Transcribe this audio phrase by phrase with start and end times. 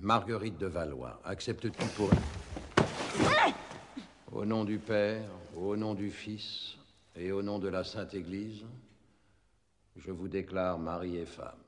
[0.00, 2.10] Marguerite de Valois, acceptes-tu pour...
[4.30, 6.76] Au nom du Père, au nom du Fils
[7.16, 8.64] et au nom de la Sainte Église,
[9.96, 11.58] je vous déclare mari et femme.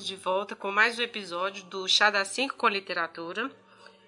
[0.00, 3.50] Estamos de volta com mais um episódio do Chá das 5 com Literatura.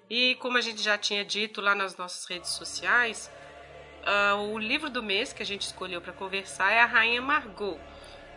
[0.08, 3.30] E como a gente já tinha dito lá nas nossas redes sociais,
[4.04, 7.78] ah, o livro do mês que a gente escolheu para conversar é A Rainha Margot,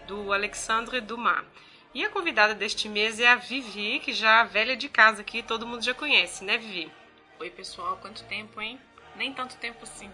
[0.08, 1.46] do Alexandre Dumas.
[1.94, 5.42] E a convidada deste mês é a Vivi, que já é velha de casa aqui,
[5.42, 6.92] todo mundo já conhece, né Vivi?
[7.40, 8.80] Oi, pessoal, quanto tempo, hein?
[9.16, 10.12] Nem tanto tempo assim.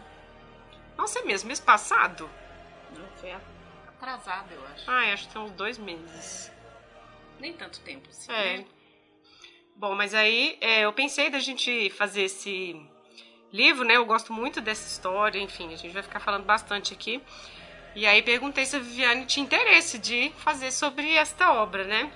[0.96, 2.30] Nossa, é mesmo, mês passado?
[2.96, 3.32] Não foi
[3.88, 4.92] atrasado, eu acho.
[4.92, 6.52] Ah, acho que tem uns dois meses.
[7.42, 8.32] Nem tanto tempo assim.
[8.32, 8.58] É.
[8.58, 8.66] né?
[9.76, 12.80] Bom, mas aí é, eu pensei da gente fazer esse
[13.52, 13.98] livro, né?
[13.98, 17.20] Eu gosto muito dessa história, enfim, a gente vai ficar falando bastante aqui.
[17.96, 22.12] E aí perguntei se a Viviane tinha interesse de fazer sobre esta obra, né?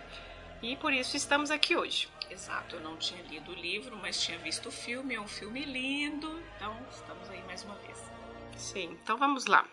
[0.62, 2.08] E por isso estamos aqui hoje.
[2.30, 5.66] Exato, eu não tinha lido o livro, mas tinha visto o filme, é um filme
[5.66, 6.40] lindo.
[6.56, 7.98] Então, estamos aí mais uma vez.
[8.58, 9.66] Sim, então vamos lá.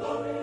[0.00, 0.40] Bom,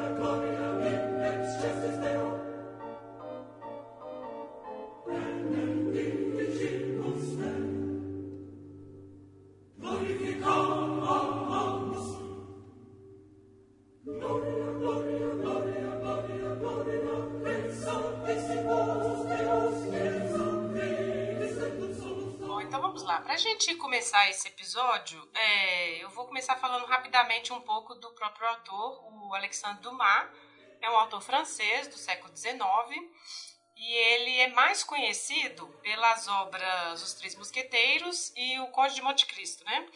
[23.38, 28.10] Para a gente começar esse episódio, é, eu vou começar falando rapidamente um pouco do
[28.16, 30.28] próprio autor, o Alexandre Dumas.
[30.82, 32.60] É um autor francês do século XIX
[33.76, 39.28] e ele é mais conhecido pelas obras Os Três Mosqueteiros e O Conde de Monte
[39.28, 39.88] Cristo, né?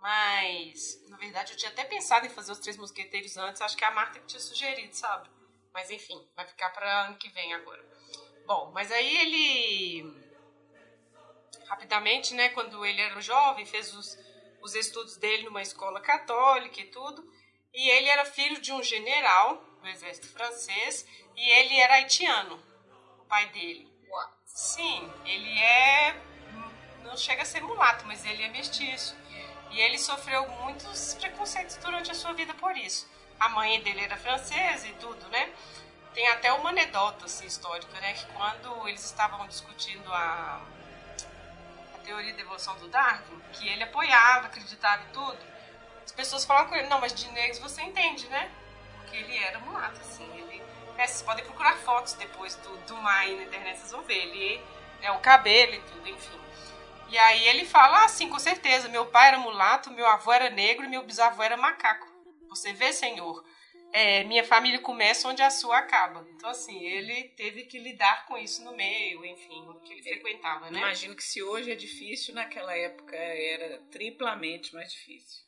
[0.00, 3.84] Mas, na verdade, eu tinha até pensado em fazer Os Três Mosqueteiros antes, acho que
[3.84, 5.30] a Marta tinha sugerido, sabe?
[5.72, 7.88] Mas enfim, vai ficar para ano que vem agora.
[8.44, 10.27] Bom, mas aí ele
[11.66, 14.18] rapidamente, né, quando ele era jovem, fez os,
[14.62, 17.24] os estudos dele numa escola católica e tudo.
[17.72, 22.60] E ele era filho de um general do exército francês e ele era haitiano,
[23.20, 23.88] o pai dele.
[24.58, 26.20] Sim, ele é.
[27.04, 29.16] Não chega a ser mulato, mas ele é mestiço.
[29.70, 33.08] E ele sofreu muitos preconceitos durante a sua vida por isso.
[33.38, 35.52] A mãe dele era francesa e tudo, né?
[36.12, 38.14] Tem até uma anedota assim, histórica, né?
[38.14, 40.16] Que quando eles estavam discutindo a,
[40.56, 40.77] a
[42.08, 45.38] teoria da evolução do Darwin, que ele apoiava, acreditava em tudo,
[46.02, 48.50] as pessoas falavam com ele, não, mas de negros você entende, né?
[48.96, 50.26] Porque ele era mulato, assim.
[50.38, 50.62] Ele,
[50.96, 54.26] é, vocês podem procurar fotos depois do, do Mai na internet, vocês vão ver.
[54.26, 54.64] Ele,
[55.02, 56.40] é, o cabelo e tudo, enfim.
[57.10, 60.48] E aí ele fala, ah, sim, com certeza, meu pai era mulato, meu avô era
[60.48, 62.08] negro e meu bisavô era macaco.
[62.48, 63.44] Você vê, senhor,
[63.92, 66.26] é, minha família começa onde a sua acaba.
[66.34, 70.78] Então, assim, ele teve que lidar com isso no meio, enfim, que ele frequentava, né?
[70.78, 75.44] Imagino que se hoje é difícil, naquela época era triplamente mais difícil.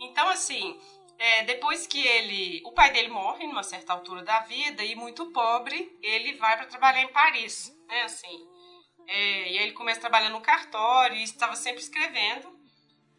[0.00, 0.78] Então, assim,
[1.18, 2.60] é, depois que ele.
[2.64, 6.66] O pai dele morre numa certa altura da vida e muito pobre, ele vai para
[6.66, 8.02] trabalhar em Paris, né?
[8.02, 8.48] Assim.
[9.06, 12.53] É, e aí ele começa a trabalhar no cartório e estava sempre escrevendo.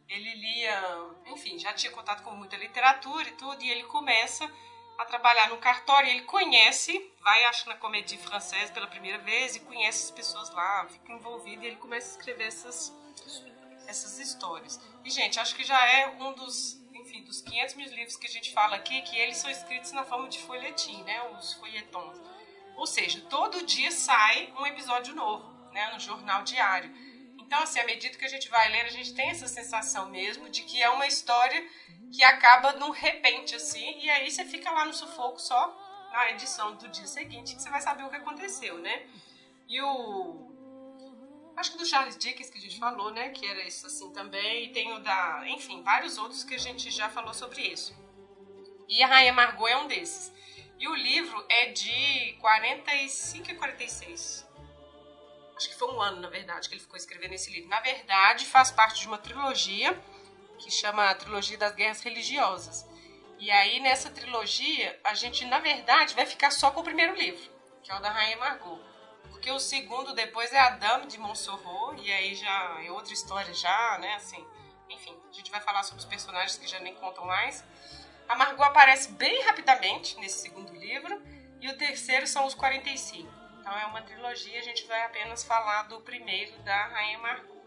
[0.08, 4.50] Ele lia, enfim, já tinha contato com muita literatura e tudo, e ele começa
[4.98, 6.10] a trabalhar no cartório.
[6.10, 10.88] Ele conhece, vai, acho, na comédia francesa pela primeira vez e conhece as pessoas lá,
[10.90, 12.94] fica envolvido e ele começa a escrever essas,
[13.88, 14.80] essas histórias.
[15.04, 18.32] E, gente, acho que já é um dos, enfim, dos 500 mil livros que a
[18.32, 21.30] gente fala aqui, que eles são escritos na forma de folhetim, né?
[21.32, 22.22] Os folhetons.
[22.76, 25.92] Ou seja, todo dia sai um episódio novo, né?
[25.94, 26.94] No jornal diário.
[27.46, 30.50] Então, assim, à medida que a gente vai lendo, a gente tem essa sensação mesmo
[30.50, 31.64] de que é uma história
[32.12, 36.76] que acaba num repente, assim, e aí você fica lá no sufoco só na edição
[36.76, 39.06] do dia seguinte, que você vai saber o que aconteceu, né?
[39.68, 40.46] E o
[41.56, 43.30] Acho que do Charles Dickens que a gente falou, né?
[43.30, 44.66] Que era isso assim também.
[44.66, 45.44] E tem o da.
[45.48, 47.96] Enfim, vários outros que a gente já falou sobre isso.
[48.90, 50.34] E a Rainha Margot é um desses.
[50.78, 54.45] E o livro é de 45 e 46.
[55.56, 57.70] Acho que foi um ano, na verdade, que ele ficou escrevendo esse livro.
[57.70, 59.98] Na verdade, faz parte de uma trilogia
[60.58, 62.86] que chama a Trilogia das Guerras Religiosas.
[63.38, 67.52] E aí, nessa trilogia, a gente, na verdade, vai ficar só com o primeiro livro,
[67.84, 68.80] que é o da Rainha Margot.
[69.30, 73.54] Porque o segundo depois é a Dame de Montsoreau, e aí já é outra história
[73.54, 74.46] já, né, assim...
[74.88, 77.64] Enfim, a gente vai falar sobre os personagens que já nem contam mais.
[78.30, 81.22] A Margot aparece bem rapidamente nesse segundo livro,
[81.60, 83.45] e o terceiro são os 45.
[83.66, 87.66] Então é uma trilogia, a gente vai apenas falar do primeiro da Rainha Margot.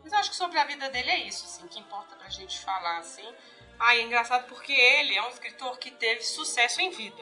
[0.00, 2.60] Mas eu acho que sobre a vida dele é isso, assim, que importa pra gente
[2.60, 3.34] falar, assim.
[3.76, 7.20] Ah, é engraçado porque ele é um escritor que teve sucesso em vida.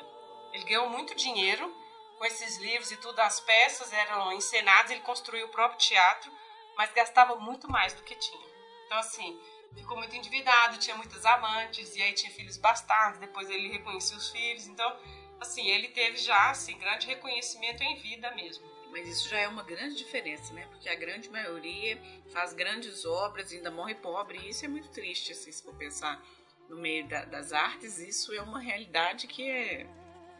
[0.52, 1.74] Ele ganhou muito dinheiro
[2.18, 6.30] com esses livros e tudo, as peças eram encenadas, ele construiu o próprio teatro,
[6.76, 8.46] mas gastava muito mais do que tinha.
[8.84, 9.40] Então, assim,
[9.74, 14.28] ficou muito endividado, tinha muitas amantes, e aí tinha filhos bastardos, depois ele reconhecia os
[14.28, 14.66] filhos.
[14.66, 14.94] Então,
[15.42, 18.64] assim, ele teve já, assim, grande reconhecimento em vida mesmo.
[18.90, 20.66] Mas isso já é uma grande diferença, né?
[20.70, 22.00] Porque a grande maioria
[22.32, 25.74] faz grandes obras e ainda morre pobre, e isso é muito triste, assim, se for
[25.74, 26.22] pensar
[26.68, 29.86] no meio da, das artes, isso é uma realidade que é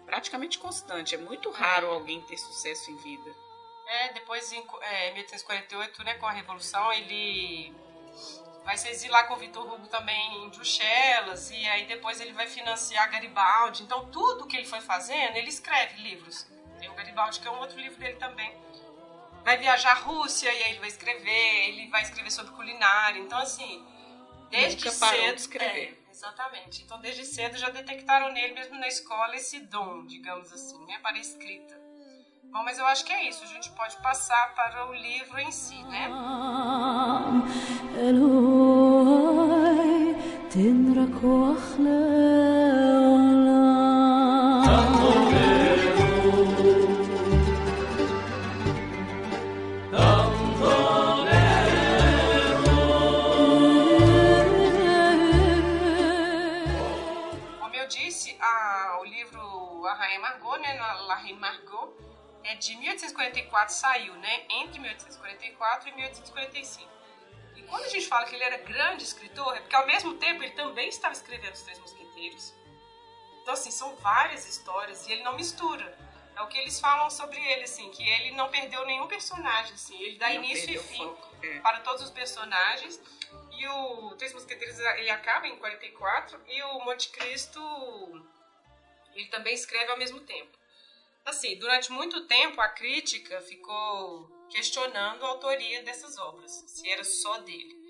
[0.04, 1.14] praticamente constante.
[1.14, 3.34] É muito raro alguém ter sucesso em vida.
[3.87, 7.75] É, depois, em é, 1848, né, com a Revolução, ele
[8.64, 12.47] vai se exilar com o Vitor Hugo também em Bruxelas, e aí depois ele vai
[12.47, 13.82] financiar Garibaldi.
[13.82, 16.47] Então, tudo que ele foi fazendo, ele escreve livros.
[16.79, 18.55] Tem o Garibaldi, que é um outro livro dele também.
[19.44, 23.19] Vai viajar à Rússia, e aí ele vai escrever, ele vai escrever sobre culinária.
[23.19, 23.85] Então, assim,
[24.50, 25.35] desde Nunca cedo...
[25.35, 26.05] de escrever.
[26.06, 26.82] É, exatamente.
[26.82, 31.17] Então, desde cedo já detectaram nele, mesmo na escola, esse dom, digamos assim, né, para
[31.17, 31.81] a escrita.
[32.52, 33.43] Bom, mas eu acho que é isso.
[33.44, 36.06] A gente pode passar para o livro em si, né?
[57.60, 60.75] Como eu disse, a, o livro A Rainha Margot, né,
[61.06, 61.94] La Reine Margot,
[62.44, 66.91] é de 1844, saiu, né, entre 1844 e 1845.
[67.56, 70.43] E quando a gente fala que ele era grande escritor, é porque ao mesmo tempo
[70.43, 72.55] ele também estava escrevendo Os Três Mosqueteiros.
[73.43, 75.99] Então, assim, são várias histórias e ele não mistura.
[76.35, 80.00] É o que eles falam sobre ele, assim, que ele não perdeu nenhum personagem, assim,
[80.00, 81.61] ele dá Não início e fim é.
[81.61, 83.00] para todos os personagens.
[83.50, 87.61] E o Três Mosqueteiros ele acaba em 44 e o Monte Cristo
[89.15, 90.62] ele também escreve ao mesmo tempo.
[91.25, 97.39] Assim, durante muito tempo a crítica ficou questionando a autoria dessas obras, se era só
[97.39, 97.81] dele.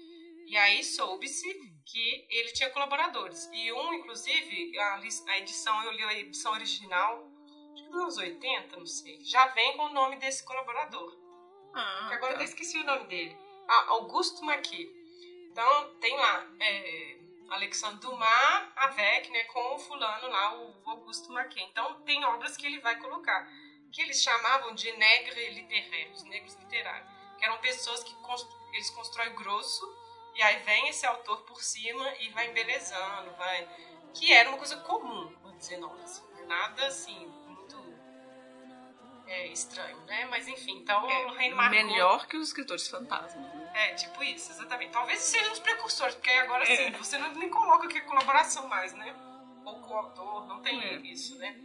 [0.46, 1.52] E aí soube-se
[1.87, 3.49] que ele tinha colaboradores.
[3.52, 7.31] E um, inclusive, a, edição, eu li a edição original,
[7.73, 11.17] acho que dos anos 80, não sei, já vem com o nome desse colaborador.
[11.75, 12.43] Ah, Que agora eu tá.
[12.43, 13.37] até esqueci o nome dele.
[13.67, 14.90] Ah, Augusto Maqui.
[15.50, 17.19] Então, tem lá é,
[17.50, 21.62] Alexandre Dumas, avec, né, com o fulano lá, o Augusto Maqui.
[21.62, 23.46] Então, tem obras que ele vai colocar,
[23.92, 27.10] que eles chamavam de negres littéraires, negros literários.
[27.38, 28.14] Que eram pessoas que
[28.72, 29.84] eles constroem grosso,
[30.34, 33.68] e aí vem esse autor por cima e vai embelezando, vai...
[34.14, 36.44] Que era uma coisa comum no 19, assim, né?
[36.46, 37.76] nada assim, muito
[39.26, 40.26] é, estranho, né?
[40.26, 41.76] Mas enfim, então É, o Reino Margot...
[41.76, 43.42] melhor que os escritores fantasmas.
[43.54, 43.61] Né?
[43.74, 44.93] É, tipo isso, exatamente.
[44.93, 46.91] Talvez sejam os precursores, porque agora sim, É.
[46.93, 49.14] você não nem coloca aqui colaboração mais, né?
[49.64, 50.96] Ou coautor, não tem É.
[50.98, 51.56] isso, né?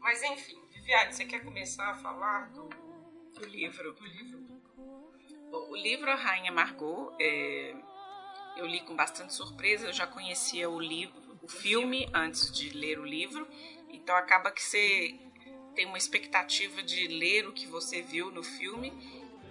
[0.00, 2.68] Mas enfim, Viviane, você quer começar a falar do,
[3.34, 3.92] Do livro.
[3.94, 4.38] do livro?
[5.50, 7.74] Bom, o livro A Rainha Margot, é,
[8.56, 12.98] eu li com bastante surpresa, eu já conhecia o livro, o filme antes de ler
[12.98, 13.48] o livro,
[13.88, 15.18] então acaba que você
[15.74, 18.92] tem uma expectativa de ler o que você viu no filme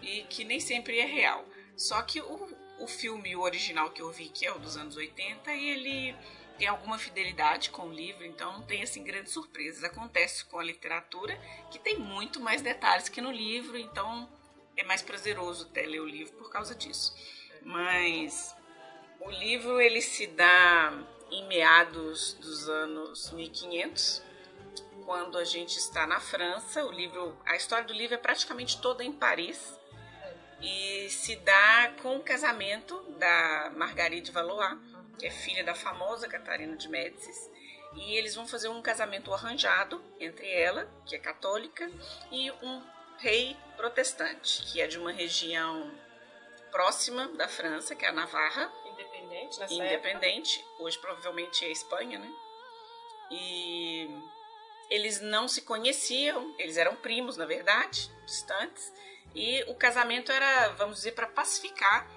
[0.01, 1.46] e que nem sempre é real.
[1.77, 5.51] Só que o, o filme original que eu vi, que é o dos anos 80,
[5.53, 6.15] ele
[6.57, 9.84] tem alguma fidelidade com o livro, então não tem assim grandes surpresas.
[9.84, 14.27] Acontece com a literatura, que tem muito mais detalhes que no livro, então
[14.75, 17.15] é mais prazeroso até ler o livro por causa disso.
[17.62, 18.55] Mas
[19.19, 20.91] o livro ele se dá
[21.29, 24.24] em meados dos anos 1500,
[25.05, 26.84] quando a gente está na França.
[26.86, 29.76] O livro, a história do livro é praticamente toda em Paris
[30.62, 34.78] e se dá com o casamento da Marguerite de Valois,
[35.18, 37.50] que é filha da famosa Catarina de Médicis.
[37.96, 41.90] E eles vão fazer um casamento arranjado entre ela, que é católica,
[42.32, 42.84] e um
[43.18, 45.92] rei protestante, que é de uma região
[46.72, 50.66] próxima da França, que é a Navarra, Independente nessa independente.
[50.80, 52.32] Hoje provavelmente é a Espanha, né?
[53.30, 54.10] E
[54.90, 58.94] eles não se conheciam, eles eram primos, na verdade, distantes.
[59.36, 62.07] E o casamento era, vamos dizer, para pacificar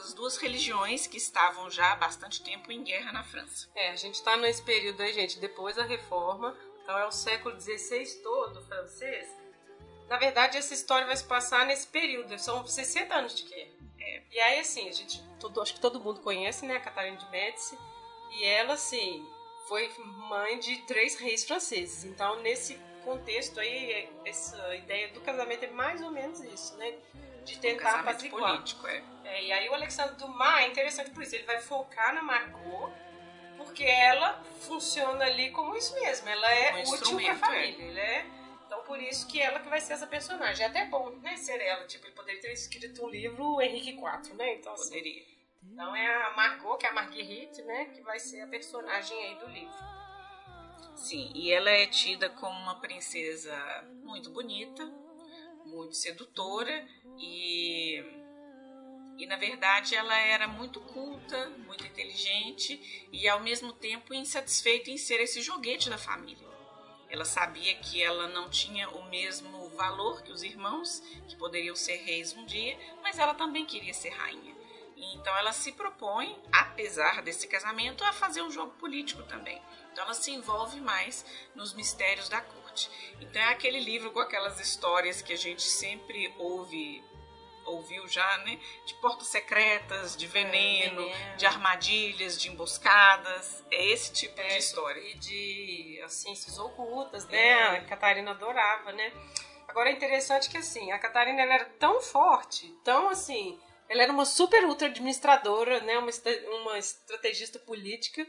[0.00, 3.68] as duas religiões que estavam já há bastante tempo em guerra na França.
[3.74, 7.60] É, a gente está nesse período aí, gente, depois da reforma, então é o século
[7.60, 9.28] XVI todo francês.
[10.08, 13.72] Na verdade, essa história vai se passar nesse período, são 60 anos de guerra.
[14.00, 17.16] É, e aí, assim, a gente, todo, acho que todo mundo conhece, né, a Catarina
[17.18, 17.78] de Médici,
[18.30, 19.26] e ela, assim,
[19.68, 22.04] foi mãe de três reis franceses.
[22.04, 26.94] Então, nesse contexto aí, essa ideia do casamento é mais ou menos isso, né?
[27.44, 28.52] De tentar apaziguar.
[28.52, 29.02] político, é.
[29.24, 29.44] é.
[29.44, 32.92] E aí o Alexandre Dumas é interessante por isso, ele vai focar na Margot,
[33.56, 37.34] porque ela funciona ali como isso mesmo, ela é um útil pra é.
[37.34, 38.16] família, é.
[38.18, 38.26] é.
[38.66, 40.64] Então por isso que ela que vai ser essa personagem.
[40.64, 44.34] É até bom, né, ser ela, tipo, ele poderia ter escrito um livro Henrique IV,
[44.34, 44.54] né?
[44.54, 45.22] Então, assim, poderia.
[45.62, 49.34] Então é a Margot, que é a Marguerite, né, que vai ser a personagem aí
[49.36, 49.97] do livro.
[50.98, 53.56] Sim, e ela é tida como uma princesa
[54.02, 54.84] muito bonita,
[55.64, 56.86] muito sedutora
[57.18, 58.04] e
[59.16, 64.98] e na verdade ela era muito culta, muito inteligente e ao mesmo tempo insatisfeita em
[64.98, 66.46] ser esse joguete da família.
[67.08, 71.96] Ela sabia que ela não tinha o mesmo valor que os irmãos, que poderiam ser
[71.96, 74.54] reis um dia, mas ela também queria ser rainha.
[74.96, 79.60] Então ela se propõe, apesar desse casamento, a fazer um jogo político também.
[79.98, 81.26] Então ela se envolve mais
[81.56, 82.88] nos mistérios da corte.
[83.20, 87.02] Então é aquele livro com aquelas histórias que a gente sempre ouve
[87.64, 88.60] ouviu já, né?
[88.86, 93.64] De portas secretas, de veneno, é, veneno, de armadilhas, de emboscadas.
[93.72, 95.00] É esse tipo é, de história.
[95.00, 97.36] E de as ciências ocultas, né?
[97.36, 97.62] É.
[97.78, 99.12] A Catarina adorava, né?
[99.66, 104.12] Agora é interessante que assim, a Catarina ela era tão forte, tão assim, ela era
[104.12, 105.98] uma super ultra administradora, né?
[105.98, 106.10] Uma,
[106.60, 108.24] uma estrategista política,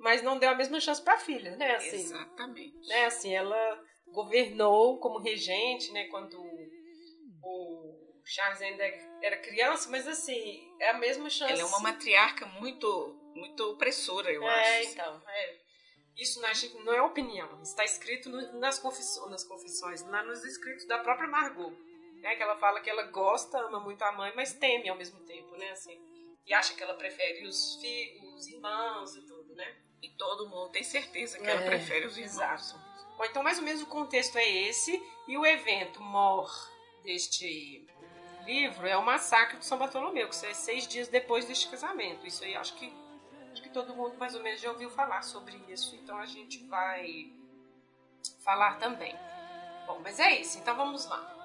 [0.00, 1.76] mas não deu a mesma chance para a filha, né?
[1.76, 2.88] Assim, Exatamente.
[2.88, 3.04] Né?
[3.06, 6.08] Assim, ela governou como regente, né?
[6.08, 6.36] Quando
[7.42, 8.84] o Charles ainda
[9.22, 11.52] era criança, mas assim, é a mesma chance.
[11.52, 14.70] Ela é uma matriarca muito, muito opressora, eu é, acho.
[14.70, 15.22] É, então.
[15.28, 15.60] É.
[16.16, 16.40] Isso
[16.84, 18.28] não é opinião, está escrito
[18.58, 21.72] nas, confissões, nas confissões, nos escritos da própria Margot
[22.20, 22.36] né?
[22.36, 25.56] Que ela fala que ela gosta, ama muito a mãe, mas teme ao mesmo tempo,
[25.56, 25.70] né?
[25.70, 25.98] Assim,
[26.46, 29.76] e acha que ela prefere os filhos, os irmãos e tudo, né?
[30.02, 32.34] E todo mundo tem certeza que é, ela prefere os irmãos.
[32.34, 32.80] Exato.
[33.16, 36.50] Bom, então mais ou menos o contexto é esse e o evento mor
[37.04, 37.86] deste
[38.44, 42.26] livro é o massacre de São Bartolomeu, que é seis dias depois deste casamento.
[42.26, 42.92] Isso aí acho que
[43.52, 46.64] acho que todo mundo mais ou menos já ouviu falar sobre isso, então a gente
[46.66, 47.30] vai
[48.42, 49.14] falar também.
[49.86, 50.58] Bom, mas é isso.
[50.58, 51.40] Então vamos lá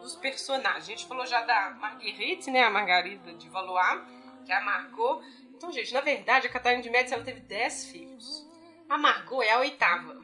[0.00, 0.84] dos personagens.
[0.84, 2.64] A gente falou já da Marguerite, né?
[2.64, 4.02] A Margarida de Valois,
[4.44, 5.22] que é a Margot.
[5.56, 8.46] Então, gente, na verdade, a Catarina de Médici ela teve 10 filhos.
[8.88, 10.14] A Margot é a oitava.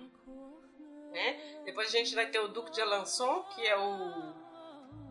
[1.10, 1.62] Né?
[1.64, 4.34] Depois a gente vai ter o Duque de Alençon, que é o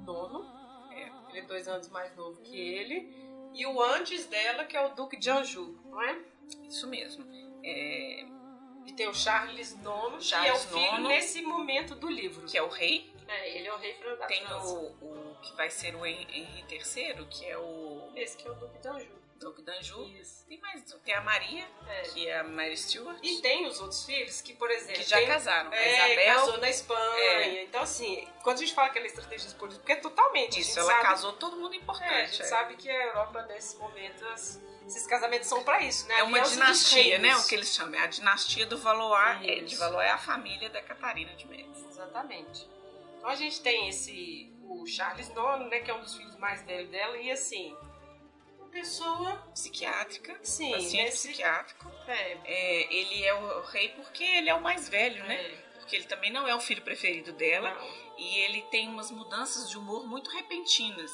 [0.05, 0.45] nono.
[0.91, 3.11] É, ele é dois anos mais novo que ele.
[3.53, 6.19] E o antes dela, que é o Duque de Anjou, não é?
[6.67, 7.25] Isso mesmo.
[7.63, 8.25] É...
[8.85, 12.47] E tem o Charles IX, Charles que é o filho nono, nesse momento do livro.
[12.47, 13.13] Que é o rei.
[13.27, 17.25] É, ele é o rei da Tem o, o que vai ser o Henri III,
[17.29, 18.11] que é o...
[18.15, 18.79] Esse que é o Duque
[19.41, 20.07] Duque d'Anjou.
[20.48, 22.01] Tem mais, tem a Maria, é.
[22.03, 23.17] que é a Mary Stuart.
[23.24, 25.74] E tem os outros filhos que, por exemplo, que já tem, casaram.
[25.74, 27.24] É, Isabel casou na Espanha.
[27.24, 27.63] É.
[27.63, 30.60] Então assim, quando a gente fala que ela é estratégia política, porque é totalmente.
[30.60, 32.13] Isso, ela sabe, casou todo mundo importante.
[32.13, 32.45] É, a gente é.
[32.45, 36.19] sabe que a Europa nesse momento as, esses casamentos são para isso, né?
[36.19, 37.36] É uma dinastia, né?
[37.36, 39.43] O que eles chamam, é a dinastia do Valois.
[39.43, 41.86] É, de Valois é a família da Catarina de Médici.
[41.89, 42.69] Exatamente.
[43.17, 46.63] Então a gente tem esse o Charles IX, né, que é um dos filhos mais
[46.63, 47.75] velhos dela e assim,
[48.71, 51.27] pessoa psiquiátrica, sim, paciente nesse...
[51.27, 51.91] psiquiátrico.
[52.07, 52.37] É.
[52.45, 52.93] é.
[52.93, 55.35] ele é o rei porque ele é o mais velho, né?
[55.35, 55.71] É.
[55.79, 58.17] Porque ele também não é o filho preferido dela não.
[58.17, 61.11] e ele tem umas mudanças de humor muito repentinas.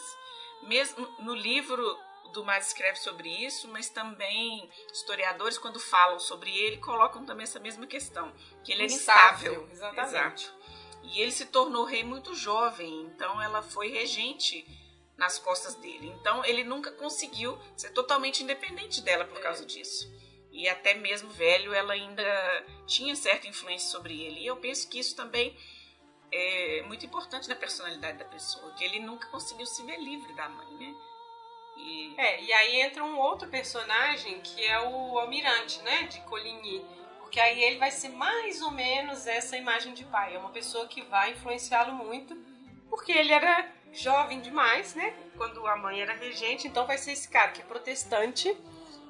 [0.63, 1.83] Mesmo no livro
[2.33, 7.59] do mais escreve sobre isso, mas também historiadores, quando falam sobre ele, colocam também essa
[7.59, 8.33] mesma questão,
[8.63, 9.67] que ele é instável.
[9.71, 10.07] Exatamente.
[10.09, 10.57] Exato.
[11.03, 14.65] E ele se tornou rei muito jovem, então ela foi regente
[15.17, 16.07] nas costas dele.
[16.19, 20.11] Então ele nunca conseguiu ser totalmente independente dela por causa disso.
[20.51, 24.39] E até mesmo velho, ela ainda tinha certa influência sobre ele.
[24.41, 25.55] E eu penso que isso também
[26.31, 30.49] é muito importante na personalidade da pessoa, que ele nunca conseguiu se ver livre da
[30.49, 30.95] mãe, né?
[31.77, 32.15] E...
[32.17, 36.83] É, e aí entra um outro personagem que é o Almirante, né, de Coligny
[37.27, 40.33] porque aí ele vai ser mais ou menos essa imagem de pai.
[40.33, 42.33] É uma pessoa que vai influenciá-lo muito,
[42.89, 45.15] porque ele era jovem demais, né?
[45.35, 48.55] Quando a mãe era regente, então vai ser esse cara que é protestante.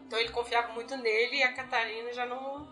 [0.06, 2.68] Então ele confiava muito nele e a Catarina já não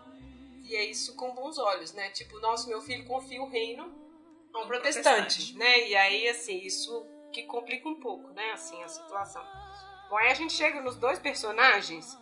[0.62, 2.10] via isso com bons olhos, né?
[2.10, 3.84] Tipo, nosso meu filho confia o reino
[4.52, 5.88] a um protestante, protestante, né?
[5.88, 9.44] E aí, assim, isso que complica um pouco, né, assim, a situação.
[10.08, 12.16] Bom, aí a gente chega nos dois personagens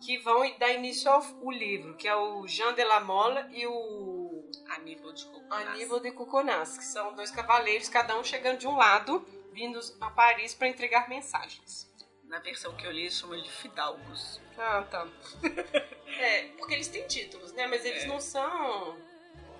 [0.00, 4.19] que vão dar início ao livro, que é o Jean de la Mole e o
[4.68, 5.68] Aníbal de Coconas.
[5.68, 10.10] Aníbal de Coconas, que são dois cavaleiros, cada um chegando de um lado, vindos a
[10.10, 11.88] Paris para entregar mensagens.
[12.24, 14.40] Na versão que eu li, chamam ele de fidalgos.
[14.56, 15.06] Ah, tá.
[16.18, 17.66] é, porque eles têm títulos, né?
[17.66, 18.06] Mas eles É.
[18.06, 18.96] não são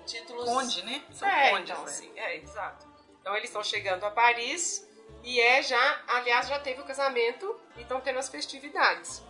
[0.05, 0.45] títulos...
[0.45, 1.03] Conde, né?
[1.11, 1.89] São é, condes, então, né?
[1.89, 2.87] assim, é, exato.
[3.19, 4.87] Então eles estão chegando a Paris
[5.23, 9.21] e é já, aliás, já teve o casamento e estão tendo as festividades.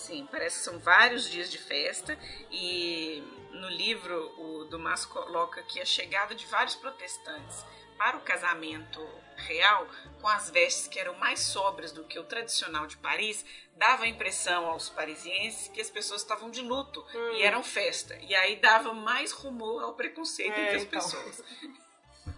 [0.00, 2.18] Sim, parece que são vários dias de festa
[2.50, 7.64] e no livro o Dumas coloca que a chegada de vários protestantes
[7.98, 9.86] para o casamento real,
[10.20, 13.44] com as vestes que eram mais sóbrias do que o tradicional de Paris,
[13.76, 17.32] dava a impressão aos parisienses que as pessoas estavam de luto Hum.
[17.34, 18.16] e eram festa.
[18.22, 21.00] E aí dava mais rumor ao preconceito É, entre as então.
[21.02, 21.42] pessoas.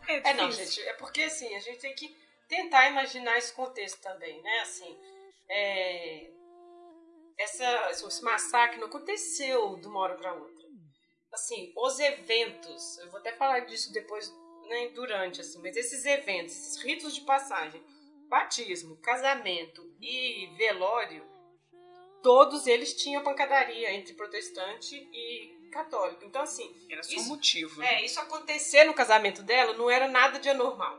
[0.08, 0.82] É, É, não, difícil.
[0.82, 2.16] gente, é porque assim, a gente tem que
[2.48, 4.60] tentar imaginar esse contexto também, né?
[4.60, 4.98] Assim,
[5.48, 6.30] é,
[7.42, 10.62] essa, esse massacre não aconteceu de uma hora para outra.
[11.32, 14.30] Assim, os eventos, eu vou até falar disso depois,
[14.68, 17.82] né, durante, assim, mas esses eventos, esses ritos de passagem,
[18.28, 21.24] batismo, casamento e velório,
[22.22, 26.24] todos eles tinham pancadaria entre protestante e católico.
[26.24, 27.80] Então, assim, Era só isso- um motivo.
[27.80, 27.94] né?
[27.94, 30.98] é, isso acontecer no casamento dela não era nada de anormal.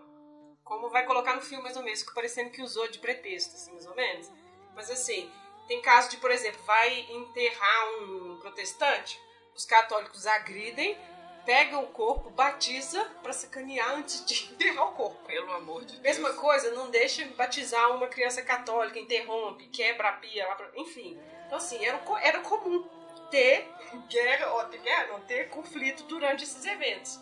[0.63, 3.85] Como vai colocar no filme mais ou menos, parecendo que usou de pretexto, assim, mais
[3.85, 4.31] ou menos.
[4.73, 5.29] Mas assim,
[5.67, 9.19] tem caso de, por exemplo, vai enterrar um protestante,
[9.55, 10.97] os católicos agridem,
[11.45, 15.23] pegam o corpo, batiza pra sacanear antes de enterrar o corpo.
[15.25, 16.01] Pelo amor de Deus.
[16.01, 21.19] Mesma coisa, não deixa batizar uma criança católica, interrompe, quebra a pia, enfim.
[21.45, 22.87] Então, assim, era, era comum
[23.29, 23.67] ter
[24.09, 27.19] guerra, ter guerra, não, ter conflito durante esses eventos.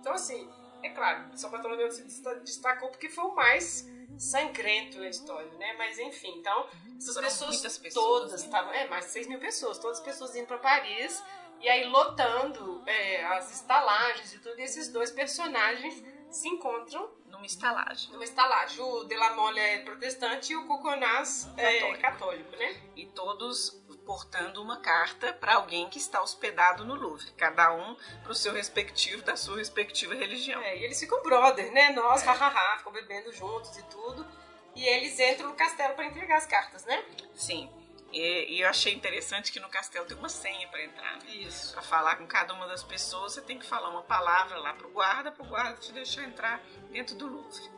[0.00, 0.48] Então, assim,
[0.82, 3.86] é claro, São Bartolomeu se desta- destacou porque foi o mais
[4.18, 5.74] sangrento na história, né?
[5.78, 6.66] Mas, enfim, então,
[6.96, 8.46] essas Foram pessoas, pessoas, todas né?
[8.46, 11.22] estavam, é, mais de 6 mil pessoas, todas as pessoas indo pra Paris
[11.60, 17.46] e aí lotando é, as estalagens e tudo, e esses dois personagens se encontram Numa
[17.46, 18.10] estalagem.
[18.12, 18.80] numa estalagem.
[18.80, 22.00] O Delamole é protestante e o Coconás é Católico.
[22.02, 22.82] católico, né?
[22.96, 28.32] e todos portando uma carta para alguém que está hospedado no Louvre, cada um para
[28.32, 30.60] o seu respectivo, da sua respectiva religião.
[30.60, 31.90] É, e eles ficam brother, né?
[31.90, 32.26] Nós, É.
[32.26, 34.26] hahaha, ficam bebendo juntos e tudo.
[34.74, 37.04] E eles entram no castelo para entregar as cartas, né?
[37.34, 37.70] Sim.
[38.12, 41.12] E, e eu achei interessante que no castelo tem uma senha para entrar.
[41.16, 41.30] né?
[41.30, 41.72] Isso.
[41.72, 44.88] Para falar com cada uma das pessoas, você tem que falar uma palavra lá pro
[44.90, 47.70] guarda, pro guarda te deixar entrar dentro do Louvre.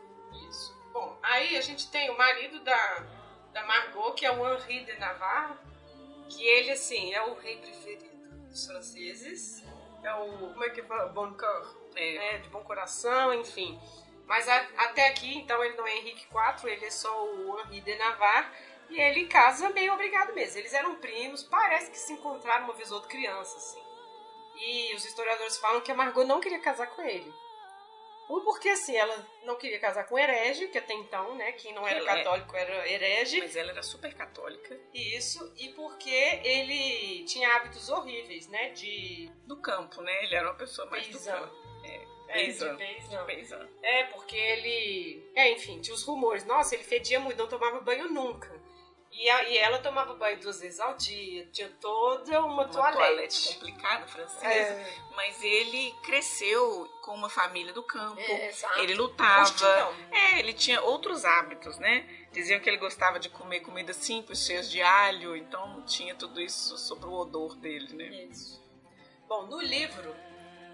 [0.48, 0.74] Isso.
[0.92, 3.04] Bom, aí a gente tem o marido da,
[3.52, 5.54] da Margot, que é o Henri de Navarre,
[6.28, 8.04] que ele, assim, é o rei preferido
[8.48, 9.62] dos franceses.
[10.02, 10.82] É o, como é que?
[10.82, 11.76] Bon cœur.
[11.96, 13.80] É, né, de bom coração, enfim.
[14.26, 17.80] Mas a- até aqui, então, ele não é Henrique IV, ele é só o Henri
[17.80, 18.50] de Navarre.
[18.90, 20.58] E ele casa meio obrigado mesmo.
[20.58, 23.82] Eles eram primos, parece que se encontraram uma vez ou outra criança, assim.
[24.56, 27.32] E os historiadores falam que a Margot não queria casar com ele.
[28.28, 31.86] Um porque, assim, ela não queria casar com herege, que até então, né, quem não
[31.86, 33.38] era Ela é- católico era herege.
[33.38, 34.78] mas ela era super católica.
[34.92, 36.10] Isso, e porque
[36.42, 40.24] ele tinha hábitos horríveis, né, de Do campo, né?
[40.24, 41.32] Ele era uma pessoa mais do Paysan.
[41.40, 41.54] campo.
[41.84, 41.96] É,
[42.28, 42.32] É.
[43.24, 43.68] Paysan.
[43.82, 45.30] É, porque ele.
[45.36, 46.44] É, enfim, tinha os rumores.
[46.44, 48.50] Nossa, ele fedia muito, não tomava banho nunca.
[49.18, 52.98] E, a- e ela tomava banho duas vezes ao dia, tinha toda uma, Uma toalete.
[52.98, 54.46] toalete complicada francesa.
[54.46, 58.20] É, Mas ele cresceu com uma família do campo.
[58.20, 58.52] é.
[58.76, 59.94] Ele lutava.
[60.12, 62.06] É, ele tinha outros hábitos, né?
[62.30, 66.76] Diziam que ele gostava de comer comida simples, cheias de alho, então tinha tudo isso
[66.76, 68.08] sobre o odor dele, né?
[68.30, 68.62] Isso.
[69.26, 70.14] Bom, no livro,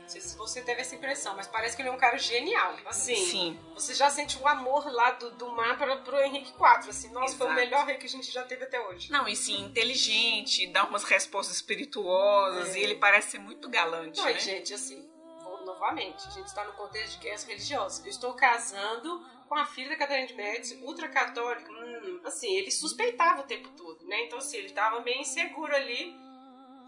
[0.02, 2.76] não sei se você teve essa impressão, mas parece que ele é um cara genial.
[2.86, 6.90] Assim, Sim, você já sente o amor lá do, do mar para pro Henrique IV.
[6.90, 7.54] Assim, nossa, foi o Exato.
[7.64, 9.10] melhor rei que a gente já teve até hoje.
[9.10, 12.78] não, e sim, inteligente, dá umas respostas espirituosas, É.
[12.78, 14.38] e ele parece ser muito galante, Não, né?
[14.38, 15.08] gente, assim,
[15.42, 18.04] vou novamente, a gente está no contexto de guerras religiosas.
[18.04, 21.70] Eu estou casando com a filha da Catarina de Médici, ultracatólica.
[21.70, 24.24] Hum, assim, ele suspeitava o tempo todo, né?
[24.24, 26.14] Então, assim, ele estava meio inseguro ali,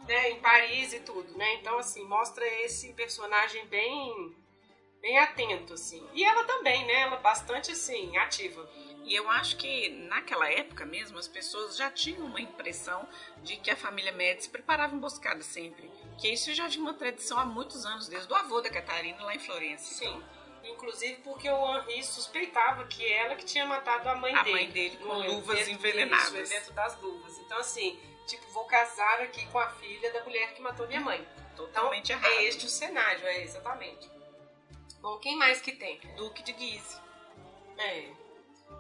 [0.07, 1.55] né, em Paris e tudo, né?
[1.55, 4.35] Então, assim, mostra esse personagem bem
[5.01, 6.03] bem atento, assim.
[6.15, 7.01] E ela também, né?
[7.03, 8.67] Ela bastante, assim, ativa.
[9.05, 13.07] E eu acho que naquela época mesmo as pessoas já tinham uma impressão
[13.43, 15.91] de que a família Médici preparava emboscada sempre.
[16.19, 19.35] Que isso já vinha uma tradição há muitos anos, desde o avô da Catarina lá
[19.35, 19.93] em Florença.
[19.93, 20.23] Sim.
[20.65, 24.57] Inclusive porque o Henri suspeitava que ela que tinha matado a mãe A dele.
[24.57, 26.29] mãe dele com luvas envenenadas.
[26.29, 27.39] Isso, o evento das luvas.
[27.41, 31.27] Então, assim, tipo, vou casar aqui com a filha da mulher que matou minha mãe.
[31.53, 32.27] Então, Totalmente errado.
[32.27, 34.11] é este o cenário, é exatamente.
[35.01, 36.01] Bom, quem mais que tem?
[36.17, 36.99] Duque de Guise.
[37.79, 38.09] É.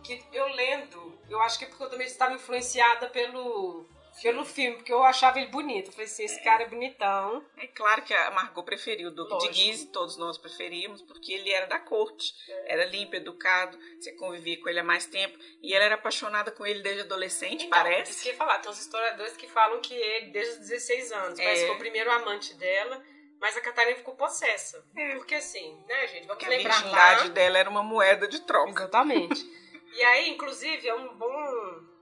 [0.02, 3.86] que eu lendo, eu acho que é porque eu também estava influenciada pelo
[4.22, 5.88] pelo filme, porque eu achava ele bonito.
[5.88, 7.44] Eu falei assim, esse cara é bonitão.
[7.56, 9.52] É claro que a Margot preferiu o Duque Lógico.
[9.52, 12.34] de Guise, todos nós preferíamos, porque ele era da corte.
[12.48, 12.74] É.
[12.74, 15.38] Era limpo, educado, você convivia com ele há mais tempo.
[15.62, 18.12] E ela era apaixonada com ele desde adolescente, então, parece.
[18.12, 21.38] Isso que ia falar, tem uns historiadores que falam que ele, desde os 16 anos,
[21.38, 21.44] é.
[21.44, 23.02] parece que foi o primeiro amante dela.
[23.40, 24.82] Mas a Catarina ficou possessa.
[24.96, 25.16] É.
[25.16, 26.26] Porque assim, né, gente?
[26.26, 26.76] Vamos lembrar.
[26.76, 28.70] A virgindade dela era uma moeda de troca.
[28.70, 29.44] Exatamente.
[29.92, 31.28] e aí, inclusive, é um bom,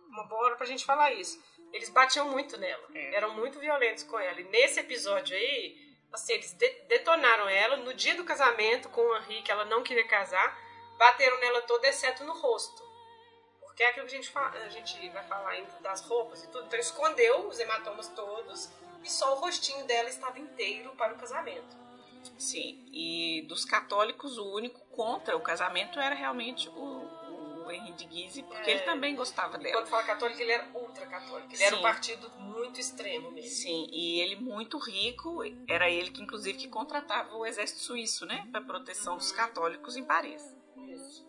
[0.08, 1.42] uma boa hora pra gente falar isso
[1.72, 2.86] eles batiam muito nela.
[2.94, 3.14] É.
[3.16, 4.40] Eram muito violentos com ela.
[4.40, 7.76] E nesse episódio aí, assim, eles de detonaram ela.
[7.78, 10.58] No dia do casamento com o Henri, que ela não queria casar,
[10.98, 12.82] bateram nela toda, exceto no rosto.
[13.60, 16.48] Porque é aquilo que a gente, fala, a gente vai falar ainda das roupas e
[16.48, 16.66] tudo.
[16.66, 18.70] Então escondeu os hematomas todos
[19.02, 21.82] e só o rostinho dela estava inteiro para o casamento.
[22.38, 27.08] Sim, e dos católicos, o único contra o casamento era realmente o,
[27.72, 28.74] Henri de Guise, porque é.
[28.74, 29.76] ele também gostava dela.
[29.76, 31.48] Quando fala católico, ele era ultra católico.
[31.48, 31.64] Ele Sim.
[31.64, 33.50] era um partido muito extremo mesmo.
[33.50, 38.46] Sim, e ele muito rico, era ele que inclusive que contratava o exército suíço, né,
[38.50, 40.42] para proteção dos católicos em Paris.
[40.76, 41.26] Isso.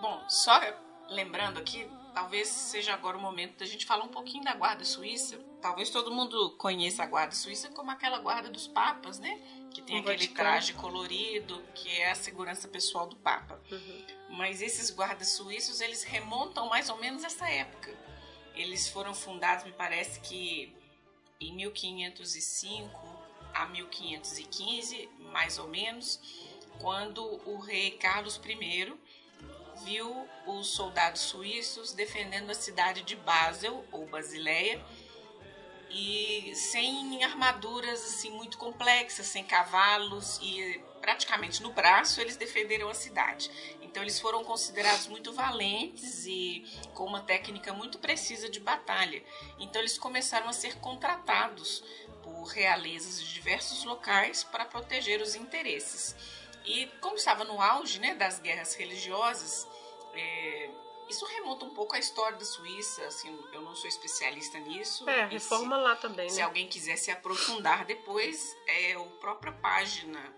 [0.00, 0.60] Bom, só
[1.08, 5.38] lembrando aqui, talvez seja agora o momento da gente falar um pouquinho da guarda suíça.
[5.60, 9.40] Talvez todo mundo conheça a guarda suíça como aquela guarda dos papas, né?
[9.74, 10.36] Que tem aquele Vaticano.
[10.36, 13.60] traje colorido, que é a segurança pessoal do papa.
[13.70, 14.06] Uhum.
[14.30, 17.92] Mas esses guardas suíços, eles remontam mais ou menos essa época.
[18.54, 20.72] Eles foram fundados, me parece que
[21.40, 22.88] em 1505
[23.52, 26.20] a 1515, mais ou menos,
[26.78, 28.94] quando o rei Carlos I
[29.84, 34.80] viu os soldados suíços defendendo a cidade de Basel ou Basileia
[35.94, 42.94] e sem armaduras assim muito complexas, sem cavalos e praticamente no braço eles defenderam a
[42.94, 43.48] cidade.
[43.80, 49.22] Então eles foram considerados muito valentes e com uma técnica muito precisa de batalha.
[49.60, 51.84] Então eles começaram a ser contratados
[52.24, 56.16] por realezas de diversos locais para proteger os interesses.
[56.64, 59.68] E como estava no auge né, das guerras religiosas,
[60.12, 60.70] é,
[61.08, 65.08] isso remonta um pouco à história da Suíça, assim, eu não sou especialista nisso.
[65.08, 66.42] É, reforma se, lá também, Se né?
[66.42, 70.34] alguém quiser se aprofundar depois, é a própria página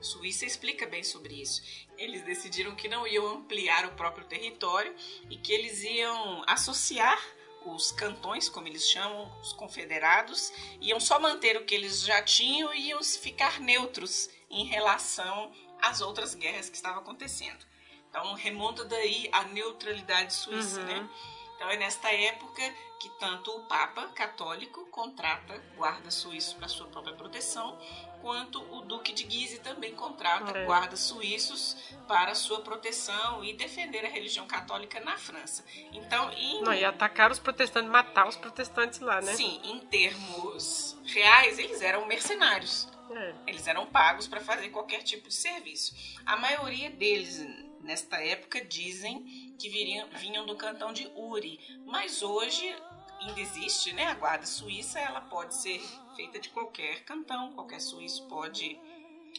[0.00, 1.62] Suíça explica bem sobre isso.
[1.98, 4.94] Eles decidiram que não iam ampliar o próprio território
[5.28, 7.20] e que eles iam associar
[7.66, 12.72] os cantões, como eles chamam, os confederados, iam só manter o que eles já tinham
[12.72, 17.69] e iam ficar neutros em relação às outras guerras que estavam acontecendo.
[18.10, 20.86] Então remonta daí a neutralidade suíça, uhum.
[20.86, 21.08] né?
[21.56, 22.62] Então é nesta época
[22.98, 27.78] que tanto o Papa católico contrata guardas suíços para sua própria proteção,
[28.20, 30.64] quanto o Duque de Guise também contrata é.
[30.66, 35.64] guardas suíços para sua proteção e defender a religião católica na França.
[35.92, 36.62] Então, em...
[36.62, 39.34] Não, e atacar os protestantes, matar os protestantes lá, né?
[39.34, 42.88] Sim, em termos reais, eles eram mercenários.
[43.10, 43.34] É.
[43.46, 45.94] Eles eram pagos para fazer qualquer tipo de serviço.
[46.24, 47.44] A maioria deles
[47.80, 52.74] nesta época dizem que viriam, vinham do cantão de Uri, mas hoje
[53.20, 54.06] ainda existe, né?
[54.06, 55.80] A guarda suíça ela pode ser
[56.16, 58.78] feita de qualquer cantão, qualquer suíço pode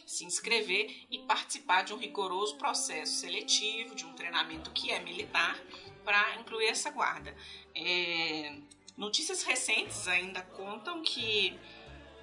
[0.06, 5.58] se inscrever e participar de um rigoroso processo seletivo, de um treinamento que é militar,
[6.04, 7.34] para incluir essa guarda.
[7.74, 8.56] É,
[8.96, 11.58] notícias recentes ainda contam que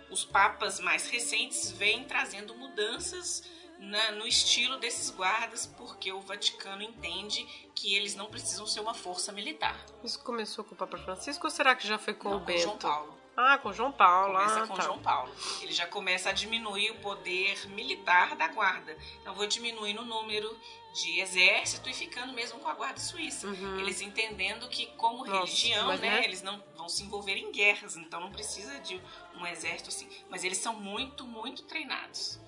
[0.09, 3.43] os papas mais recentes vêm trazendo mudanças
[3.79, 8.93] na, no estilo desses guardas, porque o Vaticano entende que eles não precisam ser uma
[8.93, 9.79] força militar.
[10.03, 12.57] Isso começou com o Papa Francisco ou será que já foi com não, o Bento?
[12.57, 13.19] Com João Paulo.
[13.37, 14.33] Ah, com João Paulo.
[14.33, 14.83] Começa ah, com tá.
[14.83, 15.33] João Paulo.
[15.61, 18.97] Ele já começa a diminuir o poder militar da guarda.
[19.21, 20.59] Então, vou diminuir o número
[20.93, 23.47] de exército e ficando mesmo com a guarda suíça.
[23.47, 23.79] Uhum.
[23.79, 26.25] Eles entendendo que, como Nossa, religião, né, é?
[26.25, 29.01] eles não vão se envolver em guerras, então não precisa de
[29.35, 30.09] um exército assim.
[30.29, 32.41] Mas eles são muito, muito treinados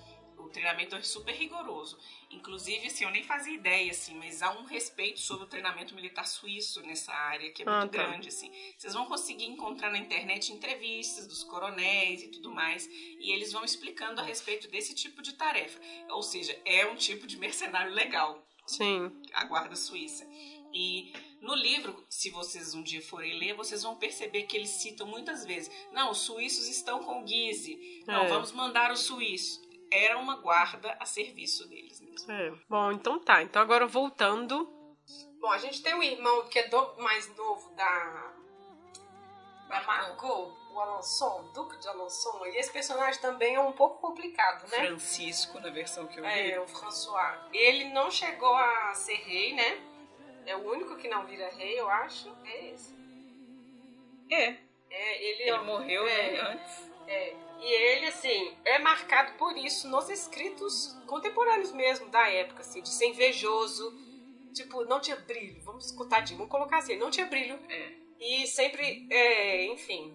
[0.52, 1.98] treinamento é super rigoroso.
[2.30, 6.26] Inclusive, assim, eu nem fazia ideia, assim, mas há um respeito sobre o treinamento militar
[6.26, 8.08] suíço nessa área, que é muito ah, tá.
[8.08, 8.50] grande, assim.
[8.76, 13.64] Vocês vão conseguir encontrar na internet entrevistas dos coronéis e tudo mais, e eles vão
[13.64, 15.78] explicando a respeito desse tipo de tarefa.
[16.10, 18.46] Ou seja, é um tipo de mercenário legal.
[18.66, 19.12] Sim.
[19.34, 20.26] A guarda suíça.
[20.72, 25.06] E no livro, se vocês um dia forem ler, vocês vão perceber que eles citam
[25.06, 28.28] muitas vezes: não, os suíços estão com Guise, não, é.
[28.28, 29.60] vamos mandar os suíços
[29.92, 32.32] era uma guarda a serviço deles mesmo.
[32.32, 32.52] É.
[32.68, 33.42] Bom, então tá.
[33.42, 34.64] Então agora voltando.
[35.40, 38.32] Bom, a gente tem um irmão que é do, mais novo da.
[39.68, 42.46] da Margot, o Alençon, Duque de Alençon.
[42.46, 44.86] E esse personagem também é um pouco complicado, né?
[44.86, 46.52] Francisco, na versão que eu vi.
[46.52, 47.38] É, o François.
[47.52, 49.80] Ele não chegou a ser rei, né?
[50.46, 52.94] É o único que não vira rei, eu acho, é esse.
[54.30, 54.56] É.
[54.90, 56.90] É, ele, Ele morreu é, né, antes.
[57.06, 62.82] É, e ele, assim, é marcado por isso nos escritos contemporâneos mesmo da época, assim,
[62.82, 63.96] de ser invejoso.
[64.52, 67.58] Tipo, não tinha brilho, vamos escutar de, vamos colocar assim, não tinha brilho.
[67.68, 67.92] É.
[68.18, 70.12] E sempre, é, enfim.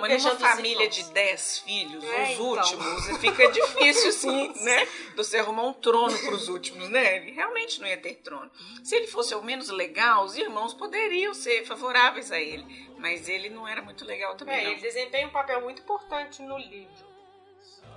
[0.00, 0.96] Mas numa os família irmãos.
[0.96, 2.46] de 10 filhos, É, os então.
[2.46, 4.88] últimos, fica difícil, sim, né?
[5.16, 7.16] Você arrumar um trono para os últimos, né?
[7.16, 8.50] Ele realmente não ia ter trono.
[8.82, 12.64] Se ele fosse ao menos legal, os irmãos poderiam ser favoráveis a ele.
[12.98, 14.70] Mas ele não era muito legal também, É, não.
[14.72, 17.10] ele desempenha um papel muito importante no livro.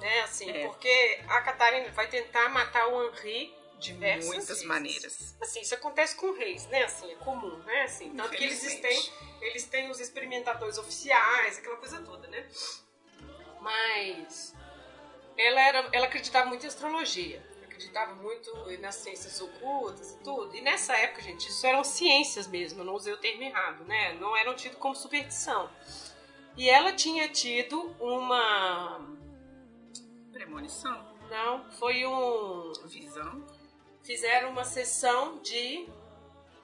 [0.01, 0.65] Né, assim, É.
[0.67, 4.63] porque a Catarina vai tentar matar o Henri diversas muitas vezes.
[4.63, 5.35] maneiras.
[5.41, 6.83] Assim, isso acontece com reis, né?
[6.83, 7.83] Assim, é comum, né?
[7.83, 9.11] Assim, tanto que eles têm,
[9.41, 12.47] eles têm os experimentadores oficiais, aquela coisa toda, né?
[13.61, 14.53] Mas
[15.37, 20.55] ela era, ela acreditava muito em astrologia, acreditava muito nas ciências ocultas e tudo.
[20.55, 24.13] E nessa época, gente, isso eram ciências mesmo, não usei o termo errado, né?
[24.13, 25.69] Não eram tido como superstição.
[26.57, 29.15] E ela tinha tido uma
[30.35, 33.41] Premonição, não, foi um visão,
[34.05, 35.87] fizeram uma sessão de.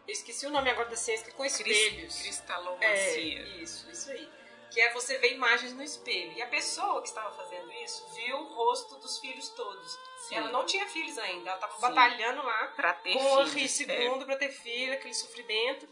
[0.07, 1.71] Eu esqueci o nome agora da ciência, que é com espelhos.
[2.15, 3.39] cris- cristalomancia.
[3.39, 4.29] É, isso, isso aí.
[4.71, 6.31] Que é você ver imagens no espelho.
[6.33, 9.99] E a pessoa que estava fazendo isso viu o rosto dos filhos todos.
[10.27, 10.35] Sim.
[10.35, 13.91] Ela não tinha filhos ainda, ela estava batalhando lá Pra ter com o filhos, Henri
[13.91, 14.25] é.
[14.25, 15.87] Para ter filho, aquele sofrimento.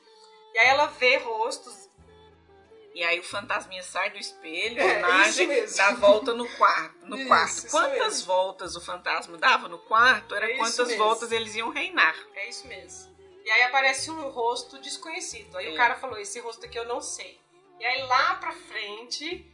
[0.53, 1.88] E aí ela vê rostos.
[2.93, 7.05] E aí o fantasminha sai do espelho, É, a imagem, dá volta no quarto.
[7.05, 7.49] No Isso, quarto.
[7.57, 8.25] isso Quantas mesmo.
[8.25, 10.97] voltas o fantasma dava no quarto, era É quantas mesmo.
[11.03, 12.15] voltas eles iam reinar.
[12.35, 13.09] É isso mesmo.
[13.45, 15.55] E aí aparece um rosto desconhecido.
[15.57, 15.73] Aí É.
[15.73, 17.39] o cara falou: esse rosto aqui eu não sei.
[17.79, 19.45] E aí lá pra frente.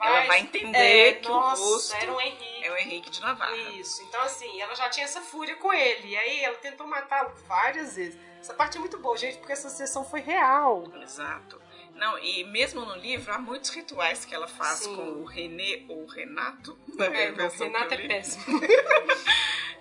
[0.00, 2.64] Ela vai entender é, que nossa, o rosto era um Henrique.
[2.64, 3.56] é o Henrique de Navarra.
[3.56, 4.02] Isso.
[4.02, 6.08] Então, assim, ela já tinha essa fúria com ele.
[6.08, 8.18] E aí ela tentou matá-lo várias vezes.
[8.40, 10.84] Essa parte é muito boa, gente, porque essa sessão foi real.
[11.00, 11.62] Exato.
[11.94, 14.96] Não, e mesmo no livro há muitos rituais que ela faz Sim.
[14.96, 16.76] com o René ou o Renato.
[16.96, 18.60] na É, não, Renato é péssimo.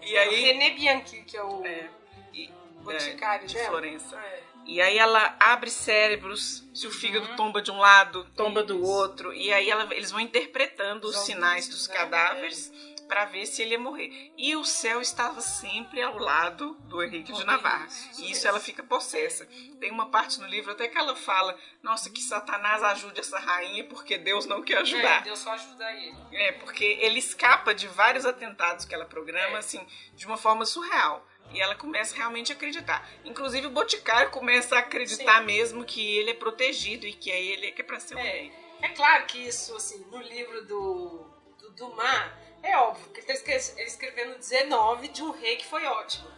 [0.06, 0.42] E aí.
[0.44, 1.90] René Bianchi, que é o É,
[2.34, 2.50] e-
[2.82, 3.58] boticário é, de.
[3.66, 4.18] Florença.
[4.18, 4.44] É.
[4.66, 8.82] E aí ela abre cérebros, se o fígado tomba de um lado, tomba do Uhum.
[8.84, 8.92] Isso.
[8.92, 12.72] outro, e aí ela- eles vão interpretando os Os sinais dos cadáveres
[13.14, 14.34] para ver se ele ia morrer.
[14.36, 17.88] E o céu estava sempre ao lado do Henrique de Navarra.
[18.18, 19.46] E isso ela fica possessa.
[19.80, 23.84] Tem uma parte no livro até que ela fala: Nossa, que Satanás ajude essa rainha
[23.84, 25.22] porque Deus não quer É, ajudar.
[25.22, 26.18] Deus só ajuda ele.
[26.32, 29.60] É, porque ele escapa de vários atentados que ela programa, É.
[29.60, 31.24] assim, de uma forma surreal.
[31.52, 33.08] E ela começa realmente a acreditar.
[33.24, 35.46] Inclusive o Boticário começa a acreditar Sim.
[35.46, 38.24] mesmo que ele é protegido e que é ele que é pra ser o É.
[38.24, 38.54] rei.
[38.82, 42.32] É claro que isso, assim, no livro do, do Dumas,
[42.64, 46.32] é óbvio que ele está escrevendo 19 de um rei que foi ótimo.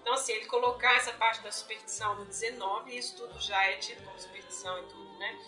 [0.00, 4.04] Então, assim, ele colocar essa parte da superstição no 19, isso tudo já é tido
[4.04, 5.38] como superstição e tudo, né?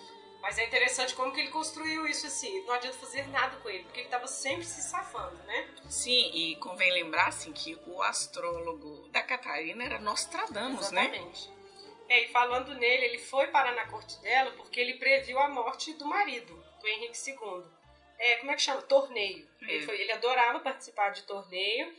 [0.40, 2.64] Mas é interessante como que ele construiu isso assim.
[2.66, 5.68] Não adianta fazer nada com ele, porque ele estava sempre se safando, né?
[5.88, 11.06] Sim, e convém lembrar assim, que o astrólogo da Catarina era Nostradamus, né?
[11.06, 11.50] Exatamente.
[12.08, 15.94] É, e falando nele, ele foi parar na corte dela porque ele previu a morte
[15.94, 17.64] do marido, do Henrique II.
[18.18, 18.82] É, como é que chama?
[18.82, 19.46] Torneio.
[19.60, 19.82] Ele, É.
[19.82, 21.92] foi- ele adorava participar de torneio.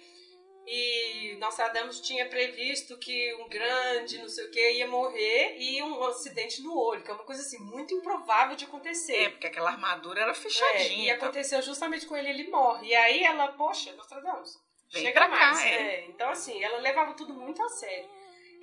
[0.68, 6.04] E Nostradamus tinha previsto que um grande, não sei o que, ia morrer e um
[6.06, 9.16] acidente no olho, que é uma coisa assim muito improvável de acontecer.
[9.26, 11.12] É, porque aquela armadura era É, fechadinha.
[11.12, 12.88] e então- aconteceu justamente com ele, ele morre.
[12.88, 14.60] E aí ela, poxa, Nostradamus,
[14.92, 15.62] Vem chega pra cá, mais.
[15.66, 16.06] é.
[16.06, 18.10] Então, assim, ela levava tudo muito a sério.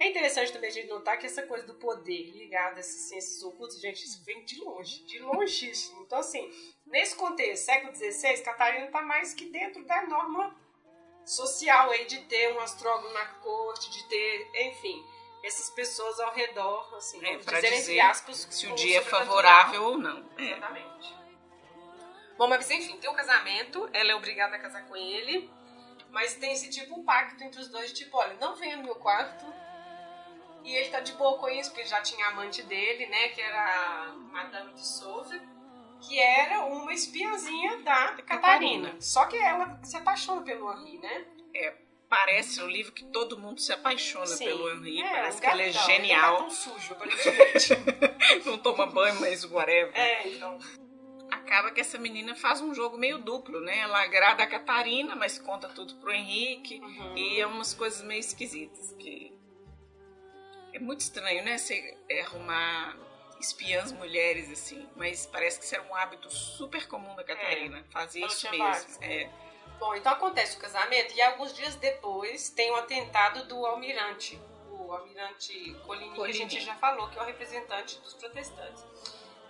[0.03, 3.41] É interessante também a gente notar que essa coisa do poder ligado a essas ciências
[3.45, 6.03] ocultas, gente, isso vem de longe, de longíssimo.
[6.03, 6.51] Então, assim,
[6.85, 10.57] nesse contexto, século XVI, Catarina está mais que dentro da norma
[11.25, 15.07] social aí de ter um astrólogo na corte, de ter, enfim,
[15.45, 19.03] essas pessoas ao redor, assim, É, pra dizer, dizer entre aspas, Se o dia é
[19.03, 20.29] favorável ou não.
[20.37, 20.43] É.
[20.43, 21.15] Exatamente.
[22.37, 25.49] Bom, mas enfim, tem o casamento, ela é obrigada a casar com ele,
[26.11, 28.97] mas tem esse tipo um pacto entre os dois, tipo, olha, não venha no meu
[28.97, 29.62] quarto.
[30.65, 33.41] E ele tá de boa com isso, porque já tinha a amante dele, né, que
[33.41, 35.41] era a Madame de Souza,
[36.01, 38.95] que era uma espiãzinha da Catarina.
[39.01, 41.27] Só que ela se apaixona pelo Henri, né?
[42.09, 44.45] Parece no livro que todo mundo se apaixona Sim.
[44.45, 45.01] pelo Henri.
[45.01, 46.37] É, parece que ele é gatão, genial.
[46.37, 47.69] Ele é sujo, aparentemente.
[48.45, 49.91] não toma banho, mas whatever.
[49.95, 50.59] é, então.
[51.31, 53.79] Acaba que essa menina faz um jogo meio duplo, né?
[53.79, 56.79] Ela agrada a Catarina, mas conta tudo pro Henrique.
[56.81, 57.17] Uhum.
[57.17, 58.93] E é umas coisas meio esquisitas.
[58.99, 59.33] Que
[60.73, 61.59] é muito estranho, né?
[61.59, 62.97] Você arrumar
[63.41, 64.89] espiãs mulheres, assim.
[64.97, 67.85] Mas parece que isso era um hábito super comum da Catarina.
[67.91, 68.25] Fazia É.
[68.25, 68.65] Ela isso mesmo.
[68.65, 69.03] vários.
[69.03, 69.31] É.
[69.79, 74.93] Bom, então acontece o casamento e alguns dias depois tem o atentado do almirante, o
[74.93, 78.85] almirante Coligny, que a gente já falou, que é o representante dos protestantes.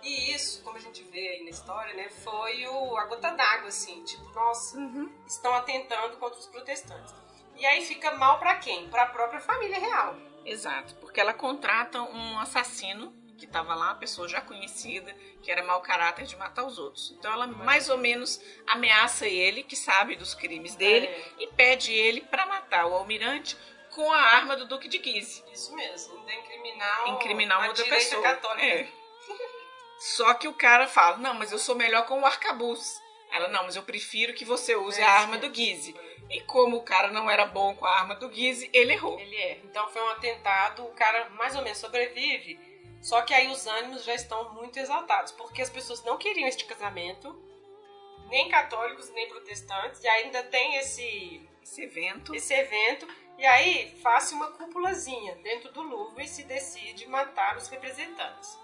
[0.01, 3.67] E isso, como a gente vê aí na história, né, foi o, a gota d'água,
[3.67, 5.09] assim, tipo, nossa, uhum.
[5.27, 7.13] estão atentando contra os protestantes.
[7.55, 8.89] E aí fica mal para quem?
[8.89, 10.15] Para a própria família real.
[10.45, 15.63] Exato, porque ela contrata um assassino que estava lá, uma pessoa já conhecida, que era
[15.63, 17.11] mau caráter de matar os outros.
[17.17, 21.31] Então ela mais ou menos ameaça ele, que sabe dos crimes dele, é.
[21.39, 23.57] e pede ele para matar o almirante
[23.89, 25.43] com a arma do Duque de Guise.
[25.51, 28.21] Isso mesmo, ainda incriminar, incriminar uma outra pessoa.
[28.21, 28.65] Católica.
[28.65, 28.87] É.
[29.99, 33.01] Só que o cara fala: Não, mas eu sou melhor com o arcabuz.
[33.31, 35.95] Ela: Não, mas eu prefiro que você use é, a arma do Guise.
[36.29, 39.19] E como o cara não era bom com a arma do Guise, ele errou.
[39.19, 39.59] Ele é.
[39.63, 42.59] Então foi um atentado, o cara mais ou menos sobrevive.
[43.01, 46.63] Só que aí os ânimos já estão muito exaltados, porque as pessoas não queriam este
[46.63, 47.37] casamento,
[48.29, 52.33] nem católicos, nem protestantes, e ainda tem esse, esse evento.
[52.33, 53.05] Esse evento.
[53.37, 58.57] E aí faz uma cúpulazinha dentro do Louvre e se decide matar os representantes.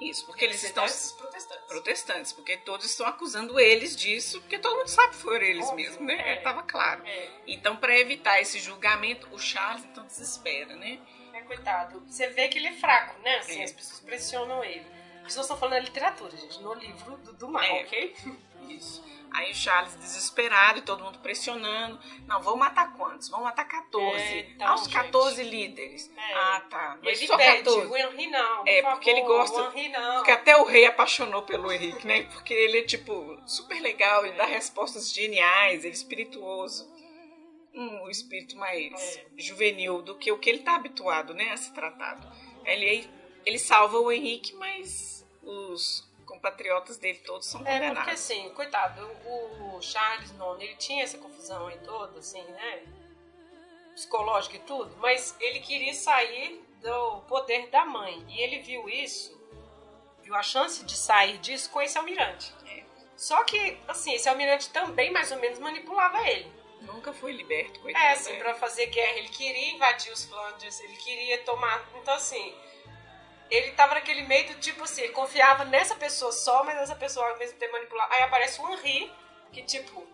[0.00, 1.66] Isso, porque eles estão protestantes.
[1.68, 5.84] protestantes, porque todos estão acusando eles disso, porque todo mundo sabe que foram eles Óbvio,
[5.84, 6.32] mesmo, né?
[6.32, 7.06] É, Tava claro.
[7.06, 7.28] É.
[7.46, 10.98] Então, para evitar esse julgamento, o Charles então desespera, né?
[11.34, 12.00] É, coitado.
[12.06, 13.36] Você vê que ele é fraco, né?
[13.36, 13.64] Assim, é.
[13.64, 14.86] as pessoas pressionam ele.
[15.18, 17.82] As pessoas estão falando da literatura, gente, no livro do, do Mal, é.
[17.82, 18.16] ok?
[19.32, 21.98] Aí o Charles desesperado e todo mundo pressionando.
[22.26, 23.28] Não, vão matar quantos?
[23.28, 24.16] Vão matar 14.
[24.16, 25.50] É, então, ah, os 14 gente.
[25.50, 26.10] líderes.
[26.16, 26.34] É.
[26.34, 26.98] Ah, tá.
[27.02, 27.86] Mas ele só pede, 14.
[27.86, 28.64] o Henry não.
[28.66, 29.62] É, por porque favor, ele gosta.
[30.16, 32.22] Porque até o rei apaixonou pelo Henrique, né?
[32.24, 36.90] Porque ele é, tipo, super legal, ele dá respostas geniais, ele é espirituoso.
[37.72, 39.26] Um espírito mais é.
[39.38, 42.26] juvenil do que o que ele tá habituado, né, a ser tratado.
[42.64, 43.08] Ele,
[43.46, 47.90] ele salva o Henrique, mas os compatriotas dele todos são condenados.
[47.90, 52.84] É, porque assim, coitado, o Charles Nono, ele tinha essa confusão aí toda, assim, né?
[53.94, 58.24] Psicológica e tudo, mas ele queria sair do poder da mãe.
[58.28, 59.36] E ele viu isso,
[60.22, 62.54] viu a chance de sair disso com esse almirante.
[62.66, 62.84] É.
[63.16, 66.50] Só que, assim, esse almirante também mais ou menos manipulava ele.
[66.82, 68.02] Nunca foi liberto, coitado.
[68.02, 69.18] É, assim, pra fazer guerra.
[69.18, 71.86] Ele queria invadir os Flandres, ele queria tomar.
[71.96, 72.54] Então, assim,
[73.50, 77.28] ele tava naquele meio do tipo assim, ele confiava nessa pessoa só, mas essa pessoa
[77.30, 78.14] ao mesmo tempo manipulava.
[78.14, 79.12] Aí aparece o Henri,
[79.52, 80.06] que tipo,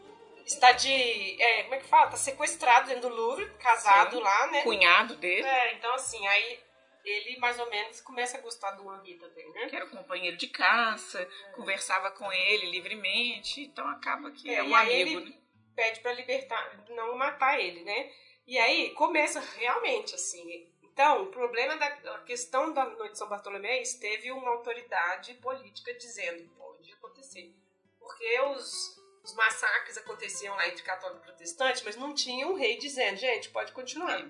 [0.47, 1.43] está de.
[1.43, 2.11] É, como é que fala?
[2.11, 4.63] Tá sequestrado dentro do Louvre, casado Sim, lá, né?
[4.63, 5.47] Cunhado dele.
[5.47, 6.61] É, então assim, aí
[7.05, 9.69] ele mais ou menos começa a gostar do Henri também, né?
[9.69, 11.51] Que era o companheiro de caça, é.
[11.53, 15.33] conversava com ele livremente, então acaba que é, é um amigo, né?
[15.75, 18.11] Pede para libertar, não matar ele, né?
[18.47, 23.83] E aí começa realmente assim, então, o problema da questão da noite de São Bartolomé
[24.01, 27.55] teve uma autoridade política dizendo pode acontecer.
[27.99, 32.79] Porque os, os massacres aconteciam lá entre católico e protestante, mas não tinha um rei
[32.79, 34.19] dizendo, gente, pode continuar.
[34.19, 34.27] É.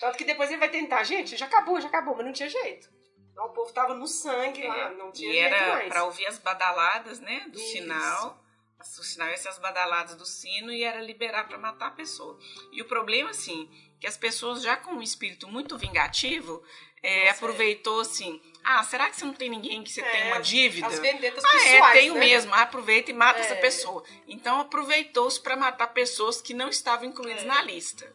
[0.00, 2.92] Tanto que depois ele vai tentar, gente, já acabou, já acabou, mas não tinha jeito.
[3.30, 4.68] Então, o povo tava no sangue é.
[4.68, 5.88] lá, não tinha e jeito era mais.
[5.88, 7.72] para ouvir as badaladas, né, do Isso.
[7.72, 8.42] sinal
[8.82, 12.38] o sinal ia ser as badaladas do sino e era liberar para matar a pessoa.
[12.72, 13.70] E o problema, assim,
[14.02, 16.60] que as pessoas já com um espírito muito vingativo
[17.00, 18.42] é, aproveitou assim.
[18.64, 20.88] Ah, será que você não tem ninguém que você é, tem uma dívida?
[20.88, 22.20] As vendetas ah, pessoais, é, tenho né?
[22.20, 22.52] mesmo.
[22.52, 23.42] Aproveita e mata é.
[23.42, 24.02] essa pessoa.
[24.26, 27.46] Então aproveitou-se para matar pessoas que não estavam incluídas é.
[27.46, 28.12] na lista.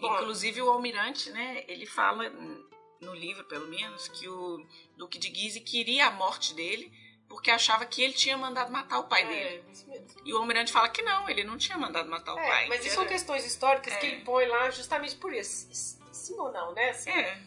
[0.00, 1.62] Bom, Inclusive o almirante, né?
[1.68, 2.28] Ele fala
[3.00, 4.66] no livro, pelo menos, que o
[4.96, 6.92] Duque de Guise queria a morte dele
[7.28, 9.64] porque achava que ele tinha mandado matar o pai é, dele.
[9.72, 10.06] Isso mesmo.
[10.24, 12.68] E o almirante fala que não, ele não tinha mandado matar o é, pai.
[12.68, 13.96] Mas isso são questões históricas é.
[13.98, 15.68] que ele põe lá justamente por isso.
[16.12, 16.90] Sim ou não, né?
[16.90, 17.38] Assim, é.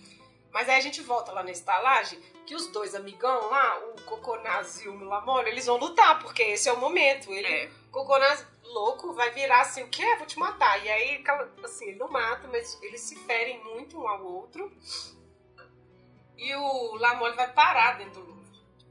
[0.51, 4.81] Mas aí a gente volta lá na estalagem, que os dois amigão lá, o Coconaz
[4.81, 7.31] e o Mulamoro, eles vão lutar, porque esse é o momento.
[7.31, 7.69] Ele, é.
[7.91, 10.15] Coconaz louco vai virar assim, o quê?
[10.17, 10.83] Vou te matar.
[10.83, 11.23] E aí,
[11.63, 14.71] assim, ele não mata, mas eles se ferem muito um ao outro.
[16.37, 18.38] E o Lamole vai parar dentro do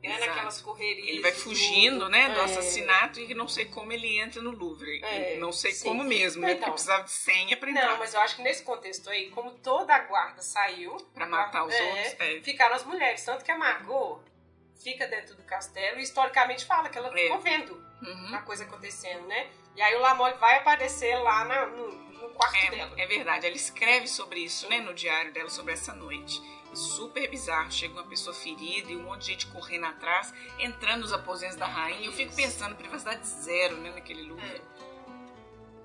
[0.02, 1.08] né, naquelas correrias.
[1.08, 2.44] Ele vai fugindo, né, do é.
[2.44, 5.02] assassinato e não sei como ele entra no Louvre.
[5.02, 5.88] É, não sei sim.
[5.88, 6.52] como mesmo, né?
[6.52, 7.90] Então, porque precisava de senha pra entrar.
[7.90, 11.64] Não, mas eu acho que nesse contexto aí, como toda a guarda saiu para matar
[11.64, 12.40] os é, outros, é.
[12.40, 13.24] ficaram as mulheres.
[13.24, 14.22] Tanto que a Margot
[14.82, 17.40] fica dentro do castelo e historicamente fala que ela ficou é.
[17.40, 18.34] vendo uhum.
[18.34, 19.48] a coisa acontecendo, né?
[19.74, 22.92] E aí o Lamole vai aparecer lá na, no, no quarto é, dela.
[22.96, 26.40] É verdade, ela escreve sobre isso, né, no diário dela, sobre essa noite
[26.78, 27.70] super bizarro.
[27.70, 31.66] Chega uma pessoa ferida e um monte de gente correndo atrás, entrando nos aposentos da
[31.66, 32.06] rainha.
[32.06, 34.46] Eu fico pensando, privacidade zero, né, naquele lugar.
[34.46, 34.60] É.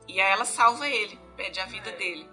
[0.07, 1.95] E aí ela salva ele, pede a vida é.
[1.95, 2.29] dele.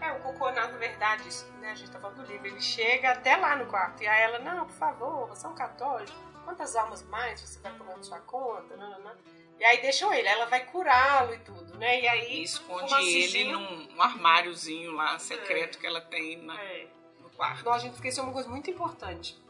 [0.00, 1.28] É, o Cocô, na verdade,
[1.60, 4.02] né, a gente tá falando do livro, ele chega até lá no quarto.
[4.02, 7.72] E aí ela, não, por favor, você é um católico, quantas almas mais você vai
[7.72, 8.76] tomar na sua conta?
[8.76, 9.12] Não, não, não.
[9.58, 12.00] E aí deixam ele, ela vai curá-lo e tudo, né?
[12.00, 15.80] E aí e esconde ele num um armáriozinho lá secreto é.
[15.80, 16.86] que ela tem na, é.
[17.38, 17.60] Quarto.
[17.60, 19.40] Então a gente esqueceu uma coisa muito importante.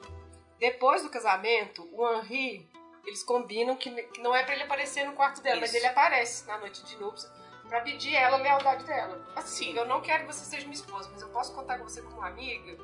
[0.58, 2.68] Depois do casamento, o Henri,
[3.06, 5.62] eles combinam que, que não é para ele aparecer no quarto dela, Isso.
[5.62, 7.32] mas ele aparece na noite de núpcias
[7.66, 9.26] para pedir ela a lealdade dela.
[9.34, 9.76] Assim, Sim.
[9.76, 12.20] eu não quero que você seja minha esposa, mas eu posso contar com você como
[12.22, 12.76] amiga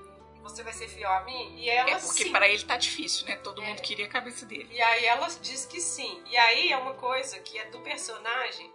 [0.44, 1.57] você vai ser fiel a mim?
[1.57, 3.36] E ela É porque para ele tá difícil, né?
[3.36, 3.66] Todo é.
[3.66, 4.68] mundo queria a cabeça dele.
[4.70, 6.22] E aí ela diz que sim.
[6.30, 8.70] E aí é uma coisa que é do personagem,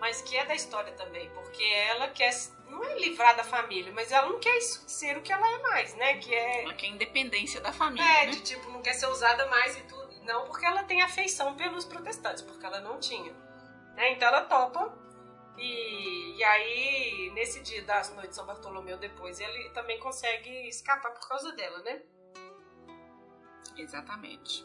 [0.00, 2.32] mas que é da história também, porque ela quer
[2.66, 5.94] não é livrar da família, mas ela não quer ser o que ela é mais,
[5.94, 6.18] né?
[6.18, 8.32] Que é ela quer independência da família, É, né?
[8.32, 10.10] de tipo não quer ser usada mais e tudo.
[10.24, 13.32] Não porque ela tem afeição pelos protestantes, porque ela não tinha.
[13.94, 14.12] Né?
[14.12, 14.96] Então ela topa
[15.60, 21.12] e, e aí, nesse dia das noites de São Bartolomeu, depois, ele também consegue escapar
[21.12, 22.00] por causa dela, né?
[23.76, 24.64] Exatamente.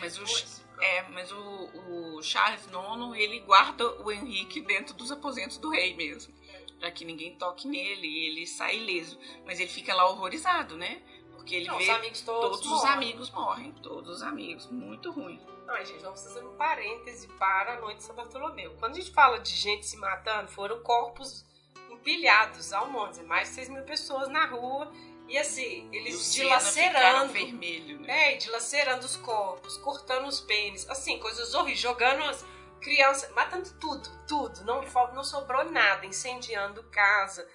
[0.00, 5.58] Mas o, é, mas o, o Charles IX, ele guarda o Henrique dentro dos aposentos
[5.58, 6.32] do rei mesmo.
[6.78, 9.18] Pra que ninguém toque nele e ele sai ileso.
[9.44, 11.02] Mas ele fica lá horrorizado, né?
[11.34, 13.72] Porque ele Não, vê os amigos todos, todos os amigos morrem.
[13.82, 14.66] Todos os amigos.
[14.70, 15.38] Muito ruim.
[15.66, 18.74] Não, gente, vamos fazer um parêntese para a noite de São Bartolomeu.
[18.78, 21.44] Quando a gente fala de gente se matando, foram corpos
[21.90, 24.90] empilhados ao monte, mais de 6 mil pessoas na rua.
[25.30, 27.32] E assim, eles dilacerando.
[27.32, 28.32] vermelho, né?
[28.32, 32.44] É, dilacerando os corpos, cortando os pênis, assim, coisas horríveis, jogando as
[32.80, 34.64] crianças, matando tudo, tudo.
[34.64, 34.82] Não,
[35.14, 37.48] não sobrou nada, incendiando casa.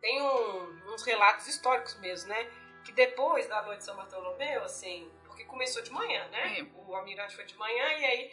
[0.00, 2.50] Tem um, uns relatos históricos mesmo, né?
[2.84, 6.58] Que depois da noite de São Bartolomeu, assim, porque começou de manhã, né?
[6.58, 6.62] É.
[6.74, 8.32] O almirante foi de manhã e aí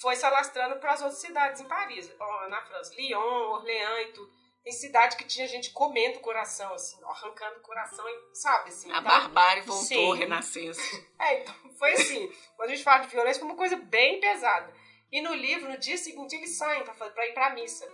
[0.00, 2.10] foi se alastrando para as outras cidades em Paris,
[2.48, 4.41] na França, Lyon, Orléans e tudo.
[4.62, 8.68] Tem cidade que tinha gente comendo o coração, assim, arrancando o coração, sabe?
[8.68, 9.84] Assim, a então, barbárie voltou,
[10.14, 10.14] sim.
[10.14, 10.80] renascença.
[11.18, 12.32] É, então foi assim.
[12.56, 14.72] Quando a gente fala de violência, foi uma coisa bem pesada.
[15.10, 17.88] E no livro, no dia seguinte, eles saem para ir para a missa.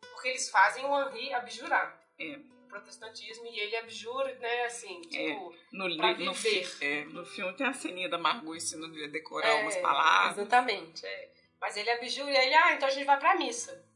[0.00, 2.00] Porque eles fazem o Henri abjurar.
[2.18, 2.38] É
[2.68, 7.66] protestantismo e ele abjura, né, assim, tipo, é, no, no, fi, é, no filme tem
[7.66, 10.38] a ceninha da Margot ensinando a decorar é, umas palavras.
[10.38, 11.32] Exatamente, é.
[11.60, 13.87] Mas ele abjura e ele, ah, então a gente vai pra missa.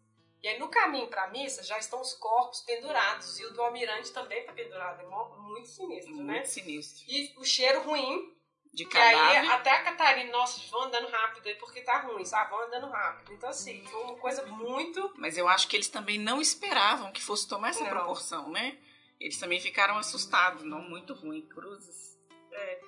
[0.43, 4.13] E aí no caminho pra missa já estão os corpos pendurados e o do almirante
[4.13, 5.01] também tá pendurado.
[5.01, 6.35] É muito sinistro, muito né?
[6.35, 7.05] Muito sinistro.
[7.09, 8.37] E o cheiro ruim.
[8.75, 9.35] De cadáver.
[9.35, 12.51] E aí até a Catarina, nossa, vão andando rápido aí porque tá ruim, sabe?
[12.51, 13.35] Vão andando rápido.
[13.35, 15.13] Então assim, foi uma coisa muito...
[15.19, 17.91] Mas eu acho que eles também não esperavam que fosse tomar essa não.
[17.91, 18.79] proporção, né?
[19.21, 22.19] Eles também ficaram assustados, não muito ruim, cruzes.
[22.51, 22.81] É,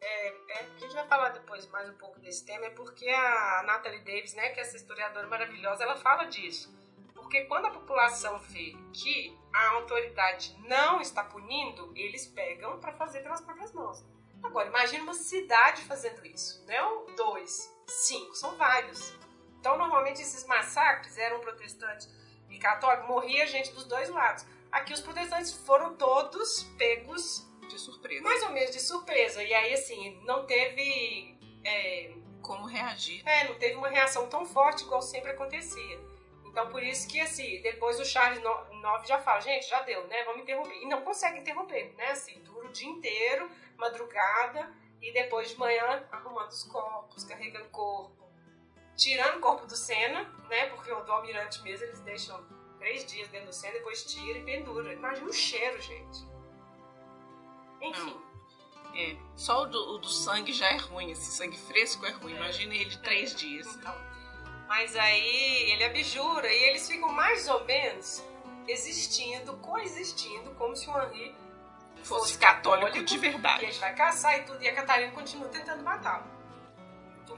[0.00, 3.62] é, é, a gente vai falar depois mais um pouco desse tema, é porque a
[3.66, 6.74] Natalie Davis, né, que é essa historiadora maravilhosa, ela fala disso.
[7.26, 13.18] Porque quando a população vê que a autoridade não está punindo, eles pegam para fazer
[13.18, 14.04] pelas próprias mãos.
[14.44, 16.64] Agora, imagine uma cidade fazendo isso.
[16.68, 19.12] Não dois, cinco, são vários.
[19.58, 22.08] Então, normalmente, esses massacres eram protestantes
[22.48, 24.46] e católicos, morria gente dos dois lados.
[24.70, 28.22] Aqui, os protestantes foram todos pegos de surpresa.
[28.22, 29.42] Mais ou menos de surpresa.
[29.42, 31.36] E aí, assim, não teve.
[31.64, 33.20] É, Como reagir.
[33.26, 36.15] É, não teve uma reação tão forte igual sempre acontecia.
[36.56, 40.24] Então, por isso que, assim, depois o Charles IX já fala, gente, já deu, né?
[40.24, 40.74] Vamos interromper.
[40.76, 42.12] E não consegue interromper, né?
[42.12, 48.26] Assim, dura o dia inteiro, madrugada, e depois de manhã arrumando os corpos, carregando corpo,
[48.96, 50.70] tirando o corpo do Senna, né?
[50.70, 52.42] Porque o do almirante mesmo eles deixam
[52.78, 54.94] três dias dentro do Senna, depois tira e pendura.
[54.94, 56.26] Imagina o cheiro, gente.
[57.82, 58.18] Enfim.
[58.94, 62.32] É, só o do, o do, sangue já é ruim, esse sangue fresco é ruim.
[62.32, 62.36] É.
[62.36, 63.66] Imagina ele três dias.
[63.74, 64.15] Então.
[64.66, 68.24] Mas aí ele abjura e eles ficam mais ou menos
[68.68, 71.34] existindo, coexistindo, como se o Henri
[72.02, 73.62] fosse, fosse católico, católico, de verdade.
[73.62, 76.36] E a gente vai caçar e tudo, e a Catarina continua tentando matá-lo.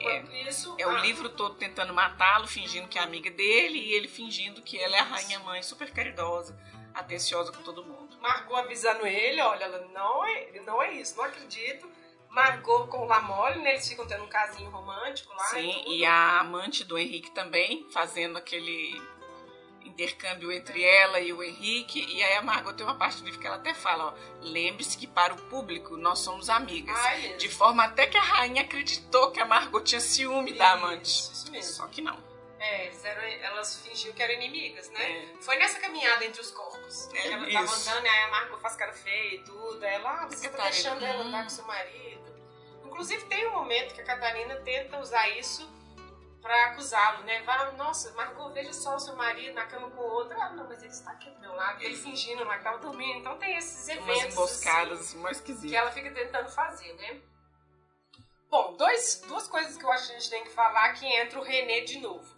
[0.01, 3.93] É, isso, é ah, o livro todo tentando matá-lo, fingindo que é amiga dele, e
[3.95, 6.57] ele fingindo que ela é a rainha-mãe, super caridosa,
[6.95, 8.17] atenciosa com todo mundo.
[8.21, 11.91] Margot avisando ele, olha, ela não é, não é isso, não acredito.
[12.39, 13.71] Margot com o Lamole, né?
[13.71, 15.45] Eles ficam tendo um casinho romântico lá.
[15.47, 19.03] Sim, e, e a amante do Henrique também, fazendo aquele
[19.85, 21.99] intercâmbio entre ela e o Henrique.
[22.09, 24.97] E aí a Margot tem uma parte do livro que ela até fala, ó, lembre-se
[24.97, 26.97] que para o público nós somos amigas.
[26.97, 30.73] Ai, de forma até que a rainha acreditou que a Margot tinha ciúme isso, da
[30.73, 31.11] amante.
[31.11, 31.73] Isso mesmo.
[31.73, 32.17] Só que não.
[32.61, 35.23] É, eram, elas fingiam que eram inimigas, né?
[35.23, 35.43] É.
[35.43, 37.09] Foi nessa caminhada entre os corpos.
[37.15, 39.85] É, ela tava andando aí a Margot faz cara feia e tudo.
[39.85, 42.37] Ela, ah, você tá deixando ela andar com seu marido.
[42.85, 45.71] Inclusive tem um momento que a Catarina tenta usar isso
[46.43, 47.43] pra acusá-lo, né?
[47.43, 50.37] Vai, nossa, Margot, veja só o seu marido na cama com o outro.
[50.41, 51.81] Ah, não, mas ele está aqui do meu lado.
[51.83, 53.21] Ele fingindo lá que tava dormindo.
[53.21, 54.17] Então tem esses eventos.
[54.17, 55.71] Umas emboscadas assim, mais esquisitas.
[55.71, 57.21] Que ela fica tentando fazer, né?
[58.51, 61.39] Bom, dois, duas coisas que eu acho que a gente tem que falar que entra
[61.39, 62.38] o René de novo.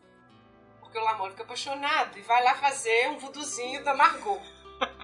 [0.91, 4.41] Porque o Lamor fica apaixonado e vai lá fazer um vuduzinho da Margot.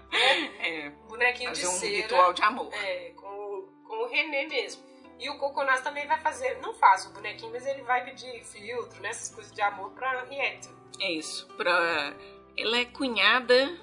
[0.60, 1.96] É, Bonequinho de um cera.
[1.96, 2.72] ritual de amor.
[2.72, 4.82] É, com, com o René mesmo.
[5.18, 9.02] E o Coconás também vai fazer, não faz o bonequinho, mas ele vai pedir filtro,
[9.02, 10.70] né, essas coisas de amor pra Henriette.
[11.00, 11.46] É isso.
[11.56, 12.14] Pra...
[12.56, 13.78] Ela é cunhada.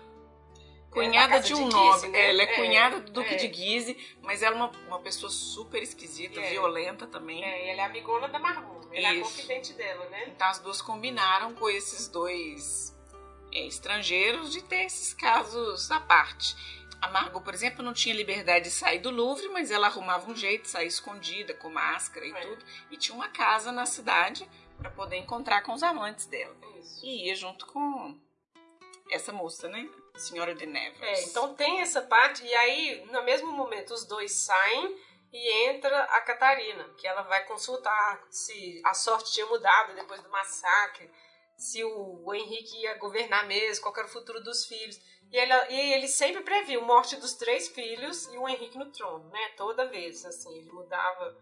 [0.94, 2.10] Cunhada da casa de um de nobre.
[2.10, 2.30] Né?
[2.30, 3.38] Ela é, É, cunhada do Duque é.
[3.38, 6.52] de Guise, mas ela é uma, uma pessoa super esquisita, É.
[6.52, 7.44] violenta também.
[7.44, 8.88] É, e ela é amigona da Margot.
[8.92, 9.24] Ele é a Isso.
[9.36, 10.26] confidente dela, né?
[10.28, 12.96] Então as duas combinaram com esses dois
[13.52, 16.56] é, estrangeiros de ter esses casos à parte.
[17.02, 20.36] A Margot, por exemplo, não tinha liberdade de sair do Louvre, mas ela arrumava um
[20.36, 22.40] jeito de sair escondida, com máscara e É.
[22.42, 22.64] tudo.
[22.90, 26.56] E tinha uma casa na cidade para poder encontrar com os amantes dela.
[26.80, 27.06] Isso.
[27.06, 28.18] E ia junto com
[29.12, 29.88] essa moça, né?
[30.16, 31.02] Senhora de Nevers.
[31.02, 34.98] É, então tem essa parte, e aí, no mesmo momento, os dois saem
[35.32, 40.30] e entra a Catarina, que ela vai consultar se a sorte tinha mudado depois do
[40.30, 41.10] massacre,
[41.58, 45.00] se o, Henrique ia governar mesmo, qual era o futuro dos filhos.
[45.32, 49.50] E, e ele sempre previu morte dos três filhos e o Henrique no trono, né?
[49.58, 51.36] Toda vez, assim, ele mudava.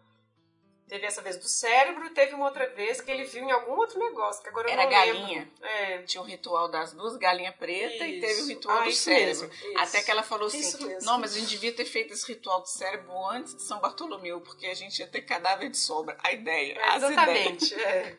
[0.91, 3.97] Teve essa vez do cérebro, teve uma outra vez que ele viu em algum outro
[3.97, 5.49] negócio, que agora eu Era não galinha.
[5.61, 9.47] É, Tinha o ritual das duas galinhas pretas e teve o ritual Ah, do cérebro.
[9.47, 9.79] mesmo.
[9.79, 12.67] Até que ela falou assim: não, mas a gente devia ter feito esse ritual do
[12.67, 16.17] cérebro antes de São Bartolomeu, porque a gente ia ter cadáver de sobra.
[16.21, 17.11] A ideia, É, as ideias.
[17.13, 17.73] exatamente.
[17.73, 18.17] É.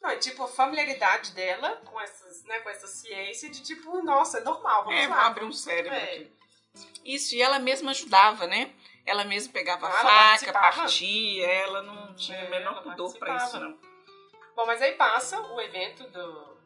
[0.00, 4.38] Não, é tipo a familiaridade dela com essas, né, com essa ciência de tipo, nossa,
[4.38, 5.26] é normal, vamos É, lá.
[5.26, 6.02] abre um cérebro É.
[6.04, 6.32] aqui.
[7.04, 8.72] Isso, e ela mesma ajudava, né?
[9.06, 13.18] Ela mesma pegava a ela faca, partia, ela não tinha É, o menor ela pudor
[13.18, 13.44] participava.
[13.44, 13.78] isso, não.
[14.56, 16.56] Bom, mas aí passa o evento do,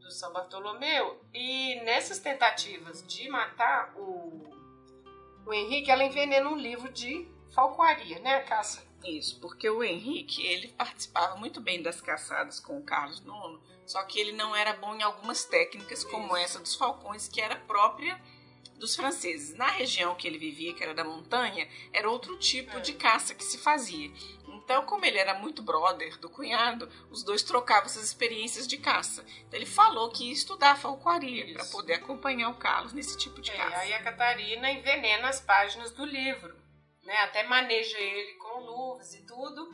[0.00, 4.50] do São Bartolomeu e nessas tentativas de matar o,
[5.46, 8.86] o Henrique, ela envenena um livro de falcoaria, né, Caça?
[9.04, 14.02] Isso, porque o Henrique, ele participava muito bem das caçadas com o Carlos IX, só
[14.02, 18.20] que ele não era bom em algumas técnicas, como essa dos falcões, que era própria
[18.78, 19.54] dos franceses.
[19.56, 22.80] Na região que ele vivia, que era da montanha, era outro tipo É.
[22.80, 24.10] de caça que se fazia.
[24.48, 29.24] Então, como ele era muito brother do cunhado, os dois trocavam essas experiências de caça.
[29.46, 33.50] Então, ele falou que ia estudar falcoaria para poder acompanhar o Carlos nesse tipo de
[33.50, 33.78] É, caça.
[33.78, 36.54] aí a Catarina envenena as páginas do livro,
[37.02, 37.14] né?
[37.22, 39.72] Até maneja ele com luvas e tudo.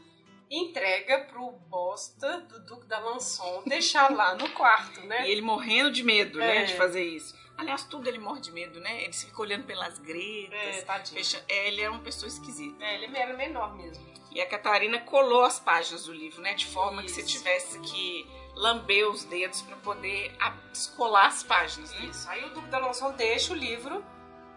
[0.50, 5.26] e Entrega pro bosta do Duque da Lançon deixar lá no quarto, né?
[5.26, 6.46] E ele morrendo de medo, É.
[6.60, 7.34] né, de fazer isso.
[7.56, 9.02] Aliás, tudo ele morre de medo, né?
[9.04, 10.52] Ele se fica olhando pelas gretas.
[10.76, 11.16] É, tadinho.
[11.18, 12.82] fecha- é, ele era uma pessoa esquisita.
[12.84, 14.04] É, ele era menor mesmo.
[14.32, 16.54] E a Catarina colou as páginas do livro, né?
[16.54, 17.20] De forma que Isso.
[17.20, 20.36] você tivesse que lamber os dedos para poder
[20.72, 22.06] descolar as páginas, né?
[22.06, 22.28] Isso.
[22.28, 24.04] Aí o Duque da Lançon deixa o livro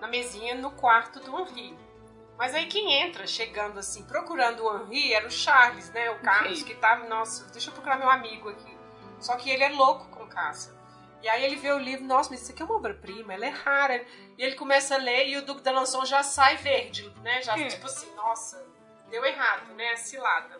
[0.02, 1.78] na mesinha no quarto do Henri.
[2.36, 6.10] Mas aí quem entra, chegando assim, procurando o Henri, era o Charles, né?
[6.12, 6.74] O Carlos, Ok.
[6.74, 8.76] que tava, nossa, deixa eu procurar meu amigo aqui.
[9.20, 10.76] Só que ele é louco com caça.
[11.22, 13.50] E aí ele vê o livro, nossa, mas isso aqui é uma obra-prima, ela é
[13.50, 14.06] rara.
[14.38, 17.42] E ele começa a ler e o Duque da Lançon já sai verde, né?
[17.42, 17.68] Já, É.
[17.68, 18.64] tipo assim, nossa,
[19.10, 19.96] deu errado, né?
[19.96, 20.58] Cilada.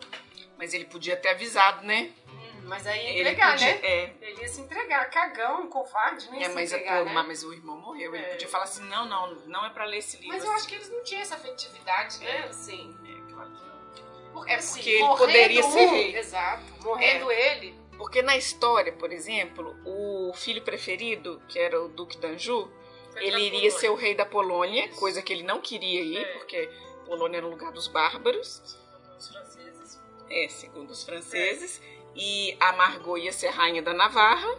[0.58, 2.10] Mas ele podia ter avisado, né?
[2.26, 3.80] Hum, mas aí ia Ele entregar, podia, né?
[3.84, 5.08] É, Ele ia se entregar.
[5.10, 7.22] Cagão, covarde, é se mas, é, entregar, pô, né?
[7.26, 8.12] mas o irmão morreu.
[8.14, 8.28] Ele É.
[8.30, 10.32] podia falar assim: não, não, não é pra ler esse livro.
[10.34, 12.38] Mas eu acho que eles não tinham essa afetividade, né?
[12.48, 12.96] Assim.
[13.06, 14.32] É, claro que não.
[14.32, 16.16] Porque, É assim, porque ele morrendo poderia ser rei.
[16.16, 16.62] Exato.
[16.82, 17.78] Morrendo ele.
[17.98, 22.70] Porque na história, por exemplo, o filho preferido, que era o Duque d'Anjou,
[23.16, 24.98] ele iria ser o rei da Polônia, Isso.
[25.00, 26.32] coisa que ele não queria ir, É.
[26.34, 26.70] porque
[27.04, 28.78] Polônia era o lugar dos bárbaros,
[29.18, 30.00] Os franceses.
[30.30, 31.82] é, segundo os franceses,
[32.14, 34.56] e a Margot ia ser rainha da Navarra,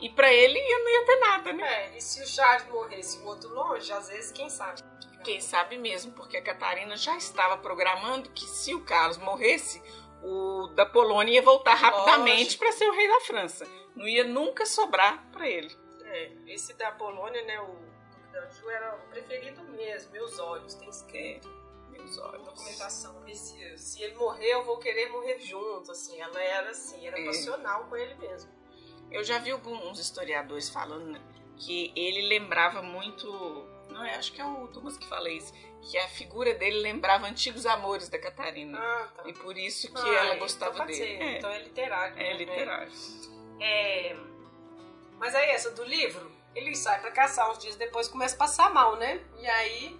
[0.00, 1.84] e pra ele ia- não ia ter nada, né?
[1.92, 4.82] É, e se o Charles morresse o outro longe, às vezes, quem sabe?
[5.24, 9.82] Quem sabe mesmo, porque a Catarina já estava programando que se o Carlos morresse,
[10.22, 13.66] o da Polônia ia voltar rapidamente para ser o rei da França.
[13.94, 15.74] Não ia nunca sobrar para ele.
[16.04, 20.88] É, esse da Polônia, né, o Duque d'Anjou era o preferido mesmo, meus olhos, tem
[20.88, 21.48] escrito.
[21.90, 22.44] Meus A olhos.
[22.44, 27.18] documentação, se, se ele morrer, eu vou querer morrer junto, assim, ela era assim, era
[27.18, 27.24] É.
[27.24, 28.50] passional com ele mesmo.
[29.10, 31.18] Eu já vi alguns historiadores falando
[31.56, 33.26] que ele lembrava muito.
[33.96, 35.54] Não é, acho que é o Thomas que fala isso.
[35.80, 38.78] Que a figura dele lembrava antigos amores da Catarina.
[38.78, 39.22] Ah, tá.
[39.26, 41.22] E por isso que Ah, ela então gostava pode dele.
[41.22, 42.14] É, Então é literário.
[42.18, 42.32] é né?
[42.34, 42.92] literário.
[43.58, 44.16] É,
[45.18, 48.70] Mas aí essa do livro, ele sai pra caçar uns dias depois começa a passar
[48.70, 49.18] mal, né?
[49.38, 49.98] E aí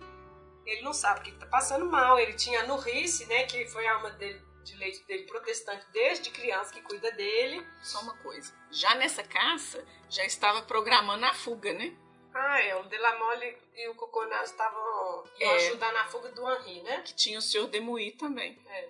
[0.66, 2.18] ele não sabe o que tá passando mal.
[2.18, 3.44] Ele tinha a Nurrice, né?
[3.44, 7.66] Que foi a alma dele, de leite dele protestante desde criança que cuida dele.
[7.82, 8.53] Só uma coisa.
[8.70, 11.97] Já nessa caça, já estava programando a fuga, né?
[12.39, 15.55] Ah, é, o Delamole e o Coconaz estavam É.
[15.57, 17.03] ajudar na fuga do Henri, né?
[17.05, 18.59] Que tinha o senhor Demouy também.
[18.68, 18.89] É.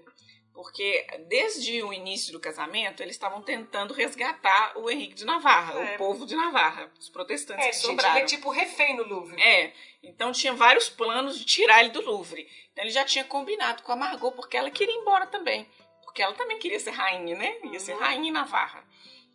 [0.53, 5.95] Porque desde o início do casamento, eles estavam tentando resgatar o Henrique de Navarra, É.
[5.95, 8.15] o povo de Navarra, os protestantes É, que gente, sobraram.
[8.17, 9.41] ele é tipo refém no Louvre.
[9.41, 9.73] É,
[10.03, 12.49] então tinha vários planos de tirar ele do Louvre.
[12.73, 15.69] Então ele já tinha combinado com a Margot, porque ela queria ir embora também.
[16.03, 17.59] Porque ela também queria ser rainha, né?
[17.65, 17.99] Ia ser Uhum.
[18.01, 18.83] rainha em Navarra.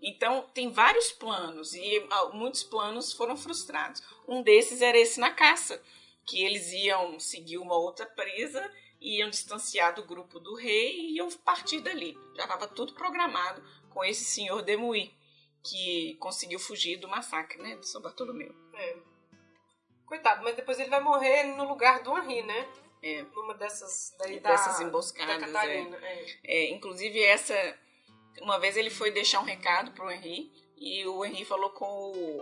[0.01, 4.01] Então tem vários planos, e ah, muitos planos foram frustrados.
[4.27, 5.81] Um desses era esse na caça,
[6.25, 11.29] que eles iam seguir uma outra presa, iam distanciar do grupo do rei e iam
[11.29, 12.17] partir dali.
[12.35, 15.13] Já estava tudo programado com esse senhor Demouy,
[15.63, 18.55] que conseguiu fugir do massacre né, de São Bartolomeu.
[18.73, 18.97] É.
[20.05, 22.67] Coitado, mas depois ele vai morrer no lugar do Henri, né?
[23.01, 23.23] É.
[23.35, 25.97] Numa dessas daí Dessas da, emboscadas, da Catarina.
[25.97, 26.35] É.
[26.43, 27.55] É, inclusive, essa.
[28.39, 32.41] Uma vez ele foi deixar um recado pro Henri e o Henri falou com o,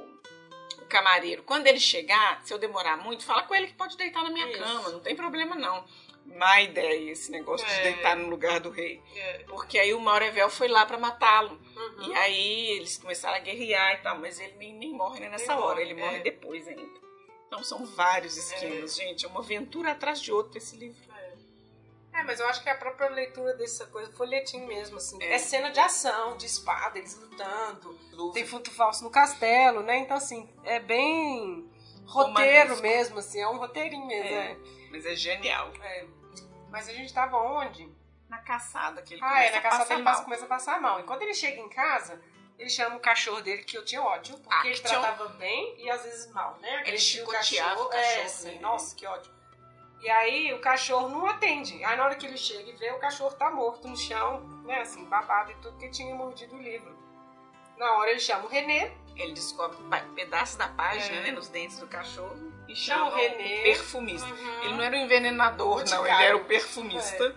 [0.82, 4.24] o camareiro: quando ele chegar, se eu demorar muito, fala com ele que pode deitar
[4.24, 4.60] na minha Isso.
[4.60, 5.86] cama, não tem problema não.
[6.26, 7.84] Má ideia esse negócio de É.
[7.84, 9.02] deitar no lugar do rei.
[9.16, 9.40] É.
[9.48, 11.60] Porque aí o Maurevel foi lá pra matá-lo.
[11.76, 12.12] Uhum.
[12.12, 15.56] E aí eles começaram a guerrear e tal, mas ele nem, nem morre né, nessa
[15.58, 16.22] hora, morre, ele morre é.
[16.22, 17.10] depois ainda.
[17.48, 19.26] Então são vários esquemas, gente.
[19.26, 21.02] É uma aventura atrás de outra esse livro.
[22.14, 25.22] É, mas eu acho que a própria leitura dessa coisa, folhetim mesmo, assim.
[25.22, 25.36] É.
[25.36, 27.94] É, cena de ação, de espada, eles lutando.
[28.34, 29.98] Tem futo falso no castelo, né?
[30.00, 31.70] Então, assim, é bem
[32.06, 32.82] roteiro Romanesco.
[32.82, 33.40] mesmo, assim.
[33.42, 34.52] É um roteirinho mesmo, É.
[34.52, 34.58] é.
[34.92, 35.72] Mas é genial.
[35.82, 36.06] É.
[36.70, 37.90] Mas a gente tava onde?
[38.28, 40.24] Na caçada que ele Ah, é, começa na a caçada passar ele mal.
[40.24, 41.00] começa a passar mal.
[41.00, 42.22] E quando ele chega em casa,
[42.60, 45.90] ele chama o cachorro dele, que eu tinha ódio, porque Ah, ele tratava bem e
[45.90, 46.76] às vezes mal, né?
[46.78, 48.60] Agredia chicoteava o É, cachorro, sim, né?
[48.62, 49.32] nossa, que ódio.
[50.02, 51.84] E aí o cachorro não atende.
[51.84, 54.82] Aí na hora que ele chega e vê, o cachorro tá morto no chão, né?
[54.82, 56.98] Assim, babado e tudo, que tinha mordido o livro.
[57.78, 61.22] Na hora ele chama o René, Ele descobre pa- pedaços da página, É.
[61.24, 62.38] né, nos dentes do cachorro
[62.70, 63.60] e Chama chama o René.
[63.60, 64.30] o perfumista.
[64.30, 64.64] Uhum.
[64.64, 67.36] Ele não era o envenenador, não, ele era o perfumista.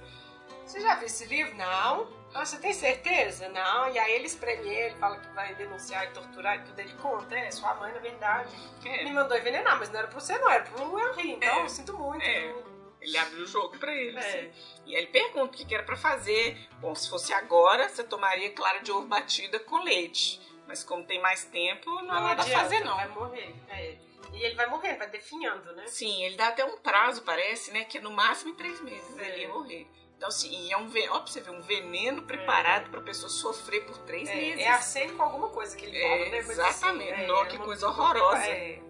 [0.65, 1.57] Você já viu esse livro?
[1.57, 2.07] Não.
[2.35, 3.49] Ah, você tem certeza?
[3.51, 3.91] Não.
[3.93, 6.79] E aí ele espreme ele, fala que vai denunciar e torturar e tudo.
[6.79, 8.55] Ele conta, é, sua mãe, na verdade,
[8.85, 11.33] É, me mandou envenenar, mas não era pra você, não, era pro Henry.
[11.33, 11.63] Então, É.
[11.65, 12.25] eu sinto muito.
[12.25, 12.55] É.
[13.01, 14.17] Ele abre o jogo pra ele.
[14.17, 14.21] É.
[14.21, 14.53] assim.
[14.87, 16.57] E aí ele pergunta o que que era pra fazer.
[16.81, 20.41] Bom, se fosse agora, você tomaria clara de ovo batida com leite.
[20.69, 22.95] Mas como tem mais tempo, não, há nada a adianta, fazer, não.
[22.97, 23.55] Vai morrer.
[23.69, 23.97] É.
[24.33, 25.87] E ele vai morrer, vai definhando, né?
[25.87, 27.85] Sim, ele dá até um prazo, parece, né?
[27.85, 29.29] Que é no máximo em três meses É.
[29.29, 29.87] ele ia morrer.
[30.23, 33.29] Então, assim, e é um veneno, ó, pra você ver, um veneno preparado pra pessoa
[33.29, 34.61] sofrer por três meses.
[34.61, 36.31] É, é arsênico com alguma coisa que ele É, fala, né?
[36.31, 37.13] Mas, exatamente.
[37.13, 38.47] assim, Nossa, que coisa horrorosa.
[38.47, 38.81] É.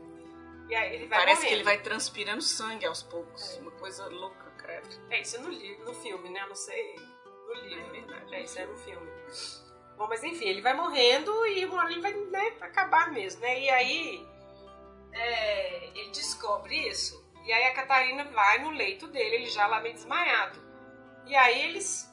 [0.68, 3.56] Ele Parece que ele vai transpirando sangue aos poucos.
[3.62, 4.88] Uma coisa louca, credo.
[5.08, 6.42] É isso no, livro, no filme, né?
[6.42, 7.86] Eu não sei no livro.
[7.86, 8.34] É verdade.
[8.34, 9.10] É, isso é no filme.
[9.96, 13.58] Bom, mas enfim, ele vai morrendo e uma hora ele vai né, acabar mesmo, né?
[13.58, 14.28] E aí
[15.12, 17.26] é, ele descobre isso.
[17.46, 20.60] E aí a Catarina vai no leito dele, ele já lá meio desmaiado.
[21.26, 22.12] E aí eles,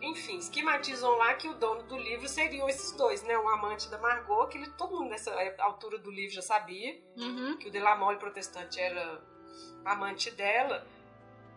[0.00, 3.36] enfim, esquematizam lá que o dono do livro seriam esses dois, né?
[3.38, 7.56] O amante da Margot, que ele, todo mundo nessa altura do livro já sabia Uhum.
[7.58, 9.20] que o Delamole protestante era
[9.84, 10.86] amante dela.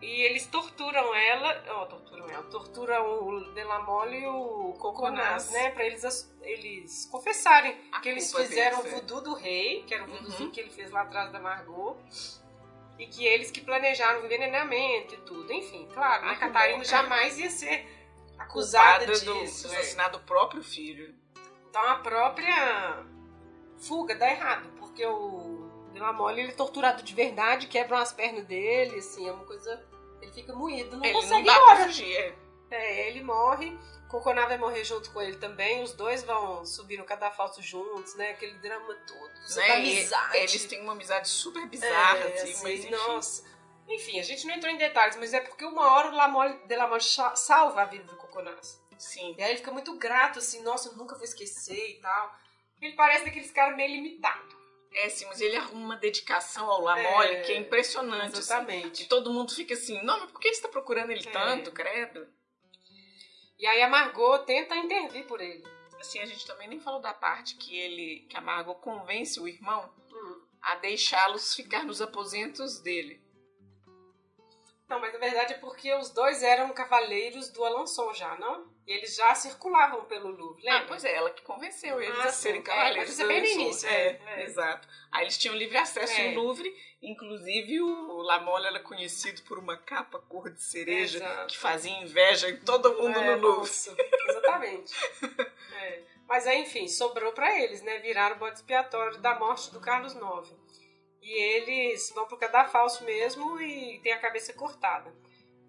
[0.02, 5.70] E eles torturam ela, ó, torturam ela, torturam o Delamole e o Coconaz, né?
[5.70, 8.90] Pra eles, eles confessarem A que eles fizeram o é.
[8.90, 10.50] voodoo do rei, que era o voodoozinho Uhum.
[10.50, 11.96] que ele fez lá atrás da Margot.
[12.98, 15.52] E que eles que planejaram o envenenamento e tudo.
[15.52, 17.86] Enfim, claro, Ah, a Catarina bom, jamais ia ser
[18.38, 19.66] acusada Culpada do disso.
[19.66, 19.70] é.
[19.70, 21.14] assassinato do próprio filho.
[21.68, 23.04] Então a própria
[23.78, 28.98] fuga dá errado, porque o Delamole ele é torturado de verdade, quebram as pernas dele,
[28.98, 29.84] assim, é uma coisa.
[30.22, 31.76] Ele fica moído, não ele consegue não dá embora.
[31.76, 32.16] pra fugir.
[32.16, 32.34] é.
[32.70, 33.76] É, ele morre,
[34.18, 38.30] Coconá vai morrer junto com ele também, os dois vão subir no cadafalso juntos, né?
[38.30, 39.70] Aquele drama todo, Né?
[39.72, 40.36] amizade.
[40.36, 42.90] Eles têm uma amizade super bizarra, É, assim, mas enfim.
[42.90, 43.44] nossa.
[43.88, 47.00] Enfim, a gente não entrou em detalhes, mas é porque uma hora o Lamole, Delamole
[47.00, 48.80] cha- salva a vida do Coconás.
[48.96, 49.34] Sim.
[49.36, 52.34] E aí ele fica muito grato, assim, nossa, eu nunca vou esquecer e tal.
[52.80, 54.54] Ele parece daqueles caras meio limitados.
[54.92, 58.28] É, sim, mas ele arruma uma dedicação ao Lamole É, que é impressionante.
[58.30, 58.38] assim.
[58.38, 59.02] Exatamente.
[59.02, 61.32] E todo mundo fica assim, não, mas por que você tá procurando ele É.
[61.32, 62.26] tanto, credo?
[63.64, 65.64] E aí a Margot tenta intervir por ele.
[65.98, 69.48] Assim, a gente também nem falou da parte que ele, que a Margot convence o
[69.48, 70.42] irmão Hum.
[70.60, 73.23] a deixá-los ficar nos aposentos dele.
[74.88, 78.72] Não, mas na verdade é porque os dois eram cavaleiros do Alençon já, não?
[78.86, 80.80] E eles já circulavam pelo Louvre, lembra?
[80.80, 82.66] Ah, pois é, ela que convenceu eles Ah, a serem sim.
[82.66, 83.08] cavaleiros.
[83.08, 84.44] É, isso é bem do início, É, é, é.
[84.44, 84.86] exato.
[85.10, 86.28] Aí eles tinham livre acesso É.
[86.28, 86.70] ao Louvre,
[87.00, 92.56] inclusive o Lamole era conhecido por uma capa cor de cereja que fazia inveja em
[92.58, 93.60] todo mundo É, no Louvre.
[93.60, 93.96] nossa,
[94.28, 94.92] exatamente.
[95.80, 96.02] É.
[96.28, 97.98] Mas aí, enfim, sobrou pra eles, né?
[97.98, 100.54] Viraram o bode expiatório da morte do Carlos IX.
[101.24, 105.10] E eles vão pro cadafalso mesmo e tem a cabeça cortada.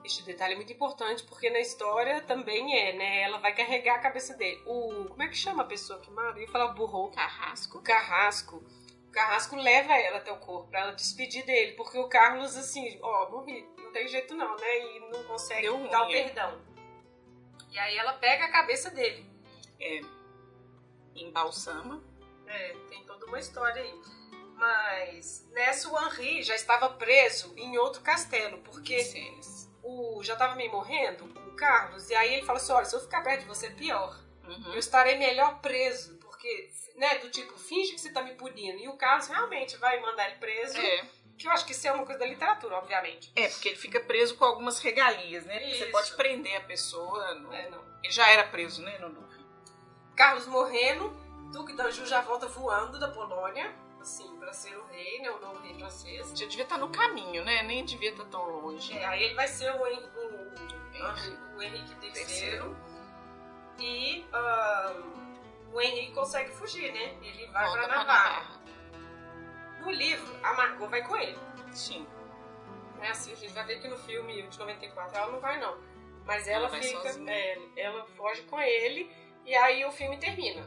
[0.04, 3.22] Este detalhe é muito importante porque na história também é, né?
[3.22, 4.62] Ela vai carregar a cabeça dele.
[4.66, 5.06] O.
[5.06, 6.38] Como é que chama a pessoa que mata?
[6.38, 7.10] Eu ia falar burro.
[7.10, 7.78] Carrasco.
[7.78, 8.58] O Carrasco.
[9.08, 11.72] O Carrasco leva ela até o corpo pra ela despedir dele.
[11.72, 13.66] Porque o Carlos, assim, ó, morri.
[13.78, 14.80] Não tem jeito não, né?
[14.80, 16.24] E não consegue Deu dar o é.
[16.24, 16.62] perdão.
[17.72, 19.26] E aí ela pega a cabeça dele.
[19.80, 20.02] É,
[21.16, 22.04] embalsama.
[22.46, 24.02] É, tem toda uma história aí.
[24.56, 29.70] Mas nessa o Henri já estava preso em outro castelo, porque Cenas.
[29.84, 33.02] o já estava meio morrendo, o Carlos, e aí ele fala assim: olha, se eu
[33.02, 34.18] ficar perto de você, é pior.
[34.46, 34.74] Uhum.
[34.74, 38.78] Eu estarei melhor preso, porque, né, do tipo, finge que você tá me punindo.
[38.78, 40.78] E o Carlos realmente vai mandar ele preso.
[40.80, 41.06] É.
[41.38, 43.30] Que eu acho que isso é uma coisa da literatura, obviamente.
[43.36, 45.70] é, porque ele fica preso com algumas regalias, né?
[45.74, 47.34] Você pode prender a pessoa.
[47.36, 47.84] no- É, não.
[48.02, 48.98] Ele já era preso, né?
[49.00, 49.44] No Louvre.
[50.16, 51.10] Carlos morrendo,
[51.52, 53.76] Duque d'Anjou já volta voando da Polônia,
[54.06, 56.30] assim, pra ser o rei, né, o novo rei francês.
[56.38, 57.64] Já devia estar no caminho, né?
[57.64, 58.96] Nem devia estar tão longe.
[58.98, 62.12] É, aí ele vai ser o, Hen- o, o, Henrique III.
[62.12, 62.78] Terceiro.
[63.80, 64.94] E ah,
[65.74, 67.18] o Henrique consegue fugir, né?
[67.22, 68.62] Ele vai Volta pra pra Navarra.
[69.82, 71.38] No livro, a Margot vai com ele.
[71.74, 72.08] Sim.
[73.02, 75.78] É assim, a gente vai ver que no filme de 94 ela não vai, não.
[76.26, 77.10] Mas ela, Ela fica.
[77.32, 79.12] é, ela foge com ele
[79.46, 80.64] e aí o filme termina.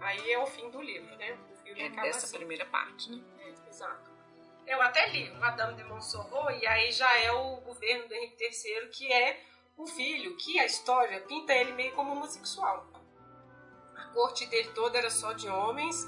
[0.00, 1.36] Aí é o fim do livro, né?
[1.74, 2.36] Filme É dessa assim.
[2.36, 3.22] primeira parte, né?
[3.68, 4.10] Exato.
[4.66, 8.88] Eu até li Madame de Montsoreau e aí já é o governo do Henrique III,
[8.90, 9.40] que é
[9.76, 12.86] o filho, que a história pinta ele meio como homossexual.
[13.96, 16.06] A corte dele toda era só de homens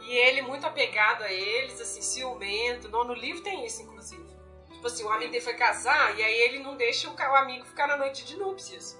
[0.00, 2.88] e ele muito apegado a eles, assim, ciumento.
[2.88, 4.24] No, no livro tem isso, inclusive.
[4.72, 7.86] Tipo assim, o amigo dele foi casar e aí ele não deixa o, amigo ficar
[7.86, 8.98] na noite de núpcias.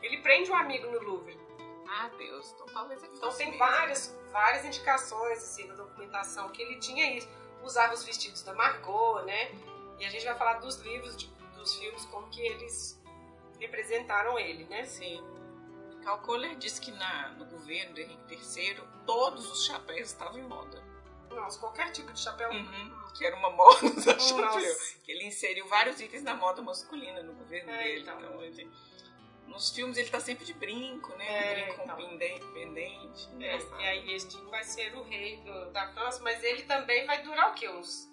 [0.00, 1.38] Ele prende o amigo no Louvre.
[1.86, 2.50] Ah, Deus.
[2.52, 3.58] Então talvez ele Então tem mesmo.
[3.58, 7.28] várias, várias indicações assim na documentação que ele tinha isso.
[7.62, 9.50] Usava os vestidos da Margot, né?
[9.98, 11.26] E a gente vai falar dos livros, de-
[11.56, 13.00] dos filmes, como que eles
[13.58, 14.84] representaram ele, né?
[14.84, 15.22] Sim.
[16.04, 20.42] Cal Kohler disse que na, no governo do Henrique III todos os chapéus estavam em
[20.46, 20.82] moda.
[21.30, 22.48] Nossa, qualquer tipo de chapéu.
[23.14, 24.76] Que era uma moda usar chapéu.
[25.04, 28.00] Que ele inseriu vários itens na moda masculina no governo É, dele.
[28.02, 28.18] então.
[28.20, 28.70] Então, ele-
[29.48, 31.26] nos filmes ele tá sempre de brinco, né?
[31.28, 31.96] É, brinco então.
[31.96, 32.46] com pendente.
[32.52, 33.80] pendente É, engraçado.
[33.80, 37.50] e aí este vai ser o rei do- da França, mas ele também vai durar
[37.50, 37.68] o quê?
[37.68, 38.08] Uns.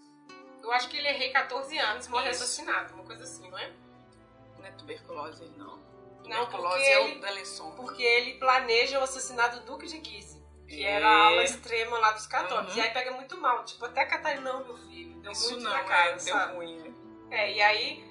[0.63, 2.43] Eu acho que ele é rei 14 anos, morre Isso.
[2.43, 3.71] assassinado, uma coisa assim, não é?
[4.57, 5.77] Não é tuberculose ele não.
[6.25, 7.71] Não, Tuberculose é ele- o da Lesson.
[7.75, 10.89] Porque ele planeja o assassinato do Duque de Guise, que É.
[10.93, 12.73] era a ala extrema lá dos católicos.
[12.73, 12.81] Uhum.
[12.81, 15.83] E aí pega muito mal, tipo, até Catarina, meu filho, deu Isso muito não, na
[15.83, 16.79] cara, é, deu ruim.
[16.79, 16.93] né?
[17.29, 18.03] É, e aí,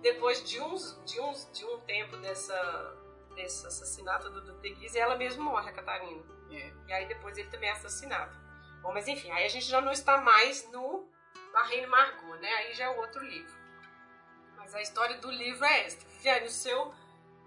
[0.00, 2.96] depois de uns, de uns, de um tempo dessa,
[3.34, 6.22] desse assassinato do Guise, ela mesma morre, a Catarina.
[6.50, 6.72] É.
[6.86, 8.36] E aí depois ele também é assassinado.
[8.82, 11.08] Bom, mas enfim, aí a gente já não está mais no
[11.68, 12.48] Reina Margot, né?
[12.48, 13.52] Aí já é outro livro.
[14.56, 16.04] Mas a história do livro é esta.
[16.08, 16.94] Viviane, o seu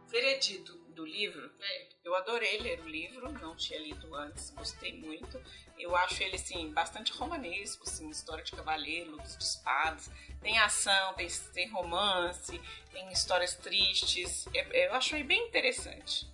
[0.08, 0.80] veredito.
[0.92, 1.88] Do livro, É.
[2.04, 5.42] Eu adorei ler o livro, não tinha lido antes, gostei muito.
[5.82, 10.12] Eu acho ele, assim, bastante romanesco, assim, história de cavaleiro, lutas de espadas.
[10.40, 12.62] Tem ação, tem, tem romance,
[12.92, 14.48] tem histórias tristes.
[14.54, 16.28] É- eu acho ele bem interessante.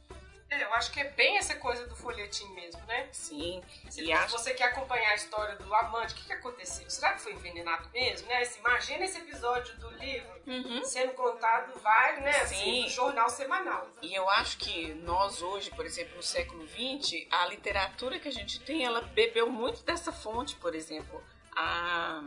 [0.49, 3.09] É, eu acho que é bem essa coisa do folhetim mesmo, né?
[3.11, 6.89] Sim, Se e acho você quer acompanhar a história do amante, o que, que aconteceu?
[6.89, 8.27] Será que foi envenenado mesmo?
[8.29, 8.37] Né?
[8.41, 10.81] Assim, imagina esse episódio do livro Uhum.
[10.85, 12.31] sendo contado, vai, né?
[12.41, 12.83] Assim, Sim.
[12.83, 13.89] no jornal semanal.
[14.01, 18.31] E eu acho que nós hoje, por exemplo, no século XX, a literatura que a
[18.31, 21.21] gente tem, ela bebeu muito dessa fonte, por exemplo.
[21.57, 22.23] A,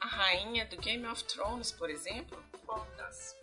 [0.00, 3.36] a rainha do Game of Thrones, por exemplo, Qual das?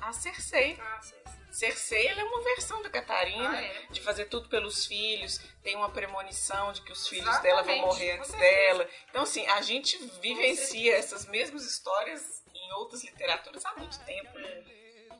[0.00, 0.76] a Cersei.
[0.82, 1.22] Ah, sei.
[1.52, 3.86] Cersei ela é uma versão da Catarina, Ah, é?
[3.90, 7.78] de fazer tudo pelos filhos, tem uma premonição de que os filhos Exatamente, dela vão
[7.86, 8.88] morrer antes dela.
[9.10, 14.64] Então, assim, a gente vivencia essas mesmas histórias em outras literaturas há muito tempo, né?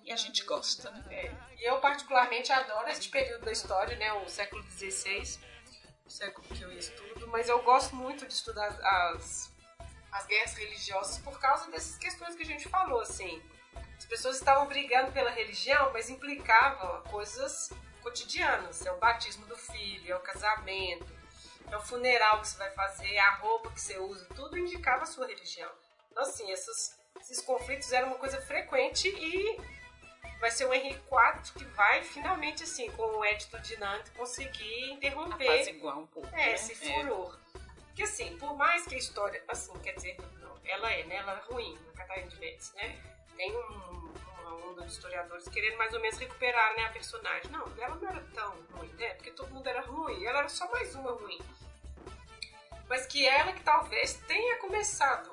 [0.04, 1.36] E a gente gosta, né?
[1.58, 4.12] E eu particularmente adoro este período da história, né?
[4.14, 5.38] O século XVI,
[6.04, 9.52] o século que eu estudo, mas eu gosto muito de estudar as,
[10.10, 13.40] as guerras religiosas por causa dessas questões que a gente falou, assim.
[14.02, 17.70] As pessoas estavam brigando pela religião, mas implicavam coisas
[18.02, 18.84] cotidianas.
[18.84, 21.06] É o batismo do filho, é o casamento,
[21.70, 25.04] é o funeral que você vai fazer, é a roupa que você usa, tudo indicava
[25.04, 25.70] a sua religião.
[26.10, 29.60] Então, assim, essas- esses conflitos eram uma coisa frequente e
[30.40, 34.90] vai ser o Henrique IV que vai finalmente, assim, com o Edito de Nantes, conseguir
[34.90, 36.28] interromper Apaziguar um pouco.
[36.34, 36.52] é, né?
[36.54, 37.38] esse furor.
[37.86, 41.16] Porque assim, por mais que a história, assim, quer dizer, não, ela é, né?
[41.16, 43.00] Ela é ruim, a Catarina de Médici, né?
[43.36, 47.50] Tem um- uma onda de historiadores querendo mais ou menos recuperar né, a personagem.
[47.50, 49.14] Não, ela não era tão ruim, né?
[49.14, 51.40] Porque todo mundo era ruim, ela era só mais uma ruim.
[52.88, 55.32] Mas que ela que talvez tenha começado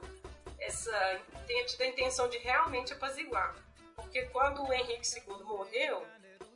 [0.59, 1.19] essa.
[1.45, 3.55] tenha tido a intenção de realmente apaziguar.
[3.95, 6.05] porque quando o Henrique II morreu,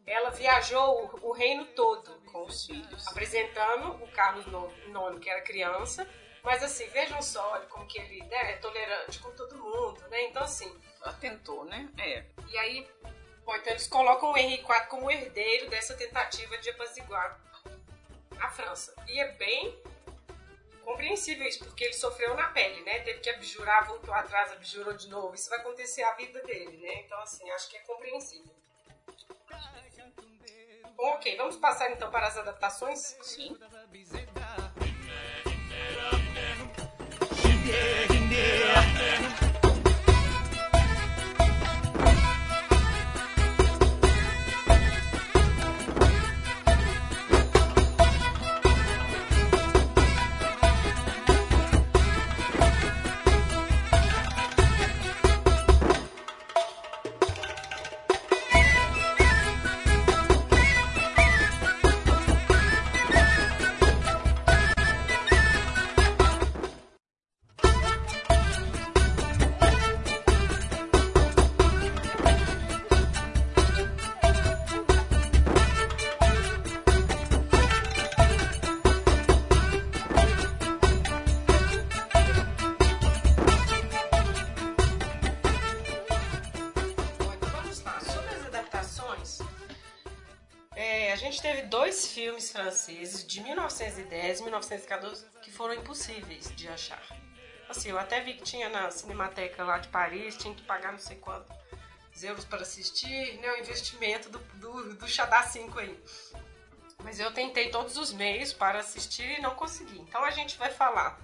[0.07, 3.07] ela viajou o, reino todo Com os filhos.
[3.07, 6.07] apresentando o Carlos IX, que era criança.
[6.41, 10.23] Mas assim, vejam só como que ele né, é tolerante com todo mundo, né?
[10.23, 10.69] Então assim,
[11.11, 11.89] tentou, né?
[11.97, 12.23] É.
[12.47, 12.87] e aí,
[13.43, 17.39] bom, então eles colocam o Henrique IV como herdeiro dessa tentativa de apaziguar
[18.39, 18.93] a França.
[19.07, 19.77] E é bem
[20.83, 22.99] compreensível isso, porque ele sofreu na pele, né?
[22.99, 25.33] Teve que abjurar, voltou atrás, abjurou de novo.
[25.33, 27.01] Isso vai acontecer a vida dele, né?
[27.05, 28.53] Então, assim, acho que é compreensível.
[30.95, 33.17] Bom, ok, vamos passar então para as adaptações?
[33.21, 33.57] Sim.
[92.93, 97.01] Franceses de 1910 e 1914 que foram impossíveis de achar.
[97.67, 100.99] Assim, eu até vi que tinha na Cinemateca lá de Paris, tinha que pagar não
[100.99, 101.51] sei quantos
[102.21, 103.51] euros para assistir, né?
[103.53, 105.99] O investimento do, do, do Xadá 5 aí.
[107.03, 109.99] Mas eu tentei todos os meios para assistir e não consegui.
[109.99, 111.19] Então a gente vai falar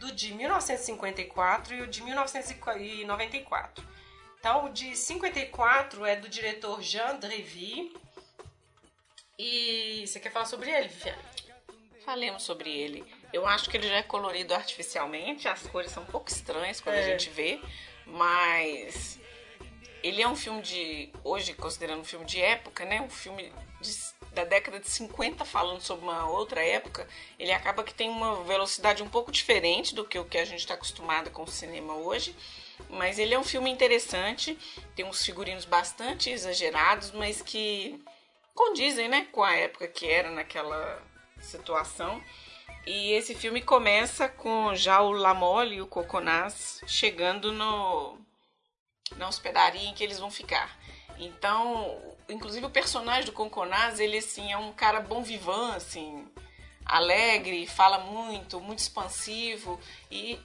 [0.00, 3.94] do de 1954 e o de 1994.
[4.40, 7.96] Então, o de 54 é do diretor Jean Drevy.
[9.38, 11.18] E você quer falar sobre ele, Viviane?
[12.04, 13.04] Falemos sobre ele.
[13.32, 16.96] Eu acho que ele já é colorido artificialmente, as cores são um pouco estranhas quando
[16.96, 17.02] a É.
[17.02, 17.60] gente vê,
[18.06, 19.18] mas
[20.02, 21.10] ele é um filme de.
[21.24, 23.00] Hoje, considerando um filme de época, né?
[23.00, 27.08] Um filme de- da década de 50 falando sobre uma outra época,
[27.38, 30.60] ele acaba que tem uma velocidade um pouco diferente do que o que a gente
[30.60, 32.36] está acostumado com o cinema hoje.
[32.90, 34.58] Mas ele é um filme interessante,
[34.94, 37.98] tem uns figurinos bastante exagerados, mas que
[38.54, 41.02] condizem, né, com a época que era naquela
[41.40, 42.22] situação.
[42.86, 48.18] E esse filme começa com já o Lamole e o Coconaz chegando no
[49.16, 50.76] na hospedaria em que eles vão ficar.
[51.18, 56.26] Então, inclusive o personagem do Conconaz, ele assim é um cara bom vivant, assim,
[56.84, 59.80] alegre, fala muito, muito expansivo
[60.10, 60.38] e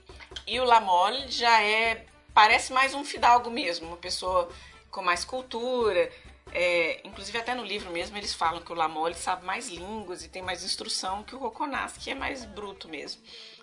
[0.47, 4.49] e o Lamole já é parece mais um fidalgo mesmo, uma pessoa
[4.91, 6.12] com mais cultura.
[6.52, 10.30] É, inclusive até no livro mesmo eles falam que o Lamole sabe mais línguas e
[10.30, 13.22] tem mais instrução que o Roconaz, que é mais bruto mesmo.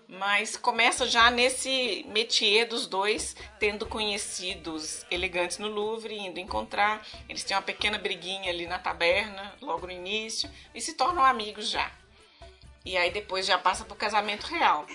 [0.09, 7.05] Mas começa já nesse métier dos dois, tendo conhecidos elegantes no Louvre, indo encontrar.
[7.29, 11.69] Eles têm uma pequena briguinha ali na taberna, logo no início, e se tornam amigos
[11.69, 11.91] já.
[12.85, 14.87] E aí depois já passa pro casamento real.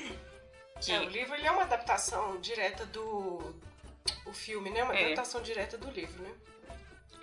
[0.80, 3.54] Que, É, o livro ele é uma adaptação direta do.
[4.26, 4.82] O filme, né?
[4.82, 5.04] Uma É.
[5.04, 6.32] adaptação direta do livro, né?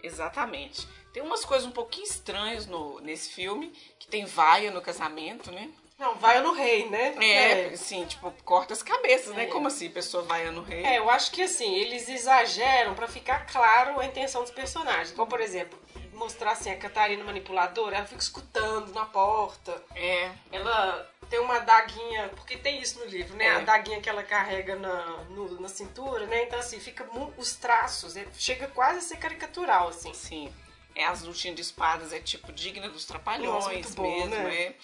[0.03, 0.87] Exatamente.
[1.13, 5.71] Tem umas coisas um pouquinho estranhas no, nesse filme, que tem vaia no casamento, né?
[5.99, 7.17] Não, vai no rei, né?
[7.21, 9.45] É, assim, tipo, corta as cabeças, né?
[9.45, 9.47] É.
[9.47, 10.85] Como assim, pessoa vaia no rei?
[10.85, 15.11] É, eu acho que assim, eles exageram pra ficar claro a intenção dos personagens.
[15.11, 15.77] Como, por exemplo,
[16.13, 19.83] mostrar assim a Catarina manipuladora, ela fica escutando na porta.
[19.97, 23.45] É, Ela tem uma adaguinha, porque tem isso no livro, né?
[23.47, 23.51] É.
[23.51, 26.45] A adaguinha que ela carrega na, no- na cintura, né?
[26.45, 30.12] Então, assim, fica os traços, chega quase a ser caricatural, assim.
[30.14, 30.53] sim.
[30.95, 34.62] É, as lutinhas de espadas é tipo digna dos trapalhões Nossa, bom, mesmo, né?
[34.64, 34.74] é.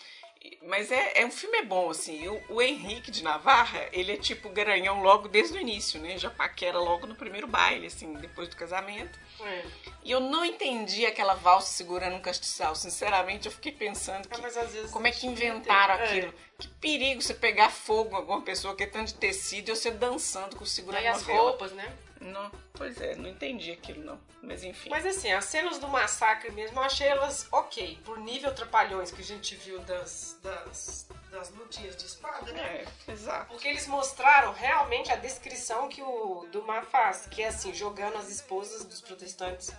[0.45, 2.23] E- Mas é, é um filme é bom, assim.
[2.23, 6.19] E O, o Henrique de Navarra, ele é tipo garanhão logo desde o início, né?
[6.19, 9.19] Já paquera logo no primeiro baile, assim, depois do casamento.
[9.41, 9.65] É.
[10.05, 12.75] E eu não entendi aquela valsa segurando um castiçal.
[12.75, 14.89] Sinceramente, eu fiquei pensando Ah, que.
[14.93, 16.05] Como é que inventaram É.
[16.05, 16.35] aquilo?
[16.59, 19.91] Que perigo você pegar fogo em alguma pessoa que é tanto de tecido e você
[19.91, 21.41] dançando com segurando uma as vela.
[21.41, 21.93] roupas, né?
[22.25, 24.19] Não, pois é, não entendi aquilo não.
[24.43, 24.89] Mas enfim.
[24.89, 28.01] Mas assim, as cenas do massacre mesmo, eu achei elas ok.
[28.03, 32.87] Por nível trapalhões que a gente viu das, das, das lutinhas de espada, né?
[33.07, 33.49] É, exato.
[33.49, 38.31] Porque eles mostraram realmente a descrição que o Dumas faz, que é assim, jogando as
[38.31, 39.71] esposas dos protestantes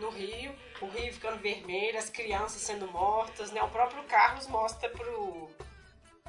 [0.00, 3.62] no rio, o rio ficando vermelho, as crianças sendo mortas, né?
[3.62, 5.48] O próprio Carlos mostra pro,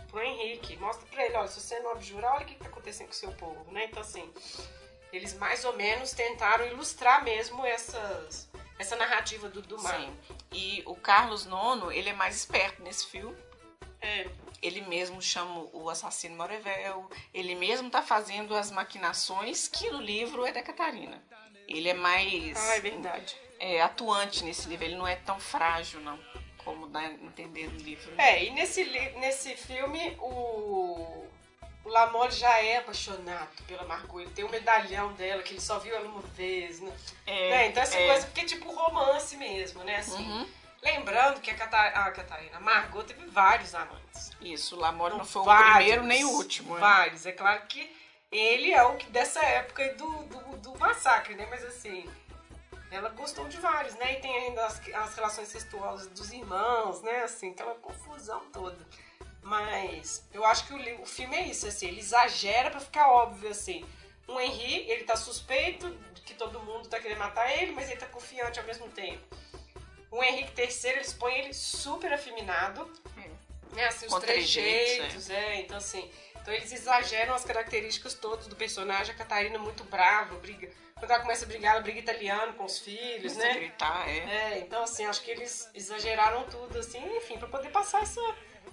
[0.08, 2.70] pro Henrique, mostra pra ele, olha, se você não abjurar, olha o que, que tá
[2.70, 3.86] acontecendo com o seu povo, né?
[3.86, 4.32] Então assim,
[5.12, 9.96] eles mais ou menos tentaram ilustrar mesmo essas, essa narrativa do Dumas.
[9.96, 10.18] Sim.
[10.52, 13.36] E o Carlos Nono, ele é mais esperto nesse filme.
[14.02, 14.28] É.
[14.62, 20.46] Ele mesmo chama o assassino Morevel, ele mesmo tá fazendo as maquinações que no livro
[20.46, 21.22] é da Catarina.
[21.68, 23.38] Ele é mais Ah, é verdade.
[23.60, 26.20] é, atuante nesse livro, ele não é tão frágil, não,
[26.58, 28.12] como dá a entender no livro.
[28.18, 28.84] É, e nesse,
[29.18, 31.26] nesse filme o,
[31.90, 34.22] o Lamole já é apaixonado pela Margot.
[34.22, 36.80] Ele tem um medalhão dela que ele só viu ela uma vez.
[36.80, 36.92] Né?
[37.26, 37.68] É, Né?
[37.68, 38.08] Então essa é.
[38.08, 39.98] coisa, porque é tipo romance mesmo, né?
[39.98, 40.48] Assim, Uhum.
[40.82, 44.32] Lembrando que a, Cata a Catarina a Margot teve vários amantes.
[44.40, 46.76] Isso, o Lamore não foi Vários, o primeiro nem o último.
[46.76, 46.80] né?
[46.80, 47.26] Vários.
[47.26, 47.94] É claro que
[48.32, 51.46] ele é o que dessa época do, do, do massacre, né?
[51.50, 52.10] Mas assim,
[52.92, 54.14] ela gostou de vários, né?
[54.14, 57.24] E tem ainda as, as relações sexuais dos irmãos, né?
[57.24, 58.78] Assim, aquela confusão toda.
[59.42, 63.50] Mas eu acho que o, o filme é isso, assim, ele exagera pra ficar óbvio,
[63.50, 63.86] assim.
[64.28, 68.00] O Henry, ele tá suspeito de que todo mundo tá querendo matar ele, mas ele
[68.00, 69.24] tá confiante ao mesmo tempo.
[70.12, 73.76] O Henrique III, eles põem ele super afeminado, É.
[73.76, 76.12] né, assim, os trejeitos, trejeitos, é, então assim,
[76.42, 81.12] então eles exageram as características todas do personagem, a Catarina é muito brava, briga, quando
[81.12, 84.18] ela começa a brigar, ela briga italiano com os filhos, Começa a né, gritar, é.
[84.18, 88.22] é, então assim, acho que eles exageraram tudo, assim, enfim, pra poder passar essa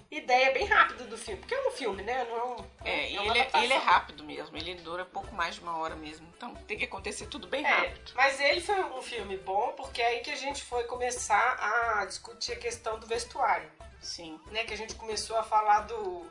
[0.09, 2.55] ideia bem rápida do filme, porque é um filme, né, não é um...
[2.85, 5.77] É, e uma ele, é- ele é rápido mesmo, ele dura pouco mais de uma
[5.77, 6.25] hora mesmo.
[6.37, 8.11] Então tem que acontecer tudo bem É, rápido.
[8.15, 11.57] mas ele foi um filme bom, porque é aí que a gente foi começar
[11.99, 13.69] a discutir a questão do vestuário,
[14.01, 14.39] Sim.
[14.51, 16.25] né, que a gente começou a falar do...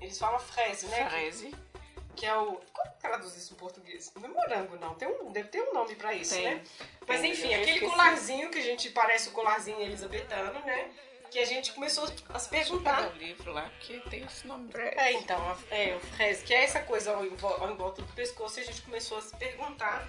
[0.00, 1.04] Eles falam frese, né?
[1.04, 1.54] que- Freze.
[2.18, 2.60] Que é o.
[2.72, 4.12] Como traduz isso em português?
[4.16, 4.94] Não é morango, não.
[4.94, 6.44] Tem um, deve ter um nome pra isso, Tem.
[6.44, 6.64] né?
[7.06, 7.90] Mas Tem, enfim, aquele esqueci.
[7.90, 10.90] colarzinho que a gente parece o colarzinho elisabetano, né?
[11.30, 13.08] Que a gente começou a se perguntar.
[13.08, 14.70] o livro lá, porque tem esse nome.
[14.74, 15.38] É, então,
[15.70, 18.82] é, o frese, que é essa coisa ao em volta do pescoço, e a gente
[18.82, 20.08] começou a se perguntar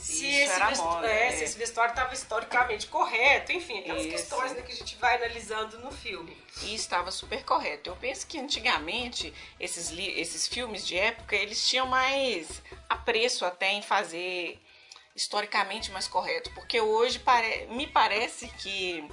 [0.00, 1.32] se, esse, era vestu- moda, é, é.
[1.32, 4.10] se esse vestuário estava historicamente correto, enfim, aquelas Isso.
[4.10, 6.36] questões né, que a gente vai analisando no filme.
[6.62, 7.90] E estava super correto.
[7.90, 13.82] Eu penso que antigamente esses, esses filmes de época eles tinham mais apreço até em
[13.82, 14.60] fazer
[15.14, 19.04] historicamente mais correto, porque hoje pare- me parece que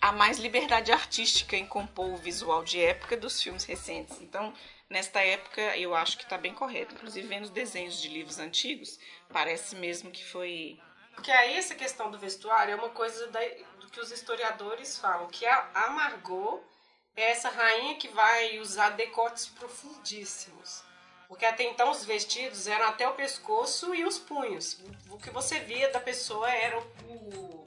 [0.00, 4.20] há mais liberdade artística em compor o visual de época dos filmes recentes.
[4.20, 4.52] Então,
[4.90, 6.94] nesta época eu acho que está bem correto.
[6.94, 8.98] Inclusive vendo os desenhos de livros antigos,
[9.32, 10.80] parece mesmo que foi
[11.14, 13.40] Porque aí essa questão do vestuário é uma coisa da-
[13.80, 16.62] do que os historiadores falam, que a, a Margot
[17.16, 20.82] é essa rainha que vai usar decotes profundíssimos.
[21.26, 24.78] Porque até então os vestidos eram até o pescoço e os punhos.
[25.10, 27.66] O que você via da pessoa era o,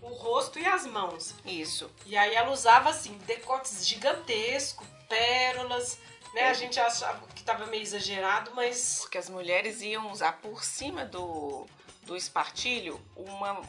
[0.00, 1.34] o rosto e as mãos.
[1.44, 1.90] isso.
[2.06, 5.98] E aí ela usava assim, decotes gigantescos, pérolas,
[6.34, 6.48] né?
[6.48, 11.04] A gente achava que tava meio exagerado, mas Porque as mulheres iam usar por cima
[11.04, 11.66] do,
[12.02, 13.60] do espartilho uma,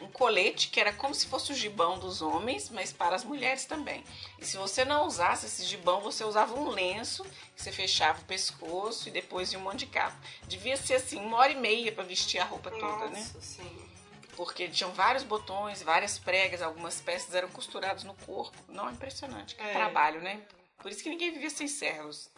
[0.00, 3.64] um colete que era como se fosse o gibão dos homens, mas para as mulheres
[3.64, 4.04] também.
[4.38, 7.24] E se você não usasse esse gibão, você usava um lenço,
[7.54, 10.16] que você fechava o pescoço e depois ia um monte de capa.
[10.44, 13.18] Devia ser assim, uma hora e meia para vestir a roupa toda, né?
[13.18, 13.88] nossa, sim.
[14.34, 18.56] Porque tinham vários botões, várias pregas, algumas peças eram costuradas no corpo.
[18.66, 19.54] Não, é impressionante.
[19.54, 19.72] Que É.
[19.72, 20.40] trabalho, né?
[20.82, 22.28] Por isso que ninguém vivia sem servos.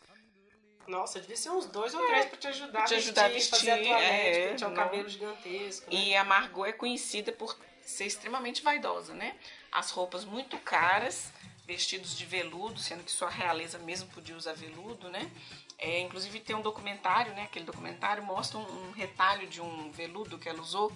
[0.86, 3.34] Nossa, devia ser uns dois ou três pra te ajudar, Pra te ajudar a fazer
[3.34, 4.82] vestir, a toalete, é, pentear o não.
[4.82, 5.90] cabelo gigantesco.
[5.92, 5.98] Né?
[5.98, 9.34] E a Margot é conhecida por ser extremamente vaidosa, né?
[9.72, 11.32] As roupas muito caras,
[11.66, 15.30] vestidos de veludo, sendo que só a realeza mesmo podia usar veludo, né?
[15.78, 17.44] É, inclusive tem um documentário, né?
[17.44, 20.92] Aquele documentário mostra um, um retalho de um veludo que ela usou,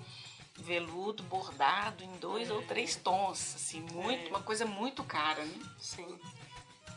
[0.54, 4.28] veludo bordado em dois ou três tons, assim, muito, É.
[4.28, 5.54] uma coisa muito cara, né?
[5.78, 6.18] Sim.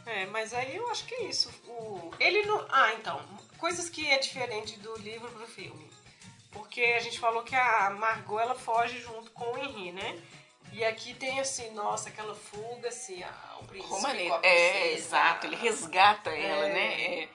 [0.06, 1.50] É, mas aí eu acho que é isso.
[1.68, 2.12] O...
[2.20, 2.66] Ele não.
[2.70, 3.22] Ah, então.
[3.58, 5.90] Coisas que é diferente do livro pro filme.
[6.52, 10.22] Porque a gente falou que a Margot ela foge junto com o Henry, né?
[10.74, 13.94] E aqui tem assim, nossa, aquela fuga, assim, ah, o príncipe.
[13.94, 14.34] Romaneiro.
[14.36, 16.74] a É, exato, ele resgata ela, É.
[16.74, 17.24] né?
[17.24, 17.30] É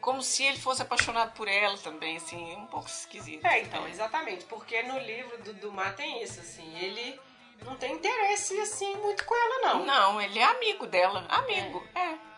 [0.00, 3.44] como se ele fosse apaixonado por ela também, assim, um pouco esquisito.
[3.46, 4.44] É, então, exatamente.
[4.46, 6.74] Porque no livro do Dumas tem isso, assim.
[6.78, 7.20] Ele
[7.64, 9.86] não tem interesse, assim, muito com ela, não.
[9.86, 11.24] Não, ele é amigo dela.
[11.28, 12.30] Amigo, é.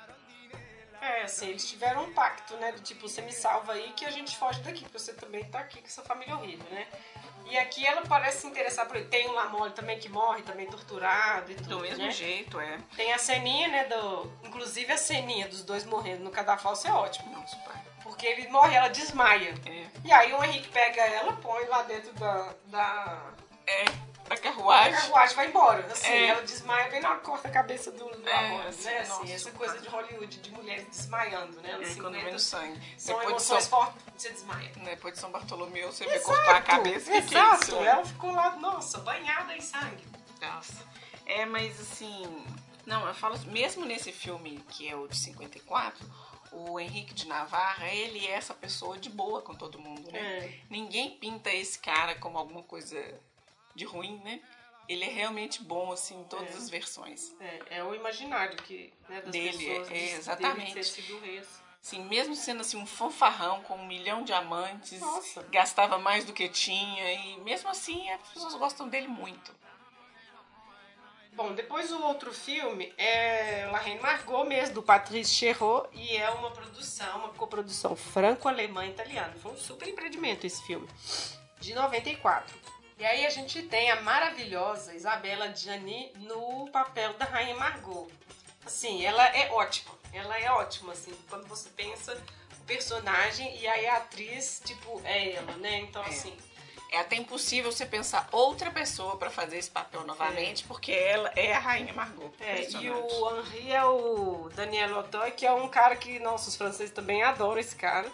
[1.02, 2.70] É, assim, eles tiveram um pacto, né?
[2.70, 5.58] Do tipo, você me salva aí que a gente foge daqui, porque você também tá
[5.58, 6.86] aqui com essa família horrível, né?
[7.46, 9.06] E aqui ela parece se interessar por ele.
[9.06, 11.70] Tem o Lamole também que morre, também torturado e tudo.
[11.70, 12.10] Do mesmo né?
[12.12, 12.78] jeito, é.
[12.96, 13.84] Tem a ceninha, né?
[13.84, 14.32] Do...
[14.44, 17.32] Inclusive a ceninha dos dois morrendo no cadafalso é ótimo.
[17.32, 17.82] Nossa, pai.
[18.02, 19.54] Porque ele morre, ela desmaia.
[19.66, 19.86] É.
[20.04, 22.54] E aí o Henrique pega ela, põe lá dentro da.
[22.66, 23.32] da...
[23.66, 23.84] É,
[24.40, 24.94] pra carruagem.
[24.94, 25.86] A carruagem vai embora.
[25.92, 26.26] Assim, É.
[26.28, 28.98] ela desmaia bem na hora que corta a cabeça do, É, amor, assim, né?
[28.98, 31.72] Assim, nossa, essa coisa de Hollywood, de mulheres desmaiando, né?
[31.72, 32.80] Anos É, quando 50, vem no sangue.
[32.98, 34.72] São Depois de emoções São, fortes, você desmaia.
[34.84, 37.10] depois de São Bartolomeu, você vê cortar a cabeça.
[37.12, 37.76] que que é Exato, isso?
[37.76, 40.04] ela ficou lá, nossa, banhada em sangue.
[40.40, 40.84] Nossa.
[41.26, 42.46] É, mas assim.
[42.84, 46.04] Não, eu falo, mesmo nesse filme que é o de 54,
[46.50, 50.18] o Henrique de Navarra, ele é essa pessoa de boa com todo mundo, né?
[50.18, 50.54] É.
[50.68, 52.98] Ninguém pinta esse cara como alguma coisa
[53.74, 54.40] de ruim, né?
[54.88, 56.56] Ele é realmente bom, assim, em todas É.
[56.58, 57.32] as versões.
[57.40, 60.58] É, é o imaginário que, né, das Dele, pessoas é, de- exatamente.
[60.58, 61.42] dele ter sido rei.
[61.84, 65.42] Assim, mesmo sendo assim um fanfarrão com um milhão de amantes, Nossa.
[65.44, 69.52] gastava mais do que tinha, e mesmo assim as pessoas gostam dele muito.
[71.32, 76.28] Bom, depois o outro filme é La Reine Margot mesmo, do Patrice Chéreau, e é
[76.30, 79.34] uma produção, uma coprodução franco-alemã italiana.
[79.42, 80.86] Foi um super empreendimento esse filme,
[81.58, 82.54] de 94.
[82.98, 88.08] E aí a gente tem a maravilhosa Isabela Gianni no papel da Rainha Margot.
[88.64, 92.16] Assim, ela é ótima, ela é ótima, assim, quando você pensa
[92.60, 95.80] o personagem e aí a atriz, tipo, é ela, né?
[95.80, 96.08] Então, É.
[96.08, 96.36] assim,
[96.94, 101.54] É até impossível você pensar outra pessoa pra fazer esse papel novamente, porque ela é
[101.54, 102.30] a rainha Margot.
[102.38, 106.54] É, e o Henri é o Daniel Auteuil, que é um cara que, nossa, os
[106.56, 108.12] franceses também adoram esse cara.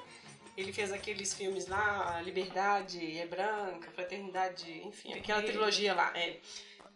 [0.59, 6.13] Ele fez aqueles filmes lá, Liberdade é Branca, Fraternidade, enfim, aquela trilogia lá.
[6.19, 6.37] É.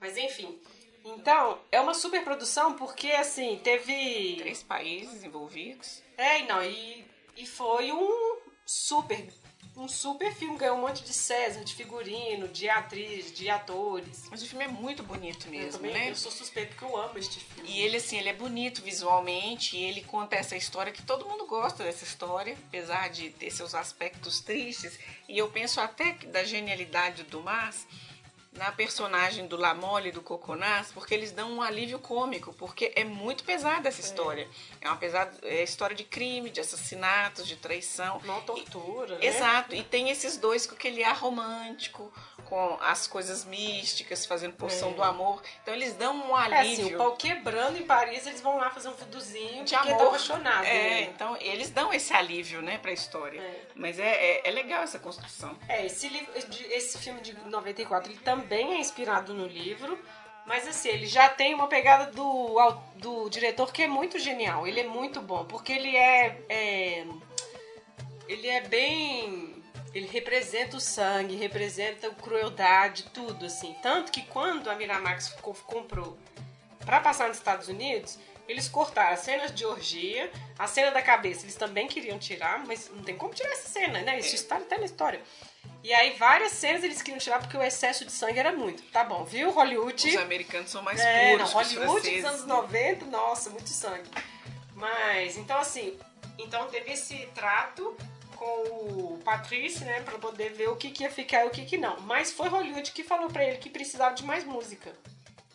[0.01, 0.61] Mas enfim.
[1.05, 4.39] Então, é uma super produção porque, assim, teve.
[4.39, 6.03] Três países envolvidos.
[6.17, 7.05] É, não, e,
[7.37, 9.33] e foi um super.
[9.75, 14.25] Um super filme, ganhou um monte de César, de figurino, de atriz, de atores.
[14.31, 16.11] Mas o filme é muito bonito eu mesmo, também né?
[16.11, 17.71] eu sou suspeito porque eu amo este filme.
[17.71, 21.47] E ele, assim, ele é bonito visualmente, e ele conta essa história que todo mundo
[21.47, 24.99] gosta dessa história, apesar de ter seus aspectos tristes.
[25.27, 27.87] E eu penso até que da genialidade do Dumas
[28.53, 33.03] na personagem do Lamole e do Coconás, porque eles dão um alívio cômico, porque é
[33.03, 34.47] muito pesada essa história.
[34.81, 38.21] É uma pesada é história de crime, de assassinatos, de traição.
[38.25, 39.25] Não tortura, né?
[39.27, 42.13] Exato, e tem esses dois com aquele ar romântico,
[42.45, 44.95] com as coisas místicas, fazendo porção É.
[44.95, 45.43] do amor.
[45.63, 48.69] Então eles dão um É assim, alívio o pau quebrando em Paris, eles vão lá
[48.69, 49.99] fazer um vuduzinho de porque amor.
[49.99, 50.65] tá apaixonado.
[50.67, 51.03] É, né?
[51.05, 53.41] então eles dão esse alívio, né, pra história.
[53.41, 53.63] É.
[53.75, 55.57] Mas é, é, é legal essa construção.
[55.67, 56.31] É, esse, livro,
[56.71, 59.99] esse filme de 94, ele também é inspirado no livro,
[60.47, 62.57] mas assim, ele já tem uma pegada do,
[62.97, 67.07] do diretor que é muito genial, ele é muito bom, porque ele é, é-
[68.29, 69.63] ele é bem,
[69.95, 75.55] ele representa o sangue, representa a crueldade, tudo assim, tanto que quando a Miramax co-
[75.67, 76.17] comprou
[76.85, 78.19] pra passar nos Estados Unidos,
[78.49, 82.91] eles cortaram as cenas de orgia, a cena da cabeça eles também queriam tirar, mas
[82.93, 84.19] não tem como tirar essa cena, né?
[84.19, 85.23] Isso está até na história.
[85.83, 88.83] E aí várias cenas eles queriam tirar porque o excesso de sangue era muito.
[88.85, 89.51] Tá bom, viu?
[89.51, 90.09] Hollywood.
[90.09, 94.09] Os americanos são mais É, puros não, Hollywood dos anos 90, nossa, muito sangue.
[94.75, 95.99] Mas, então assim,
[96.39, 97.97] então teve esse trato
[98.37, 101.65] com o Patrice, né, pra poder ver o que, que ia ficar e o que,
[101.65, 102.01] que não.
[102.01, 104.93] Mas foi Hollywood que falou pra ele que precisava de mais música.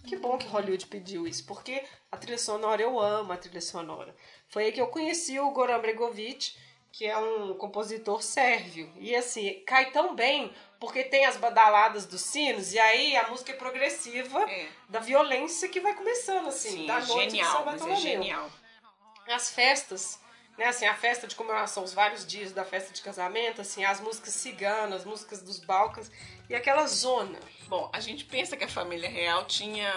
[0.05, 4.15] Que bom que Hollywood pediu isso, porque a trilha sonora, eu amo a trilha sonora.
[4.47, 6.55] Foi aí que eu conheci o Goran Bregovic,
[6.97, 8.91] que é um compositor sérvio.
[8.97, 13.51] E assim, cai tão bem, porque tem as badaladas dos sinos, e aí a música
[13.51, 14.67] é progressiva É.
[14.89, 18.01] da violência que vai começando, assim, Sim, da noite de São genial, mas é Bartolomeu.
[18.01, 18.49] genial.
[19.27, 20.19] As festas,
[20.57, 24.01] né, assim, a festa de comemoração, os vários dias da festa de casamento, assim, as
[24.01, 26.09] músicas ciganas, as músicas dos Balcãs,
[26.49, 27.39] e aquela zona.
[27.67, 29.93] Bom, a gente pensa que a família real tinha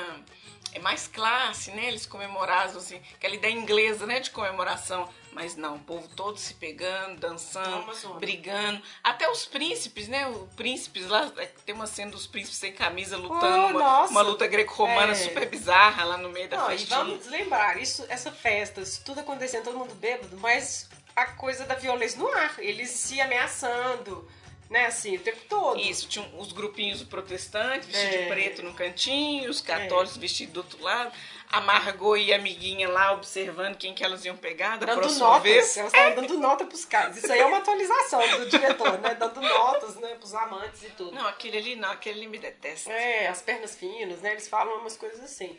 [0.73, 1.87] é mais classe, né?
[1.87, 6.55] Eles comemoravam assim, aquela ideia inglesa, né, de comemoração, mas não, o povo todo se
[6.55, 7.87] pegando, dançando,
[8.19, 10.27] brigando, até os príncipes, né?
[10.29, 14.23] Os príncipes lá, é, tem uma cena dos príncipes sem camisa lutando, Oh, uma, uma
[14.23, 15.15] luta greco-romana É.
[15.15, 16.99] super bizarra lá no meio da festinha.
[16.99, 21.75] vamos lembrar, isso, essa festa, isso tudo acontecendo, todo mundo bêbado, mas a coisa da
[21.75, 24.29] violência no ar, eles se ameaçando,
[24.71, 25.79] né, assim, o tempo todo.
[25.81, 28.23] Isso, tinha os grupinhos protestantes vestidos É.
[28.23, 31.13] de preto no cantinho, os católicos vestidos do outro lado,
[31.51, 35.27] a Margot e a amiguinha lá observando quem que elas iam pegar da Dando próxima
[35.27, 35.77] notas, vez.
[35.77, 37.17] elas estavam dando nota pros caras.
[37.17, 39.15] Isso aí é uma atualização do diretor, né?
[39.17, 41.11] Dando notas, né, pros amantes e tudo.
[41.13, 42.93] Não, aquele ali não, aquele ali me detesta.
[42.93, 44.31] É, as pernas finas, né?
[44.31, 45.59] Eles falam umas coisas assim.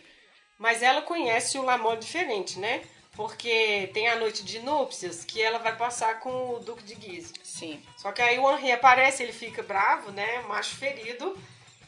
[0.58, 2.82] Mas ela conhece o Lamont diferente, né?
[3.14, 7.34] Porque tem a noite de núpcias que ela vai passar com o Duque de Guise.
[7.44, 7.84] Sim.
[7.98, 10.42] Só que aí o Henri aparece, ele fica bravo, né?
[10.44, 11.38] Macho ferido.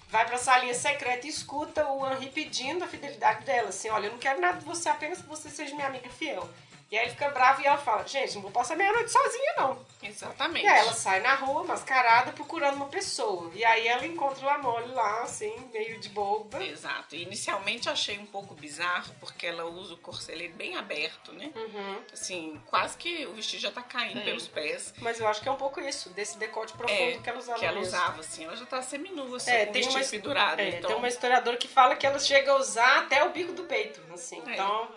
[0.10, 3.70] Vai pra salinha secreta e escuta o Henri pedindo a fidelidade dela.
[3.70, 6.48] Assim, olha, eu não quero nada de você, apenas que você seja minha amiga fiel.
[6.94, 9.84] E aí ele fica bravo e ela fala, gente, não vou passar meia-noite sozinha, não.
[10.04, 10.64] Exatamente.
[10.64, 13.52] E aí ela sai na rua, mascarada, procurando uma pessoa.
[13.56, 16.64] E aí ela encontra o Lamole lá, assim, meio de boba.
[16.64, 17.16] Exato.
[17.16, 21.50] E inicialmente eu achei um pouco bizarro, porque ela usa o corcelete bem aberto, né?
[21.56, 22.02] Uhum.
[22.14, 24.26] Assim, quase que o vestido já tá caindo É.
[24.26, 24.94] pelos pés.
[25.00, 27.58] Mas eu acho que é um pouco isso, desse decote profundo É, que ela usava
[27.58, 27.88] que ela mesmo.
[27.98, 28.44] usava, assim.
[28.46, 30.60] Ela já tá seminua, assim, É, com o tem vestido uma, pendurado.
[30.60, 33.54] é, então, tem uma historiadora que fala que ela chega a usar até o bico
[33.54, 34.44] do peito, assim.
[34.46, 34.52] É.
[34.54, 34.88] Então,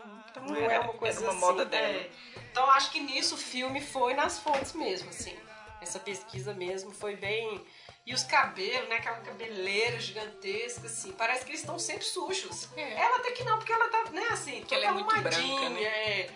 [0.43, 1.87] então não era, é uma coisa era uma assim, moda dela.
[1.87, 2.11] é.
[2.51, 5.37] Então, acho que nisso o filme foi nas fontes mesmo, assim.
[5.81, 7.65] Essa pesquisa mesmo foi bem...
[8.07, 8.97] E os cabelos, né?
[8.99, 11.11] Aquela cabeleira gigantesca, assim.
[11.11, 12.69] Parece que eles estão sempre sujos.
[12.77, 12.93] É.
[13.03, 15.83] Ela até que não, porque ela tá, né, assim, Porque ela é muito branca, né?
[15.83, 16.31] é.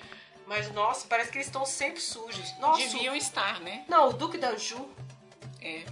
[0.47, 2.59] Mas, nossa, parece que eles estão sempre sujos.
[2.59, 3.85] Nossa, Deviam estar, né?
[3.89, 4.91] Não, o Duque d'Anjou,
[5.63, 5.85] É.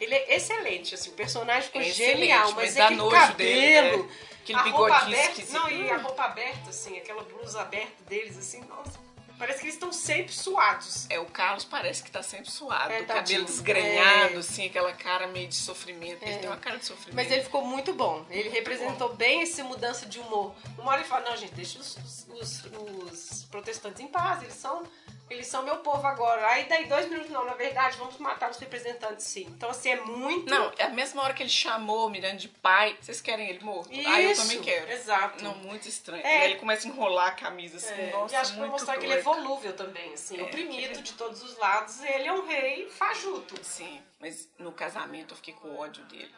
[0.00, 3.36] ele é excelente, assim, o personagem ficou É genial, mas, mas é aquele nojo cabelo,
[3.36, 4.08] dele, né?
[4.42, 5.52] Aquele a roupa aberta, esquisito.
[5.52, 8.98] não, e a roupa aberta, assim, aquela blusa aberta deles, assim, nossa,
[9.38, 11.06] parece que eles estão sempre suados.
[11.08, 14.38] É, o Carlos parece que tá sempre suado, É, o cabelo desgrenhado, É.
[14.38, 16.22] assim, aquela cara meio de sofrimento.
[16.22, 16.38] Ele É.
[16.38, 17.14] tem uma cara de sofrimento.
[17.16, 20.54] Mas ele ficou muito bom, ele representou bem essa mudança de humor.
[20.78, 21.96] Uma hora ele fala, não, gente, deixa os,
[22.28, 22.64] os-
[23.12, 24.82] os protestantes em paz, eles são...
[25.30, 26.44] Eles são meu povo agora.
[26.48, 29.46] Aí daí dois minutos, não, na verdade, vamos matar os representantes, sim.
[29.56, 30.50] Então, assim, é muito...
[30.50, 32.96] Não, é a mesma hora que ele chamou o Miranda de pai.
[33.00, 33.88] Vocês querem ele morto?
[34.06, 34.90] ah, eu Isso, também quero.
[34.90, 35.42] exato.
[35.44, 36.26] Não, muito estranho.
[36.26, 36.38] É.
[36.38, 38.68] E aí ele começa a enrolar a camisa assim, É, nossa, e acho que vai
[38.68, 42.02] mostrar que ele é volúvel também, assim, É, oprimido ele- de todos os lados.
[42.02, 43.54] Ele é um rei fajuto.
[43.62, 46.34] Sim, mas no casamento eu fiquei com ódio dele.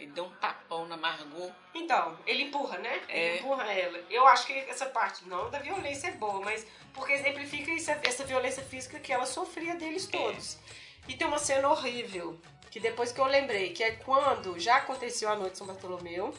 [0.00, 1.52] Ele deu um tapão na Margot.
[1.74, 3.02] Então, ele empurra, né?
[3.06, 3.26] É.
[3.26, 3.98] Ele empurra ela.
[4.08, 8.24] Eu acho que essa parte não da violência é boa, mas porque exemplifica isso, essa
[8.24, 10.58] violência física que ela sofria deles todos.
[11.06, 12.40] E tem uma cena horrível,
[12.70, 16.34] que depois que eu lembrei, que é quando já aconteceu a noite de São Bartolomeu,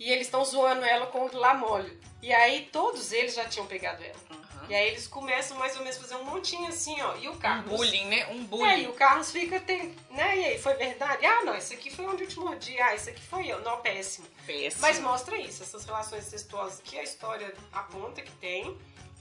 [0.00, 2.00] e eles estão zoando ela com o Lamolho.
[2.20, 4.37] E aí todos eles já tinham pegado ela.
[4.68, 7.16] E aí eles começam mais ou menos a fazer um montinho assim, ó.
[7.16, 7.74] E o Um Carlos.
[7.74, 8.26] bullying, né?
[8.26, 8.86] Um É, e bullying.
[8.88, 10.36] o Carlos fica, tem, né?
[10.38, 11.24] E aí, foi verdade?
[11.24, 12.78] Ah, não, isso aqui foi onde eu te mordi.
[12.80, 13.60] Ah, isso aqui foi eu.
[13.62, 14.26] Não, péssimo.
[14.46, 14.82] Péssimo.
[14.82, 18.76] Mas mostra isso, essas relações incestuosas que a história aponta que tem,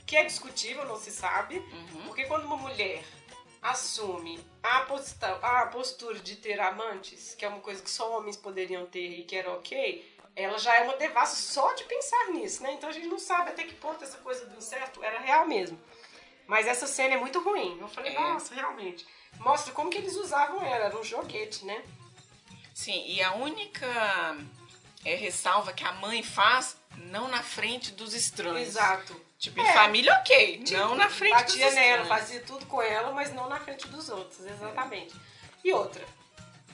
[0.05, 1.57] que é discutível, não se sabe.
[1.57, 2.03] Uhum.
[2.07, 3.03] Porque quando uma mulher
[3.61, 8.37] assume a, posta, a postura de ter amantes, que é uma coisa que só homens
[8.37, 12.61] poderiam ter e que era ok, ela já é uma devassa só de pensar nisso,
[12.64, 12.72] né?
[12.73, 15.80] Então a gente não sabe até que ponto essa coisa do incerto era real mesmo.
[16.45, 17.77] Mas essa cena é muito ruim.
[17.81, 18.19] Eu falei, É.
[18.19, 19.05] nossa, realmente.
[19.39, 21.84] Mostra como que eles usavam ela, era um joguete, né?
[22.73, 23.85] Sim, e a única
[25.03, 28.61] é, ressalva que a mãe faz, não na frente dos estranhos.
[28.69, 29.19] Exato.
[29.39, 29.73] Tipo, em É.
[29.73, 30.64] família, ok.
[30.64, 32.07] Tipo, não na frente dos Batia nela, estranhos.
[32.07, 35.14] fazia tudo com ela, mas não na frente dos outros, exatamente.
[35.64, 36.03] E outra,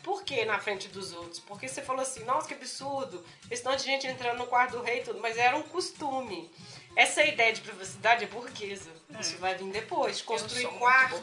[0.04, 1.40] por que na frente dos outros?
[1.40, 4.84] Porque você falou assim, nossa, que absurdo, esse tanto de gente entrando no quarto do
[4.84, 6.52] rei e tudo, mas era um costume.
[6.96, 8.92] Essa ideia de privacidade é burguesa.
[9.20, 10.22] Isso vai vir depois.
[10.22, 11.22] Construir quarto.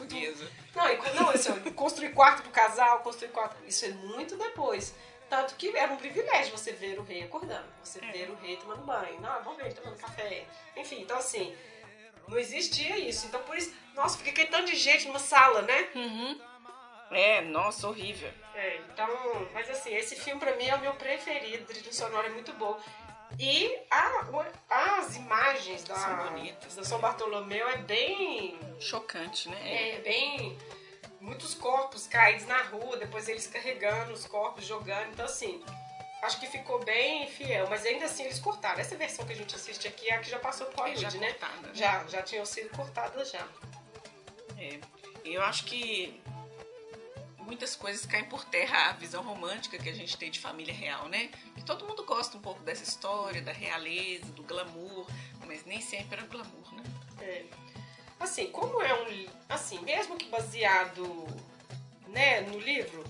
[0.75, 3.55] Não, não assim, construir quarto pro casal, construir quarto.
[3.65, 4.93] Isso é muito depois.
[5.29, 8.11] Tanto que era um privilégio você ver o rei acordando, você É.
[8.11, 9.21] ver o rei tomando banho.
[9.21, 10.45] Não, vamos ver ele tomando café.
[10.75, 11.55] Enfim, então assim,
[12.27, 13.27] não existia isso.
[13.27, 15.87] Então por isso, nossa, fica aquele tanto de gente numa sala, né?
[15.95, 16.41] Uhum.
[17.11, 18.31] É, nossa, horrível.
[18.55, 19.07] É, então,
[19.53, 22.79] mas assim, esse filme pra mim é o meu preferido, trilha sonora é muito boa.
[23.39, 24.25] E a-
[24.69, 29.93] as imagens da, São bonitas, da São Bartolomeu é bem Chocante, né?
[29.95, 30.57] É bem.
[31.19, 35.11] Muitos corpos caídos na rua, depois eles carregando os corpos, jogando.
[35.11, 35.63] Então, assim,
[36.23, 37.67] acho que ficou bem fiel.
[37.69, 38.79] Mas ainda assim, eles cortaram.
[38.79, 41.09] Essa versão que a gente assiste aqui é a que já passou por É, já
[41.09, 41.29] Hollywood, né?
[41.33, 41.73] cortada, né?
[41.75, 43.47] Já, já tinham sido cortadas já.
[44.57, 44.79] É,
[45.23, 46.20] eu acho que
[47.51, 51.09] muitas coisas caem por terra a visão romântica que a gente tem de família real,
[51.09, 51.29] né?
[51.53, 55.05] Que todo mundo gosta um pouco dessa história, da realeza, do glamour,
[55.45, 56.83] mas nem sempre era glamour, né?
[57.19, 57.43] É.
[58.21, 59.27] Assim, como é um.
[59.49, 61.27] Assim, mesmo que baseado
[62.07, 63.03] né, no livro,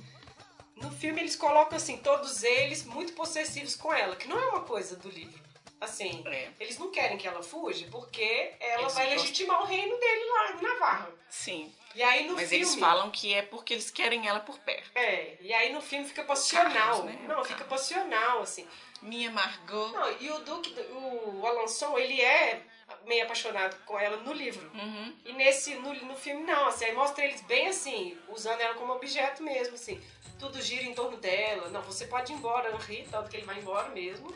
[0.76, 4.62] no filme eles colocam, assim, todos eles muito possessivos com ela, que não é uma
[4.62, 5.40] coisa do livro.
[5.80, 6.50] Assim, É.
[6.60, 10.26] eles não querem que ela fuja porque ela Eles vai gostam- legitimar o reino dele
[10.32, 11.10] lá em Navarra.
[11.30, 12.64] Sim, E aí no mas filme.
[12.64, 14.92] eles falam que é porque eles querem ela por perto.
[14.96, 16.72] É, e aí no filme fica passional.
[16.72, 17.20] Carlos, né?
[17.28, 18.68] Não, fica passional, assim.
[19.02, 19.90] Minha Margot.
[19.90, 22.62] Não, e o Duque, o Alanson, ele é
[23.06, 24.70] meio apaixonado com ela no livro.
[24.74, 25.16] Uhum.
[25.26, 28.94] E nesse, no, no filme não, assim, aí mostra eles bem assim, usando ela como
[28.94, 30.02] objeto mesmo, assim.
[30.38, 31.70] Tudo gira em torno dela.
[31.70, 34.30] Não, você pode ir embora, Henri, tanto que ele vai embora mesmo.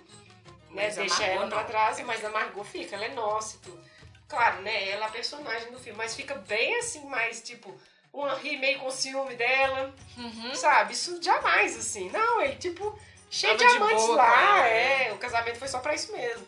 [0.70, 3.82] Né, deixa Margot ela pra trás, mas a Margot fica, ela é nossa e tudo.
[4.28, 7.78] Claro, né, ela é a personagem do filme, mas fica bem assim, mais tipo,
[8.12, 10.56] o Henri meio com ciúme dela, Uhum.
[10.56, 10.94] sabe?
[10.94, 12.10] Isso jamais, assim.
[12.10, 12.98] Não, ele, tipo,
[13.30, 15.14] cheio Tava de amantes boa lá, ela, é.
[15.14, 16.46] O casamento foi só pra isso mesmo.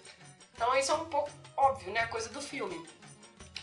[0.56, 2.00] Então isso é um pouco óbvio, né?
[2.02, 2.84] A coisa do filme.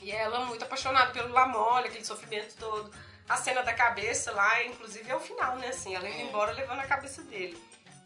[0.00, 2.94] E ela muito apaixonada pelo Lamole, aquele sofrimento todo.
[3.28, 5.68] A cena da cabeça lá, inclusive, é o final, né?
[5.68, 6.22] Assim, ela indo É.
[6.22, 7.60] embora levando a cabeça dele.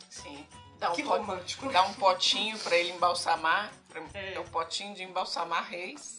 [0.08, 0.46] Sim.
[0.78, 1.68] Dá um, que pot- romântico.
[1.70, 3.72] dá um potinho pra ele embalsamar.
[3.88, 4.34] pra- É.
[4.34, 6.18] É o potinho de embalsamar reis.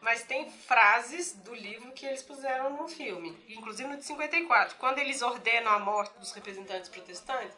[0.00, 3.36] Mas tem frases do livro que eles puseram no filme.
[3.48, 4.76] Inclusive no de 54.
[4.76, 7.54] Quando eles ordenam a morte dos representantes protestantes,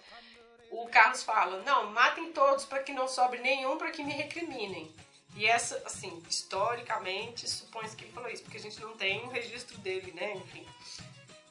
[0.70, 4.90] o Carlos fala: Não, matem todos para que não sobre nenhum para que me recriminem.
[5.36, 9.28] E essa, assim, historicamente, supõe-se que ele falou isso, porque a gente não tem um
[9.28, 10.32] registro dele, né?
[10.35, 10.66] Enfim.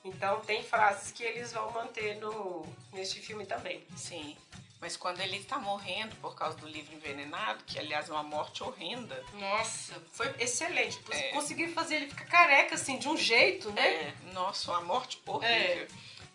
[0.03, 3.85] Então tem frases que eles vão manter no, neste filme também.
[3.95, 4.35] Sim.
[4.81, 8.63] Mas quando ele tá morrendo por causa do livro envenenado, que aliás é uma morte
[8.63, 10.99] horrenda, Nossa, foi excelente.
[11.11, 11.29] É.
[11.29, 13.85] Conseguiram fazer ele ficar careca, assim, de um jeito, né?
[13.85, 15.87] É, nossa, uma morte horrível.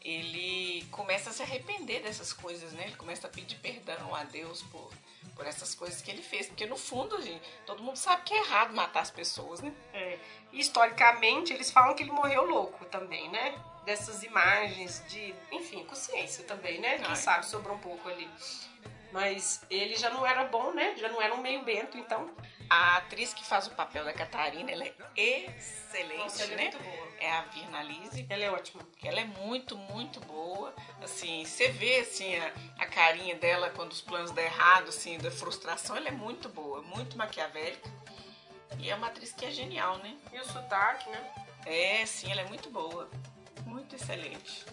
[0.03, 2.85] Ele começa a se arrepender dessas coisas, né?
[2.89, 4.93] Ele começa a pedir perdão a Deus por,
[5.35, 6.47] por essas coisas que ele fez.
[6.47, 9.73] Porque no fundo, gente, todo mundo sabe que é errado matar as pessoas, né?
[9.95, 10.19] É,
[10.53, 13.59] e historicamente, eles falam que ele morreu louco também, né?
[13.85, 16.99] Dessas imagens de, enfim, consciência também, né?
[16.99, 17.17] Quem Ai.
[17.17, 18.29] sabe sobrou um pouco ali.
[19.13, 20.95] Mas ele já não era bom, né?
[20.97, 22.29] Já não era um meio bento, então.
[22.69, 26.63] A atriz que faz o papel da Catarina, ela é excelente, Nossa, ela é né?
[26.63, 27.09] muito boa.
[27.21, 28.27] É a Virna Lise.
[28.29, 28.83] Ela é ótima.
[29.05, 30.75] ela é muito, muito boa.
[31.01, 35.31] Assim, você vê assim a, a carinha dela quando os planos dão errado, assim, da
[35.31, 37.89] frustração, ela é muito boa, muito maquiavélica.
[38.81, 40.17] E é uma atriz que é genial, né?
[40.33, 41.35] E o sotaque, né?
[41.67, 43.09] É, sim, ela é muito boa.
[43.75, 44.65] Muito excelente.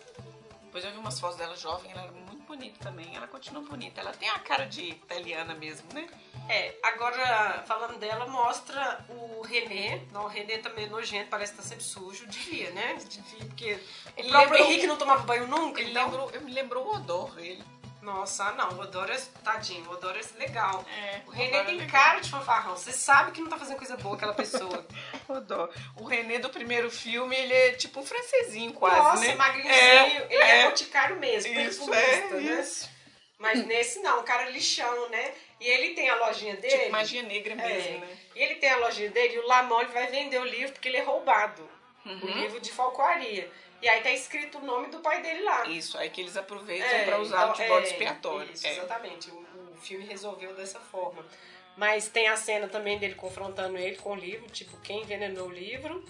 [0.65, 3.13] Depois eu vi umas fotos dela jovem, ela é muito bonita também.
[3.15, 3.99] Ela continua bonita.
[3.99, 6.07] Ela tem a cara de italiana mesmo, né?
[6.47, 10.03] É, agora, falando dela, mostra o René.
[10.11, 12.27] Não, o René também é nojento, parece que tá sempre sujo.
[12.27, 12.93] Devia, né?
[12.93, 13.79] Devia, porque
[14.15, 16.05] Ele o próprio lembrou- Henrique não tomava banho nunca, Ele então...
[16.05, 17.63] lembrou, eu me lembrou o odor dele.
[18.01, 20.83] Nossa, não, o é, tadinho, o é legal.
[20.89, 23.95] É, O René é tem cara de fanfarrão, você sabe que não tá fazendo coisa
[23.95, 24.85] boa aquela pessoa.
[25.29, 25.69] Odor.
[25.97, 29.35] O René do primeiro filme, ele é tipo um francesinho quase, Nossa, né?
[29.35, 30.65] magrinho, É, ele é, é.
[30.69, 32.41] boticário mesmo, Isso, é, né?
[32.59, 32.89] isso.
[33.37, 35.33] Mas nesse não, o cara é lixão, né?
[35.59, 36.77] E ele tem a lojinha dele.
[36.77, 38.17] Tipo magia negra é, mesmo, né?
[38.35, 40.97] E ele tem a lojinha dele e o Lamole vai vender o livro porque ele
[40.97, 41.67] é roubado.
[42.05, 42.19] Uhum.
[42.23, 43.51] O livro de falcoaria.
[43.81, 45.65] E aí tá escrito o nome do pai dele lá.
[45.67, 48.51] Isso, aí que eles aproveitam É, pra usar então, de bode é, expiatório.
[48.53, 48.71] Isso, É.
[48.73, 49.31] exatamente.
[49.31, 51.25] O, o filme resolveu dessa forma.
[51.75, 55.51] Mas tem a cena também dele confrontando ele com o livro, tipo, quem envenenou o
[55.51, 56.05] livro.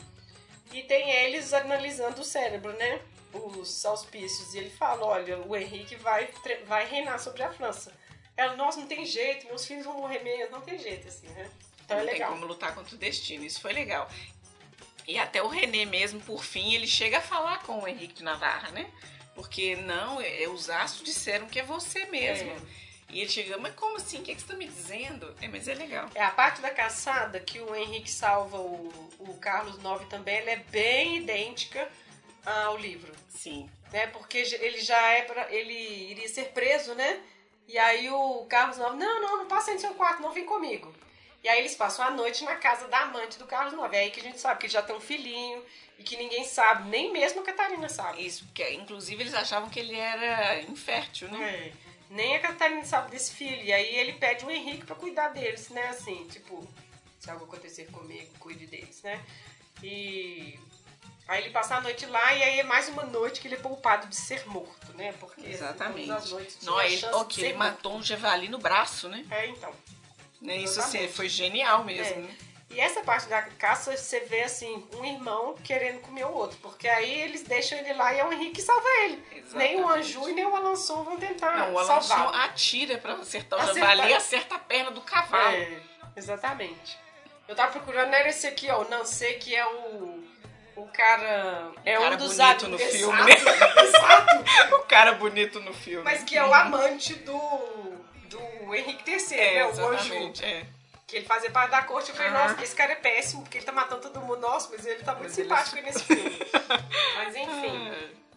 [0.74, 3.02] E tem eles analisando o cérebro, né?
[3.34, 4.54] Os auspícios.
[4.54, 6.30] E ele fala, olha, o Henrique vai,
[6.66, 7.94] vai reinar sobre a França.
[8.36, 10.52] Ela, nossa, não tem jeito, meus filhos vão morrer mesmo.
[10.52, 11.50] Não tem jeito, assim, né?
[11.86, 12.32] Então Não é tem legal.
[12.32, 13.46] como lutar contra o destino.
[13.46, 14.10] Isso foi legal.
[15.08, 18.24] E até o René mesmo, por fim, ele chega a falar com o Henrique de
[18.24, 18.90] Navarra, né?
[19.34, 22.52] Porque não, é, os astros disseram que é você mesmo.
[22.52, 22.58] É.
[23.10, 24.20] E ele chega, mas como assim?
[24.20, 25.36] O que, que você tá me dizendo?
[25.42, 26.10] É, mas é legal.
[26.16, 28.88] É, a parte da caçada que o Henrique salva o,
[29.20, 31.90] o Carlos IX também, ela é bem idêntica
[32.46, 33.12] ao livro.
[33.30, 33.70] Sim.
[33.92, 34.08] né?
[34.08, 35.74] Porque ele já é pra, ele
[36.12, 37.22] iria ser preso, né?
[37.68, 40.46] E aí o Carlos IX, não, não, não passa aí no seu quarto, não vem
[40.46, 40.94] comigo.
[41.44, 43.94] E aí eles passam a noite na casa da amante do Carlos IX.
[43.94, 45.64] É aí que a gente sabe que ele já tem um filhinho
[45.98, 48.26] e que ninguém sabe, nem mesmo a Catarina sabe.
[48.26, 51.44] Isso, porque inclusive eles achavam que ele era infértil, né?
[51.44, 51.92] É.
[52.12, 53.64] Nem a Catarina sabe desse filho.
[53.64, 55.88] E aí ele pede o Henrique pra cuidar deles, né?
[55.88, 56.68] Assim, tipo,
[57.20, 59.24] se algo acontecer comigo, cuide deles, né?
[59.82, 60.60] E
[61.28, 63.60] aí ele passa a noite lá e aí é mais uma noite que ele é
[63.60, 65.14] poupado de ser morto, né?
[65.14, 66.08] Porque assim, Exatamente.
[66.08, 69.26] todas as noites Não, ele, ok, ele matou um javali no braço, né?
[69.32, 69.74] É, então.
[70.42, 71.14] Né, Isso assim, Exatamente.
[71.14, 72.18] foi genial mesmo, É.
[72.22, 72.36] né?
[72.74, 76.58] E essa parte da caça, você vê assim, um irmão querendo comer o outro.
[76.62, 79.22] Porque aí eles deixam ele lá e é o Henrique que salva ele.
[79.56, 80.00] Nem o Exatamente.
[80.00, 83.90] Anju e nem o Alanson vão tentar Não, o Alanson atira pra acertar o Acertar.
[83.92, 85.54] javali e acerta a perna do cavalo.
[85.58, 85.82] É,
[86.16, 86.98] exatamente.
[87.46, 88.84] Eu tava procurando, era esse aqui, ó.
[88.84, 90.24] O Nansei, que é o.
[90.78, 91.72] O cara.
[91.84, 93.32] É cara um dos bonito no filme?
[93.84, 94.42] Exato.
[94.76, 96.04] O cara bonito no filme.
[96.06, 97.91] Mas que é o amante do.
[98.72, 99.66] Do Henrique III, É, né?
[99.66, 100.46] O exatamente.
[100.46, 100.66] É.
[101.08, 102.10] Que ele fazia parte da corte.
[102.10, 102.48] Eu falei, Aham.
[102.50, 104.40] nossa, esse cara é péssimo, porque ele tá matando todo mundo.
[104.40, 106.40] Nossa, mas ele tá muito Mas ele simpático é- nesse filme.
[107.18, 107.92] mas enfim.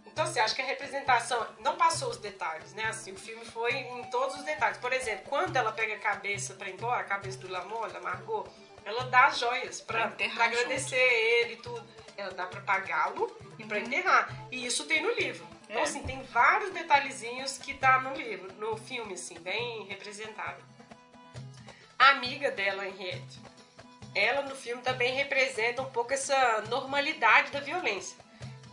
[0.07, 2.85] Então, assim, acho que a representação não passou os detalhes, né?
[2.87, 4.79] Assim, o filme foi em todos os detalhes.
[4.79, 8.01] Por exemplo, quando ela pega a cabeça pra ir embora, a cabeça do Lamont, da
[8.01, 8.47] Margot,
[8.85, 11.85] ela dá as joias pra, Pra enterrar pra agradecer ele e tudo.
[12.17, 14.29] Ela dá pra pagá-lo e pra enterrar.
[14.53, 15.45] E isso tem no livro.
[15.75, 20.63] Então, assim, tem vários detalhezinhos que tá no livro, no filme, assim, bem representado.
[21.99, 23.41] A amiga dela, Henriette,
[24.15, 28.17] ela no filme também representa um pouco essa normalidade da violência.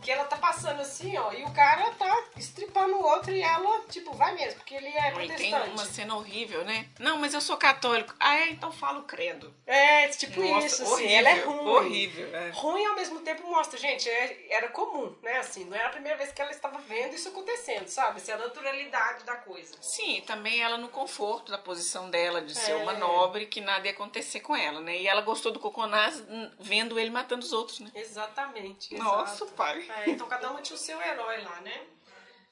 [0.02, 3.80] Que ela tá passando assim, ó, e o cara tá estripando o outro e ela,
[3.88, 5.68] tipo, vai mesmo, porque ele é tem protestante.
[5.70, 6.88] uma cena horrível, né?
[6.98, 8.14] Não, mas eu sou católico.
[8.18, 8.50] Ah, é?
[8.50, 9.54] Então falo credo.
[9.66, 11.68] É, tipo Nossa, isso, assim, horrível, ela é ruim.
[11.68, 12.50] horrível, é.
[12.50, 16.18] Ruim ao mesmo tempo mostra, gente, é- era comum, né, assim, não era a primeira
[16.18, 18.16] vez que ela estava vendo isso acontecendo, sabe?
[18.18, 19.74] Assim, a naturalidade da coisa.
[19.80, 22.76] Sim, e também ela no conforto da posição dela de ser É.
[22.76, 24.96] uma nobre, que nada ia acontecer com ela, né?
[24.98, 27.90] E ela gostou do Coconás hum, vendo ele matando os outros, né?
[27.94, 28.94] Exatamente.
[28.96, 29.52] Nossa, exato.
[29.52, 29.80] pai.
[29.96, 31.86] É, então cada uma tinha o seu herói lá, né?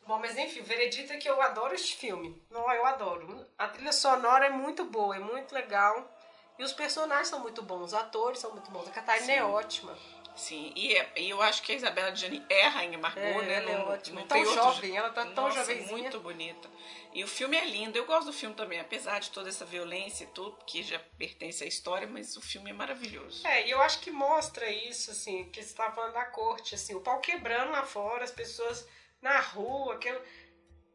[0.06, 2.42] Bom, mas enfim, veredito é que eu adoro este filme.
[2.50, 3.46] Não, eu adoro.
[3.56, 6.10] A trilha sonora é muito boa, é muito legal.
[6.58, 8.88] E os personagens são muito bons, os atores são muito bons.
[8.88, 9.96] A Catarina é ótima.
[10.36, 13.42] Sim, e, é- e eu acho que a Isabela Gianni é a Rainha Margot, É,
[13.42, 13.54] né?
[13.56, 14.20] ela é Não- ótima.
[14.20, 15.86] não Tão outro jovem, ela tá tão jovenzinha.
[15.98, 16.70] muito bonita.
[17.12, 20.24] E o filme é lindo, eu gosto do filme também, apesar de toda essa violência
[20.24, 23.46] e tudo, que já pertence à história, mas o filme é maravilhoso.
[23.46, 26.94] É, e eu acho que mostra isso, assim, que você tava falando da corte, assim,
[26.94, 28.86] o pau quebrando lá fora, as pessoas
[29.20, 30.22] na rua, aquela,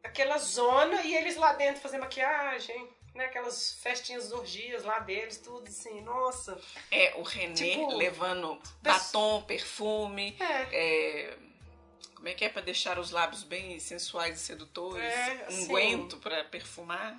[0.03, 3.25] aquela zona, e eles lá dentro fazendo maquiagem, né?
[3.25, 6.59] Aquelas festinhas orgias lá deles, tudo assim, nossa.
[6.91, 10.67] É, o René Tipo, levando batom, perfume, É.
[10.71, 11.37] é,
[12.15, 15.63] como é que é para deixar os lábios bem sensuais e sedutores, É, assim.
[15.63, 17.17] unguento para perfumar.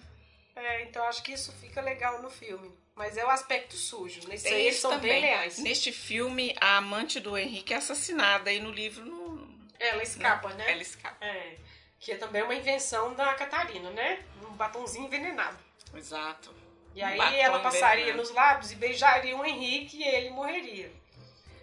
[0.54, 2.72] É, então acho que isso fica legal no filme.
[2.94, 4.36] Mas é o aspecto sujo, né?
[4.36, 5.12] Isso aí eles são também.
[5.12, 5.58] bem leais.
[5.58, 9.46] Neste filme, a amante do Henrique é assassinada e no livro não.
[9.78, 10.72] Ela escapa, não, né?
[10.72, 11.22] Ela escapa.
[11.22, 11.56] É.
[12.00, 14.24] Que é também uma invenção da Catarina, né?
[14.42, 15.58] Um batonzinho envenenado.
[15.98, 16.54] Exato.
[16.94, 18.22] E aí batom ela passaria envenenado.
[18.22, 20.90] nos lábios e beijaria o Henrique e ele morreria.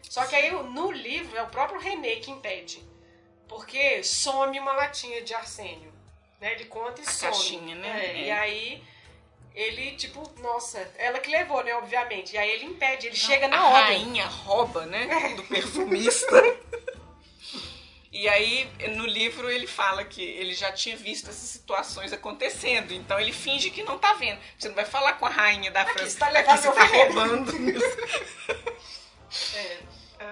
[0.03, 2.83] Só que aí no livro é o próprio René que impede.
[3.47, 5.91] Porque some uma latinha de arsênio.
[6.39, 6.53] Né?
[6.53, 7.31] Ele conta e A some.
[7.31, 8.05] caixinha, né?
[8.05, 8.21] É, É.
[8.25, 8.83] E aí
[9.55, 11.73] ele, tipo, nossa, ela que levou, né?
[11.75, 12.33] Obviamente.
[12.33, 13.85] E aí ele impede, ele chega na a hora.
[13.85, 15.33] rainha rouba, né?
[15.35, 16.27] Do perfumista.
[18.15, 22.93] E aí, no livro, ele fala que ele já tinha visto essas situações acontecendo.
[22.93, 24.39] Então, ele finge que não tá vendo.
[24.55, 26.09] Você não vai falar com a rainha da Aqui, França.
[26.11, 27.51] você tá levando você tá veneno." roubando.
[29.55, 29.79] É.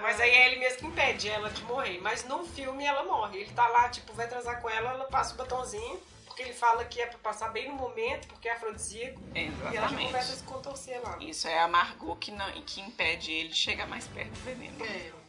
[0.00, 1.98] Mas aí é ele mesmo que impede ela de morrer.
[2.00, 3.40] Mas no filme ela morre.
[3.40, 6.84] Ele tá lá, tipo, vai transar com ela, ela passa o batonzinho, porque ele fala
[6.84, 9.20] que é pra passar bem no momento, porque é afrodisíaco.
[9.34, 10.06] E ela já Exatamente.
[10.06, 11.18] começa a se contorcer lá.
[11.20, 14.84] Isso é a Margot que, não, que impede ele de chegar mais perto do veneno.
[14.84, 15.21] É.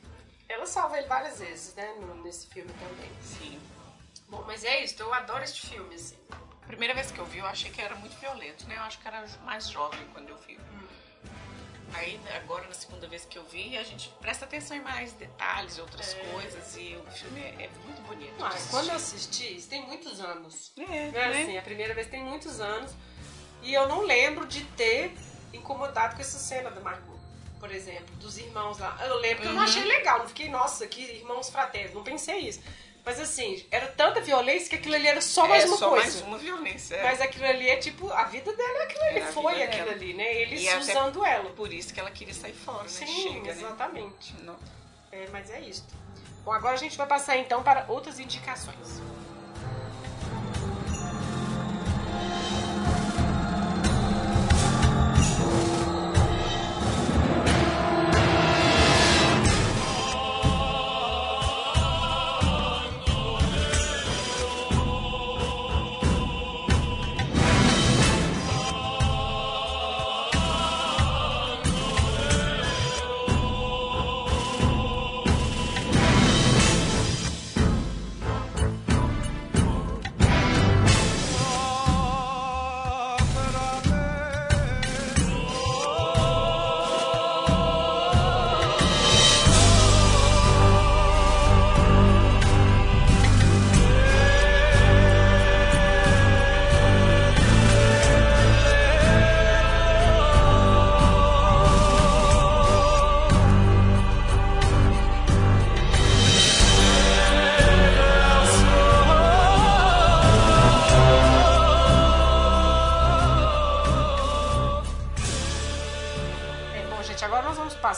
[0.49, 1.93] Ela salva ele várias vezes, né,
[2.23, 3.09] nesse filme também.
[3.21, 3.59] Sim.
[4.27, 6.17] Bom, mas é isso, eu adoro este filme, assim.
[6.31, 8.77] A primeira vez que eu vi, eu achei que era muito violento, né?
[8.77, 10.57] Eu acho que era mais jovem quando eu vi.
[11.95, 15.77] Aí, agora, na segunda vez que eu vi, a gente presta atenção em mais detalhes,
[15.77, 18.35] outras coisas, e o filme é, é muito bonito.
[18.35, 20.71] de Ah, quando eu assisti, isso tem muitos anos.
[20.77, 21.11] É, Né?
[21.11, 21.41] né?
[21.43, 22.91] Assim, a primeira vez tem muitos anos.
[23.61, 25.15] E eu não lembro de ter
[25.53, 27.12] incomodado com essa cena da Margot,
[27.64, 28.98] por exemplo, dos irmãos lá.
[29.07, 29.64] Eu lembro que eu não Uhum.
[29.64, 32.60] achei legal, não fiquei, nossa, que irmãos fraternos, não pensei isso.
[33.06, 36.03] Mas assim, era tanta violência que aquilo ali era só mais é uma só coisa.
[36.03, 36.95] mais uma violência.
[36.95, 37.03] é.
[37.03, 39.84] Mas aquilo ali é tipo, a vida dela é aquilo ali, Era a foi aquilo
[39.85, 39.95] dela.
[39.95, 40.41] ali, né?
[40.41, 41.49] Eles E usando ela.
[41.52, 42.90] Por isso que ela queria sair fora, né?
[42.90, 43.52] Sim, Chega, né?
[43.52, 44.35] exatamente.
[44.41, 44.57] Não.
[45.10, 45.85] É, mas é isso.
[46.44, 49.02] Bom, agora a gente vai passar então para outras indicações.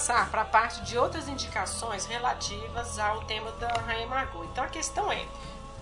[0.05, 4.43] Passar para a parte de outras indicações relativas ao tema da Rainha Margot.
[4.43, 5.25] Então a questão é,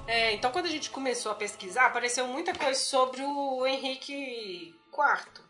[0.08, 5.44] é, então quando a gente começou a pesquisar, apareceu muita coisa sobre o Henrique IV.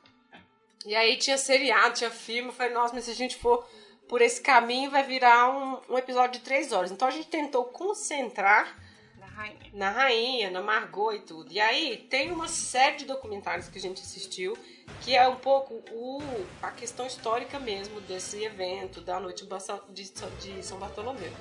[0.88, 3.64] E aí tinha seriado, tinha filme, eu falei, nossa, mas se a gente for
[4.10, 6.92] por esse caminho vai virar um, um episódio de três horas.
[6.92, 8.76] Então a gente tentou concentrar
[9.44, 9.60] rainha.
[9.74, 11.52] na rainha, na Margot e tudo.
[11.52, 14.58] E aí tem uma série de documentários que a gente assistiu
[15.02, 16.22] que é um pouco o,
[16.62, 19.46] a questão histórica mesmo desse evento da noite
[19.94, 21.32] de São Bartolomeu.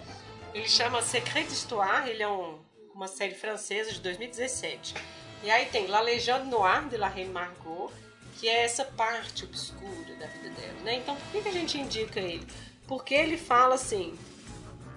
[0.54, 2.58] Ele chama Secret d'Histoire, ele é um,
[2.94, 4.94] uma série francesa de 2017.
[5.42, 7.90] E aí tem La Légende Noire de la Reine Margot,
[8.38, 10.94] que é essa parte obscura da vida dela, né?
[10.96, 12.46] Então, por que, que a gente indica ele?
[12.86, 14.16] Porque ele fala assim,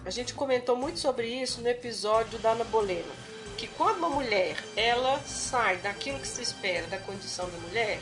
[0.05, 3.11] a gente comentou muito sobre isso no episódio da Ana Bolena,
[3.57, 7.99] que quando uma mulher, ela sai daquilo que se espera da condição da mulher,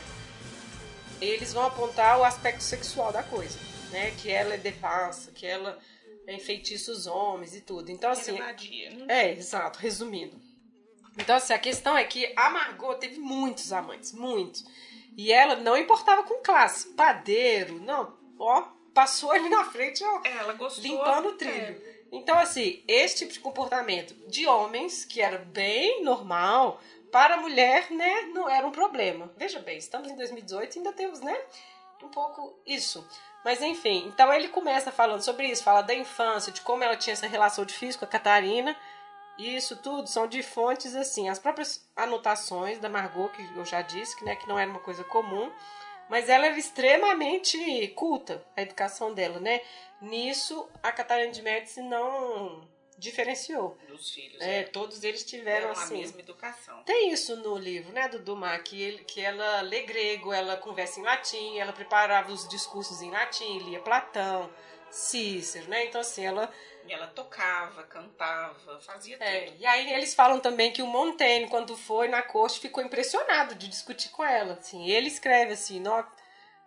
[1.20, 3.58] eles vão apontar o aspecto sexual da coisa,
[3.90, 4.10] né?
[4.18, 5.78] Que ela é devassa, que ela
[6.28, 7.90] enfeitiça os homens e tudo.
[7.90, 8.36] Então, assim.
[8.36, 9.06] Vadia, né?
[9.08, 10.36] É, exato, resumindo.
[11.16, 14.64] Então, assim, a questão é que a Margot teve muitos amantes, muitos.
[15.16, 18.62] E ela não importava com classe, padeiro, não, ó,
[18.92, 20.82] passou ali na frente, ó, Ela gostou.
[20.82, 21.54] limpando o trilho.
[21.54, 21.93] É.
[22.14, 26.80] Então, assim, esse tipo de comportamento de homens, que era bem normal,
[27.10, 29.32] para a mulher, né, não era um problema.
[29.36, 31.36] Veja bem, estamos em 2018 e ainda temos, né,
[32.02, 33.04] um pouco isso.
[33.44, 37.14] Mas enfim, então ele começa falando sobre isso, fala da infância, de como ela tinha
[37.14, 38.76] essa relação difícil com a Catarina.
[39.36, 44.16] Isso tudo são de fontes assim, as próprias anotações da Margot, que eu já disse,
[44.16, 45.50] que, né, que não era uma coisa comum,
[46.08, 49.60] mas ela era extremamente culta, a educação dela, né?
[50.00, 52.68] Nisso, a Catarina de Médici não
[52.98, 53.76] diferenciou.
[53.88, 54.40] Dos filhos.
[54.40, 55.98] É, É, todos eles tiveram a assim.
[55.98, 56.82] mesma educação.
[56.84, 61.00] Tem isso no livro, né, do Dumas, que, ele, que ela lê grego, ela conversa
[61.00, 64.50] em latim, ela preparava os discursos em latim, lia Platão,
[64.90, 65.86] Cícero, né?
[65.86, 66.50] Então, assim, ela.
[66.86, 69.56] E ela tocava, cantava, fazia é, tudo.
[69.60, 73.68] e aí eles falam também que o Montaigne, quando foi na corte, ficou impressionado de
[73.68, 74.54] discutir com ela.
[74.54, 76.04] Assim, ele escreve assim, "Nó-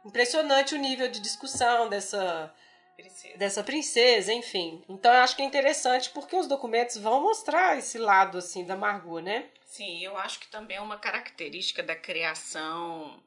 [0.04, 2.54] impressionante o nível de discussão dessa,
[2.96, 3.38] Princesa.
[3.38, 4.84] dessa princesa, enfim.
[4.90, 8.76] Então eu acho que é interessante porque os documentos vão mostrar esse lado assim da
[8.76, 9.46] Margot, né?
[9.66, 13.22] Sim, eu acho que também é uma característica da criação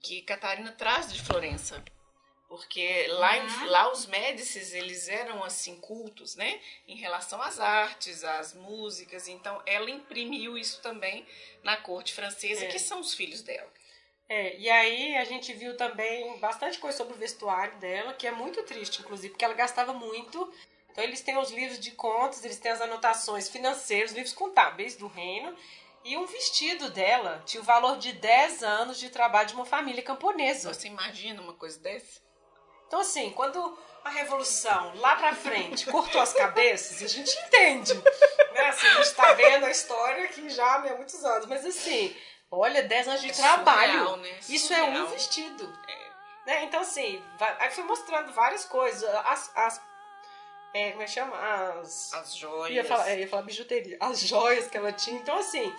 [0.00, 1.82] que Catarina traz de Florença.
[2.56, 6.60] Porque lá, em- lá os Médicis, eles eram assim cultos, né?
[6.86, 9.28] Em relação às artes, às músicas.
[9.28, 11.26] Então ela imprimiu isso também
[11.62, 12.68] na corte francesa, É.
[12.68, 13.70] que são os filhos dela.
[14.28, 18.30] É, e aí a gente viu também bastante coisa sobre o vestuário dela, que é
[18.32, 20.50] muito triste, inclusive, porque ela gastava muito.
[20.90, 25.08] Então eles têm os livros de contos, eles têm as anotações financeiras, livros contábeis do
[25.08, 25.54] reino.
[26.04, 30.02] E um vestido dela tinha o valor de 10 anos de trabalho de uma família
[30.02, 30.72] camponesa.
[30.72, 32.20] Você imagina uma coisa dessa?
[32.94, 37.92] Então, assim, quando a revolução lá pra frente cortou as cabeças, a gente entende.
[37.92, 38.68] Né?
[38.68, 41.46] Assim, a gente tá vendo a história aqui já né, há muitos anos.
[41.46, 42.16] Mas assim,
[42.48, 43.92] olha, 10 anos de É trabalho.
[43.98, 44.38] surreal, né?
[44.48, 45.66] Isso é um vestido.
[46.46, 46.62] Né?
[46.62, 49.02] Então, assim, vai- aí foi mostrando várias coisas.
[49.26, 49.50] As.
[49.56, 49.80] as
[50.72, 51.36] é, como é que chama?
[51.80, 52.12] As.
[52.14, 52.76] As joias.
[52.76, 53.96] Ia falar, é, ia falar bijuteria.
[54.00, 55.18] As joias que ela tinha.
[55.18, 55.74] Então, assim,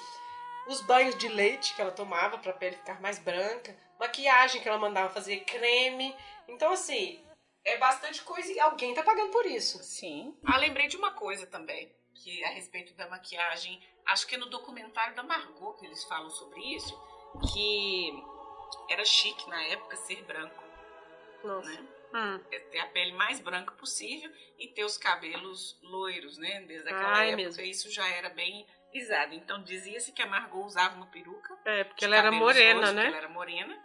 [0.68, 4.78] os banhos de leite que ela tomava pra pele ficar mais branca, maquiagem que ela
[4.78, 6.16] mandava fazer, creme.
[6.48, 7.24] Então, assim,
[7.64, 9.84] é bastante coisa e alguém tá pagando por isso.
[9.84, 10.38] Sim.
[10.46, 14.46] Ah, lembrei de uma coisa também, que a respeito da maquiagem, acho que é no
[14.50, 16.94] documentário da Margot que eles falam sobre isso,
[17.54, 18.12] que
[18.90, 20.64] era chique na época ser branco,
[21.44, 21.70] Nossa.
[21.70, 21.88] né?
[22.14, 22.40] Hum.
[22.52, 26.62] É Ter a pele mais branca possível e ter os cabelos loiros, né?
[26.62, 27.64] Desde aquela Ah, é época mesmo.
[27.64, 28.66] isso já era bem
[28.96, 29.36] pisado.
[29.36, 33.08] Então dizia-se que a Margot usava uma peruca, É, porque ela era morena, né?
[33.08, 33.78] Ela era morena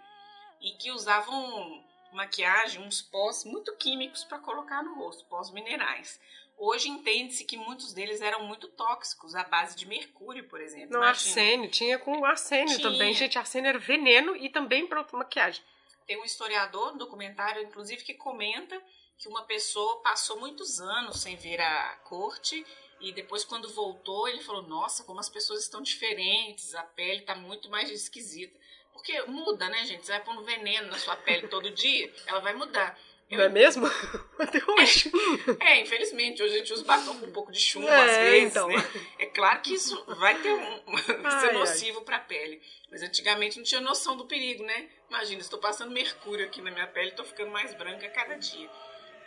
[0.60, 6.20] e que usavam maquiagem, uns pós muito químicos para colocar no rosto, pós minerais.
[6.56, 10.90] Hoje entende-se que muitos deles eram muito tóxicos, à base de mercúrio, por exemplo.
[10.90, 11.70] Não, Imagina, arsênio.
[11.70, 12.90] Tinha com arsênio Tinha.
[12.90, 13.14] também.
[13.14, 15.62] Gente, arsênio era veneno e também pra maquiagem.
[16.06, 18.80] Tem um historiador no documentário, inclusive, que comenta
[19.16, 22.64] que uma pessoa passou muitos anos sem ver a corte
[23.01, 27.35] e depois, quando voltou, ele falou: Nossa, como as pessoas estão diferentes, a pele está
[27.35, 28.59] muito mais esquisita.
[28.93, 30.05] Porque muda, né, gente?
[30.05, 32.98] Você vai pondo veneno na sua pele todo dia, ela vai mudar.
[33.31, 33.86] Eu- Não é mesmo?
[34.39, 35.10] Até hoje.
[35.60, 38.51] É, infelizmente, hoje a gente usa batom com um pouco de chumbo, É, às vezes,
[38.51, 38.66] então.
[38.68, 38.74] né?
[39.20, 40.82] É claro que isso vai ter um,
[41.24, 42.60] Ai, ser nocivo para a pele.
[42.90, 44.89] Mas antigamente não tinha noção do perigo, né?
[45.09, 48.68] Imagina, estou passando mercúrio aqui na minha pele, estou ficando mais branca a cada dia.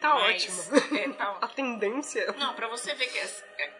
[0.03, 0.97] Tá Mas, ótimo.
[0.99, 2.29] É, tá A tendência.
[2.33, 3.23] Não, para você ver que é,
[3.59, 3.71] é-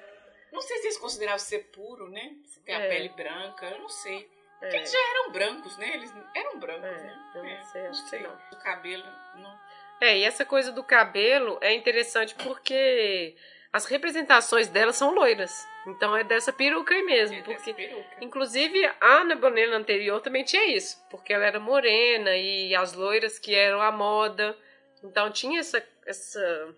[0.54, 2.32] Não sei se eles consideravam ser puro, né?
[2.46, 2.88] Se ter a É.
[2.88, 4.30] pele branca, eu não sei.
[4.60, 5.92] Porque É, eles já eram brancos, né?
[5.96, 7.32] Eles eram brancos, É, né?
[7.36, 8.38] eu não sei, acho que não.
[8.54, 9.04] O cabelo,
[9.36, 9.60] não.
[10.00, 13.36] É, e essa coisa do cabelo é interessante porque
[13.74, 15.68] as representações dela são loiras.
[15.88, 17.36] Então é dessa peruca aí mesmo.
[17.38, 18.16] É porque, peruca.
[18.22, 21.04] inclusive, a Ana Bonella anterior também tinha isso.
[21.10, 24.58] Porque ela era morena e as loiras que eram a moda.
[25.04, 25.86] Então tinha essa.
[26.06, 26.76] Essa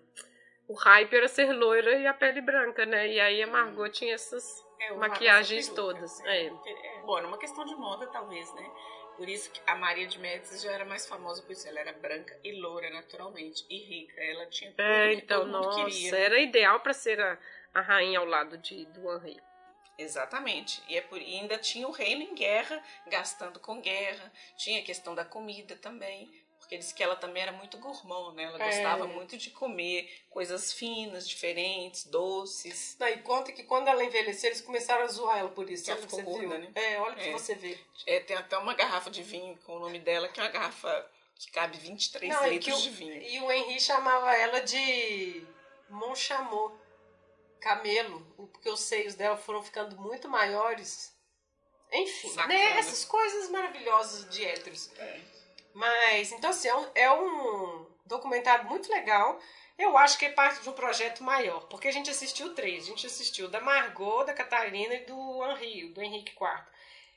[0.68, 3.06] o hype era ser loira e a pele branca, né?
[3.08, 5.82] E aí a Margot tinha essas É, maquiagens peruca.
[5.82, 6.20] todas.
[6.24, 6.46] É.
[6.46, 8.70] É, bom, era uma questão de moda, talvez, né?
[9.16, 11.66] Por isso que a Maria de Médici já era mais famosa por isso.
[11.68, 14.20] Ela era branca e loura, naturalmente, e rica.
[14.20, 16.18] Ela tinha tudo É, que então, todo mundo nossa, queria.
[16.18, 17.38] era ideal pra ser a,
[17.72, 19.40] a rainha ao lado de, do Henri.
[19.96, 20.82] Exatamente.
[20.88, 24.30] E, é por, e ainda tinha o reino em guerra, gastando com guerra.
[24.58, 26.30] Tinha a questão da comida também.
[26.66, 28.42] Porque diz que ela também era muito gourmand, né?
[28.42, 28.66] Ela É.
[28.66, 32.96] gostava muito de comer coisas finas, diferentes, doces.
[32.98, 35.84] Não, e conta que quando ela envelheceu, eles começaram a zoar ela por isso.
[35.84, 36.58] Que ela ficou gorda, viu?
[36.58, 36.72] né?
[36.74, 37.30] É, olha pra É.
[37.32, 37.80] você ver.
[38.04, 41.08] É, tem até uma garrafa de vinho com o nome dela, que é uma garrafa
[41.36, 43.22] que cabe 23 Não, e, que litros o, de vinho.
[43.22, 45.46] e o Henri chamava ela de
[45.88, 46.74] Monchamot,
[47.60, 48.20] camelo,
[48.52, 51.14] porque os seios dela foram ficando muito maiores.
[51.92, 52.48] Enfim, Sacana.
[52.54, 52.78] né?
[52.78, 54.90] Essas coisas maravilhosas de héteros.
[54.98, 55.20] É.
[55.76, 59.38] Mas, então, assim, é um, é um documentário muito legal.
[59.78, 62.84] Eu acho que é parte de um projeto maior, porque a gente assistiu três.
[62.84, 66.48] A gente assistiu da Margot, da Catarina e do Henri, do Henrique IV.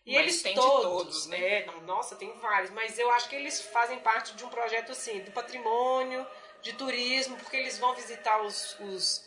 [0.05, 1.61] E Mas eles todos, todos, né?
[1.61, 4.91] é, não, nossa, tem vários, mas eu acho que eles fazem parte de um projeto
[4.91, 6.25] assim, do patrimônio,
[6.61, 9.25] de turismo, porque eles vão visitar os, os,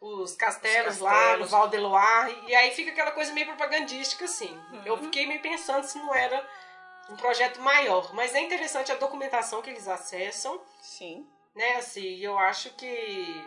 [0.00, 1.50] os castelos, Os lá no castelos.
[1.50, 4.56] Val de Loire, e aí fica aquela coisa meio propagandística, assim.
[4.72, 4.82] Uhum.
[4.86, 6.48] Eu fiquei meio pensando se não era
[7.10, 11.26] um projeto maior, mas é interessante a documentação que eles acessam, Sim.
[11.54, 13.44] né, assim, eu acho que,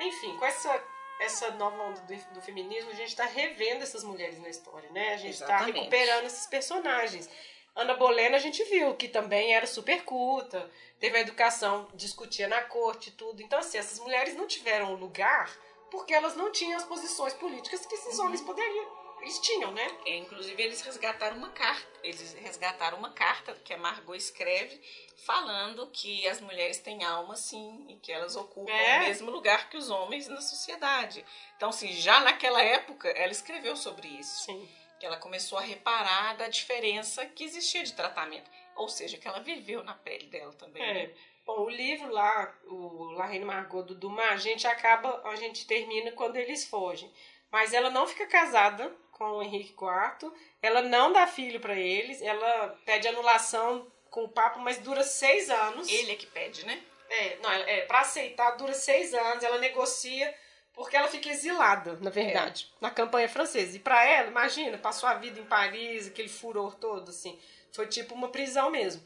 [0.00, 0.84] enfim, com essa,
[1.20, 5.14] essa nova onda do, do feminismo, a gente está revendo essas mulheres na história, né,
[5.14, 7.28] a gente está recuperando esses personagens.
[7.74, 10.70] Ana Bolena a gente viu que também era super culta,
[11.00, 13.42] teve a educação, discutia na corte tudo.
[13.42, 15.50] Então, assim, essas mulheres não tiveram lugar
[15.90, 19.01] porque elas não tinham as posições políticas que esses homens poderiam.
[19.22, 19.86] Eles tinham, né?
[20.04, 21.86] É, inclusive, eles resgataram uma carta.
[22.02, 24.80] Eles resgataram uma carta que a Margot escreve
[25.24, 28.98] falando que as mulheres têm alma, sim, e que elas ocupam É.
[28.98, 31.24] o mesmo lugar que os homens na sociedade.
[31.56, 34.44] Então, assim, já naquela época, ela escreveu sobre isso.
[34.46, 34.68] Sim.
[34.98, 38.50] Que ela começou a reparar da diferença que existia de tratamento.
[38.74, 40.82] Ou seja, que ela viveu na pele dela também.
[40.82, 40.94] É.
[41.06, 41.14] né?
[41.46, 45.66] Bom, o livro lá, o La Reine Margot do Dumas, a gente acaba, a gente
[45.66, 47.12] termina quando eles fogem.
[47.50, 48.90] Mas ela não fica casada
[49.22, 54.28] com o Henrique IV, ela não dá filho para eles, ela pede anulação com o
[54.28, 55.88] Papa, mas dura seis anos.
[55.88, 56.82] Ele é que pede, né?
[57.08, 60.34] É, não, é, pra aceitar dura seis anos, ela negocia
[60.74, 63.76] porque ela fica exilada, na verdade, na campanha francesa.
[63.76, 67.38] E pra ela, imagina, passou a vida em Paris, aquele furor todo, assim,
[67.72, 69.02] foi tipo uma prisão mesmo.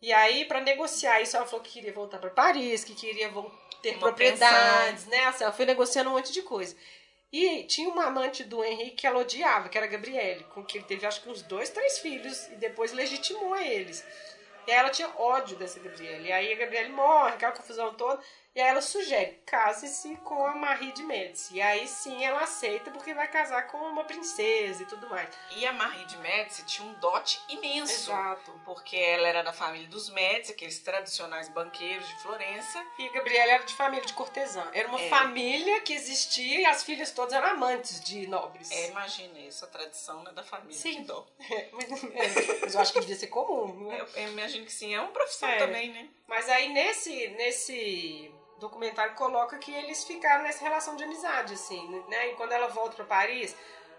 [0.00, 3.28] E aí, pra negociar isso, ela falou que queria voltar pra Paris, que queria
[3.82, 5.26] ter Uma propriedades, né?
[5.26, 6.74] Assim, ela foi negociando um monte de coisa.
[7.32, 10.78] E tinha uma amante do Henrique que ela odiava, que era a Gabriele, com que
[10.78, 14.04] ele teve acho que uns dois, três filhos, e depois legitimou eles.
[14.66, 16.28] E aí ela tinha ódio dessa Gabriele.
[16.28, 18.20] E aí a Gabriele morre, aquela confusão toda.
[18.52, 21.54] E aí ela sugere, case-se com a Marie de Médici.
[21.54, 25.28] E aí sim ela aceita porque vai casar com uma princesa e tudo mais.
[25.52, 28.10] E a Marie de Médici tinha um dote imenso.
[28.10, 28.60] Exato.
[28.64, 32.84] Porque ela era da família dos Médici, aqueles tradicionais banqueiros de Florença.
[32.98, 34.68] E a Gabriele era de família de cortesã.
[34.72, 35.08] Era uma É.
[35.08, 38.68] família que existia e as filhas todas eram amantes de nobres.
[38.72, 40.76] É, imagina isso, a tradição né, da família.
[40.76, 40.94] Sim.
[40.96, 41.24] Que dó.
[41.72, 43.86] mas, é, mas eu acho que devia ser comum.
[43.88, 44.00] Né?
[44.00, 45.56] Eu, eu imagino que sim, é uma profissão É.
[45.58, 46.08] também, né?
[46.26, 52.28] Mas aí nesse, nesse documentário coloca que eles ficaram nessa relação de amizade, assim, né?
[52.30, 53.56] E quando ela volta para Paris,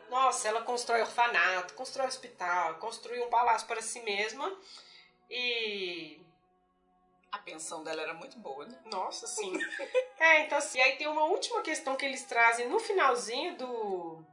[0.10, 4.56] nossa, ela constrói orfanato, constrói hospital, construi um palácio para si mesma
[5.30, 6.22] e
[7.32, 8.78] A pensão dela era muito boa, né?
[8.86, 9.54] nossa, sim.
[10.20, 14.24] é, então assim, e aí tem uma última questão que eles trazem no finalzinho do,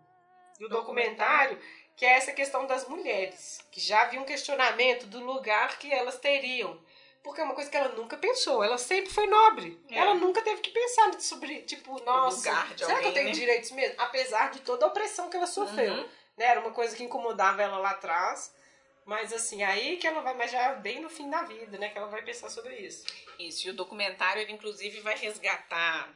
[0.59, 1.61] do documentário,
[1.97, 6.19] que é essa questão das mulheres, que já havia um questionamento do lugar que elas
[6.19, 6.81] teriam.
[7.29, 8.65] Porque é uma coisa que ela nunca pensou.
[8.65, 9.79] Ela sempre foi nobre.
[9.91, 9.99] É.
[9.99, 13.33] Ela nunca teve que pensar sobre, tipo, nossa, será que eu alguém, tenho né?
[13.33, 13.97] direitos mesmo?
[13.99, 15.93] Apesar de toda a opressão que ela sofreu.
[15.93, 16.09] Uhum.
[16.39, 16.47] Né?
[16.47, 18.55] Era uma coisa que incomodava ela lá atrás.
[19.05, 21.91] Mas assim, aí que ela vai, mas já é bem no fim da vida, né?
[21.91, 23.05] Que ela vai pensar sobre isso.
[23.39, 26.11] Isso, e o documentário, ele inclusive vai resgatar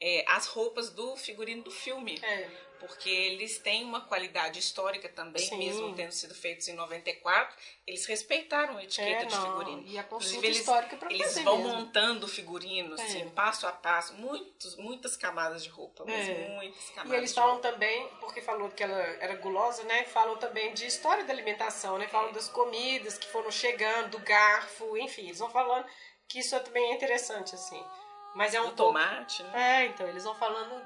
[0.00, 2.18] é, as roupas do figurino do filme.
[2.22, 2.48] É.
[2.80, 5.58] Porque eles têm uma qualidade histórica também, Sim.
[5.58, 7.56] mesmo tendo sido feitos em 94.
[7.86, 9.82] Eles respeitaram a etiqueta É, de figurino.
[9.86, 11.72] E a consulta eles, histórica pra eles fazer vão mesmo.
[11.76, 13.02] montando figurino, É.
[13.02, 16.48] assim, passo a passo, muitos, muitas camadas de roupa, mas É.
[16.50, 17.70] muitas camadas E eles falam roupa.
[17.72, 20.04] também, porque falou que ela era gulosa, né?
[20.04, 22.06] Falam também de história da alimentação, né?
[22.06, 25.86] Falam das comidas que foram chegando, do garfo, enfim, eles vão falando
[26.28, 27.82] que isso também é interessante, assim.
[28.34, 28.76] Mas é um pouco.
[28.76, 29.82] tomate, né?
[29.82, 30.80] É, então, eles vão falando,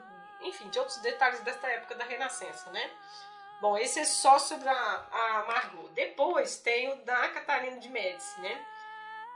[0.44, 2.90] enfim, de outros detalhes desta época da Renascença, né?
[3.60, 5.88] Bom, esse é só sobre a, a Margot.
[5.90, 8.66] Depois tem o da Catarina de Médici, né?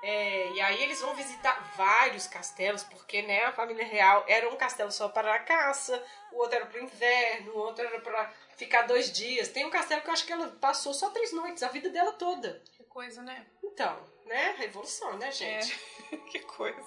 [0.02, 4.56] É, e aí eles vão visitar vários castelos, porque né, a família real era um
[4.56, 6.02] castelo só para a caça,
[6.32, 9.48] o outro era para o inverno, o outro era para ficar dois dias.
[9.48, 12.12] Tem um castelo que eu acho que ela passou só três noites, a vida dela
[12.12, 12.62] toda.
[12.76, 13.46] Que coisa, né?
[13.62, 14.54] Então, né?
[14.58, 15.78] Revolução, né, gente?
[16.12, 16.16] É.
[16.30, 16.80] que coisa.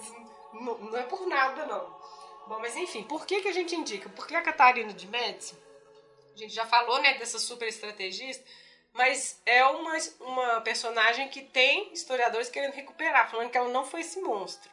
[0.53, 1.98] Não, não é por nada, não.
[2.49, 4.09] Bom, mas enfim, por que, que a gente indica?
[4.09, 5.55] Porque a Catarina de Médici,
[6.33, 8.43] a gente já falou, né, dessa super estrategista,
[8.91, 14.01] mas é uma, uma personagem que tem historiadores querendo recuperar, falando que ela não foi
[14.01, 14.71] esse monstro.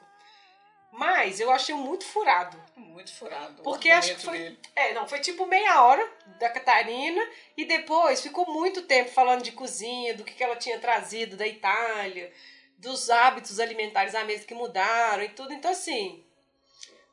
[0.90, 2.58] Mas eu achei muito furado.
[2.74, 3.62] Muito furado.
[3.62, 4.38] Porque acho que foi.
[4.38, 4.58] Dele.
[4.74, 7.22] É, não, foi tipo meia hora da Catarina
[7.54, 11.46] e depois ficou muito tempo falando de cozinha, do que, que ela tinha trazido da
[11.46, 12.32] Itália,
[12.78, 15.52] dos hábitos alimentares à mesa que mudaram e tudo.
[15.52, 16.25] Então, assim.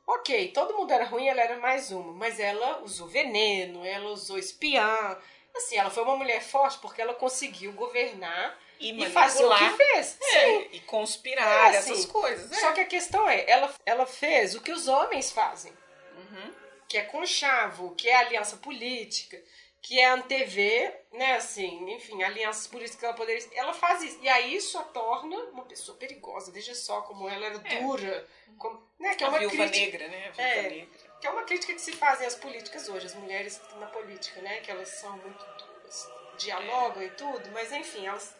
[0.06, 4.38] Ok, todo mundo era ruim, ela era mais uma, mas ela usou veneno, ela usou
[4.38, 5.18] espiã.
[5.54, 9.70] Assim, ela foi uma mulher forte porque ela conseguiu governar e, e fazer o que
[9.70, 10.18] fez.
[10.20, 10.68] É, Sim.
[10.72, 12.52] E conspirar, é, assim, essas coisas.
[12.52, 12.56] É.
[12.56, 15.72] Só que a questão é, ela, ela fez o que os homens fazem.
[16.16, 16.52] Uhum.
[16.88, 19.40] Que é conchavo, que é aliança política,
[19.80, 23.46] que é antever, né, assim, enfim, alianças políticas que ela poderia...
[23.54, 24.18] Ela faz isso.
[24.22, 26.50] E aí isso a torna uma pessoa perigosa.
[26.50, 27.80] Veja só como ela era é.
[27.80, 28.26] dura.
[28.58, 30.32] Como, né, que é uma viúva crítica, negra, né?
[30.36, 30.86] A é, negra.
[31.20, 34.60] Que é uma crítica que se fazem às políticas hoje, as mulheres na política, né?
[34.60, 38.34] Que elas são muito duras, dialogam e tudo, mas enfim, elas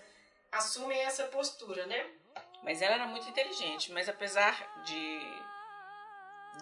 [0.50, 2.06] assumem essa postura, né?
[2.62, 5.44] Mas ela era muito inteligente, mas apesar de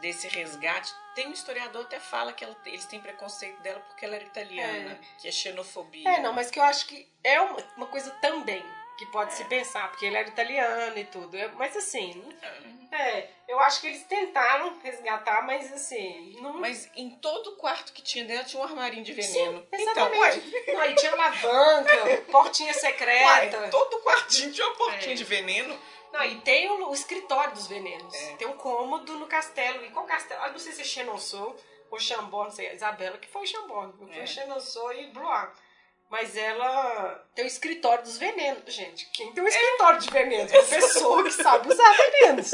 [0.01, 4.17] desse resgate, tem um historiador até fala que ela, eles têm preconceito dela porque ela
[4.17, 4.99] era italiana, é.
[5.19, 6.09] que é xenofobia.
[6.09, 8.65] É, não, mas que eu acho que é uma, uma coisa também
[9.05, 9.37] que pode é.
[9.37, 11.37] se pensar, porque ele era italiano e tudo.
[11.57, 12.23] Mas assim,
[12.93, 16.37] é, eu acho que eles tentaram resgatar, mas assim.
[16.41, 16.55] Não...
[16.55, 19.59] Mas em todo quarto que tinha dentro tinha um armarinho de veneno.
[19.59, 20.39] Sim, exatamente.
[20.39, 20.89] Então, ué.
[20.89, 23.61] Não, tinha alavanca, portinha secreta.
[23.61, 25.17] Ué, todo quartinho tinha uma portinha é.
[25.17, 25.77] de veneno.
[26.13, 28.15] Não, e tem o, o escritório dos venenos.
[28.15, 28.37] É.
[28.37, 29.85] Tem um cômodo no castelo.
[29.85, 30.43] E qual castelo?
[30.45, 31.57] Ah, não sei se é Chenonceau
[31.91, 32.73] ou Chambord, não sei.
[32.73, 33.95] Isabela que foi Chambord.
[33.99, 34.27] Não foi é.
[34.27, 35.49] Chenonceau e Blois.
[36.13, 39.07] Mas ela tem o escritório dos venenos, gente.
[39.15, 40.53] Quem tem um escritório de venenos?
[40.53, 42.53] Uma pessoa que sabe usar venenos.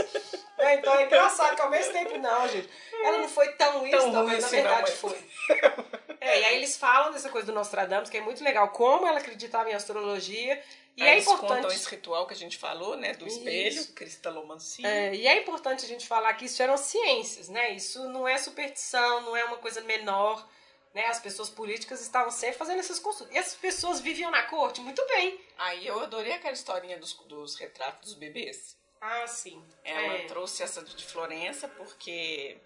[0.57, 2.71] É, então é engraçado que ao mesmo tempo, não, gente.
[3.03, 5.19] Ela não foi tão isso, tão mas na verdade não, foi.
[6.21, 9.19] É, e aí eles falam dessa coisa do Nostradamus, que é muito legal, como ela
[9.19, 10.61] acreditava em astrologia.
[10.97, 11.63] E aí é eles importante.
[11.63, 13.15] contam esse ritual que a gente falou, né?
[13.15, 13.93] Do espelho, isso.
[13.93, 14.87] cristalomancia.
[14.87, 17.73] É, e é importante a gente falar que isso eram ciências, né?
[17.73, 20.47] Isso não é superstição, não é uma coisa menor
[20.95, 21.07] né?
[21.07, 23.35] As pessoas políticas estavam sempre fazendo essas consultas.
[23.35, 25.41] E essas pessoas viviam na corte muito bem.
[25.57, 28.77] Aí eu adorei aquela historinha dos, dos retratos dos bebês.
[29.01, 29.63] Ah, sim.
[29.85, 30.27] Ela é.
[30.27, 32.59] trouxe essa de Florença porque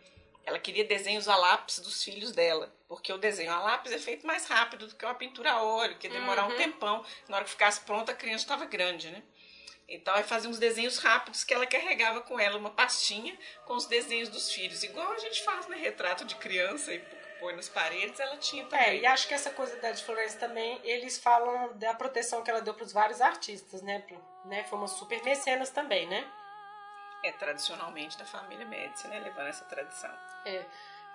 [0.44, 2.74] ela queria desenhos a lápis dos filhos dela.
[2.88, 5.98] Porque o desenho a lápis é feito mais rápido do que uma pintura a óleo,
[5.98, 6.54] que ia demorar uhum.
[6.54, 7.04] um tempão.
[7.28, 9.22] Na hora que ficasse pronta, a criança estava grande, né?
[9.88, 13.86] Então, aí fazia uns desenhos rápidos que ela carregava com ela, uma pastinha com os
[13.86, 14.82] desenhos dos filhos.
[14.82, 15.76] Igual a gente faz, né?
[15.76, 17.04] Retrato de criança e
[17.42, 18.86] põe nas paredes, ela tinha também.
[18.86, 22.50] É, e acho que essa coisa da de Florence também, eles falam da proteção que
[22.50, 24.04] ela deu para os vários artistas, né?
[24.44, 24.62] né?
[24.64, 26.24] Foi uma super mecenas também, né?
[27.24, 29.18] É, tradicionalmente da família Médici, né?
[29.18, 30.10] Levando essa tradição.
[30.46, 30.64] É.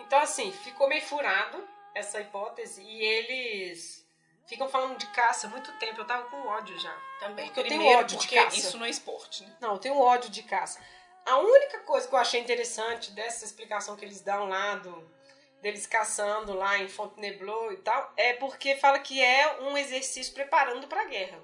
[0.01, 4.05] Então, assim, ficou meio furado essa hipótese e eles
[4.45, 6.01] ficam falando de caça muito tempo.
[6.01, 6.95] Eu tava com ódio já.
[7.21, 7.45] Também.
[7.45, 8.57] Porque eu tenho ódio de caça.
[8.57, 9.55] Isso não é esporte, né?
[9.61, 10.79] Não, eu tenho ódio de caça.
[11.25, 15.16] A única coisa que eu achei interessante dessa explicação que eles dão lá do,
[15.61, 20.87] deles caçando lá em Fontainebleau e tal, é porque fala que é um exercício preparando
[20.87, 21.39] para a guerra.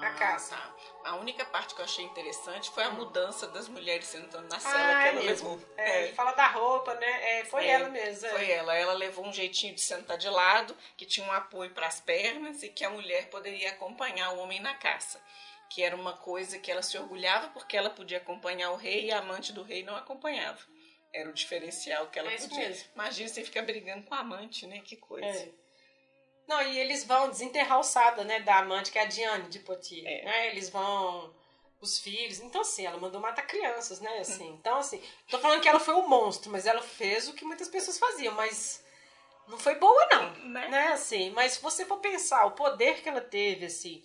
[0.00, 0.56] Ah, a caça.
[0.56, 0.74] Tá.
[1.04, 4.74] A única parte que eu achei interessante foi a mudança das mulheres sentando na cela
[4.74, 5.50] ah, que ela mesmo.
[5.50, 5.68] levou.
[5.76, 6.12] É, é.
[6.12, 7.40] Fala da roupa, né?
[7.40, 8.26] É, foi é, ela mesmo.
[8.26, 8.30] É.
[8.30, 8.74] Foi ela.
[8.74, 12.62] Ela levou um jeitinho de sentar de lado, que tinha um apoio para as pernas
[12.62, 15.20] e que a mulher poderia acompanhar o homem na caça.
[15.70, 19.12] Que era uma coisa que ela se orgulhava porque ela podia acompanhar o rei e
[19.12, 20.60] a amante do rei não acompanhava.
[21.12, 22.58] Era o diferencial que ela é podia.
[22.68, 22.88] Mesmo.
[22.94, 24.80] Imagina você ficar brigando com a amante, né?
[24.80, 25.26] Que coisa.
[25.26, 25.48] É.
[26.46, 29.58] Não, e eles vão desenterrar a alçada, né, da amante, que é a Diane de
[29.60, 30.06] Poitiers.
[30.06, 30.24] É.
[30.24, 30.46] Né?
[30.48, 31.36] Eles vão.
[31.80, 32.40] Os filhos.
[32.40, 34.18] Então, assim, ela mandou matar crianças, né?
[34.18, 34.48] Assim.
[34.48, 37.68] Então, assim, tô falando que ela foi um monstro, mas ela fez o que muitas
[37.68, 38.84] pessoas faziam, mas
[39.46, 40.30] não foi boa, não.
[40.48, 40.68] Né?
[40.68, 40.88] né?
[40.88, 44.02] Assim, mas se você for pensar o poder que ela teve, assim,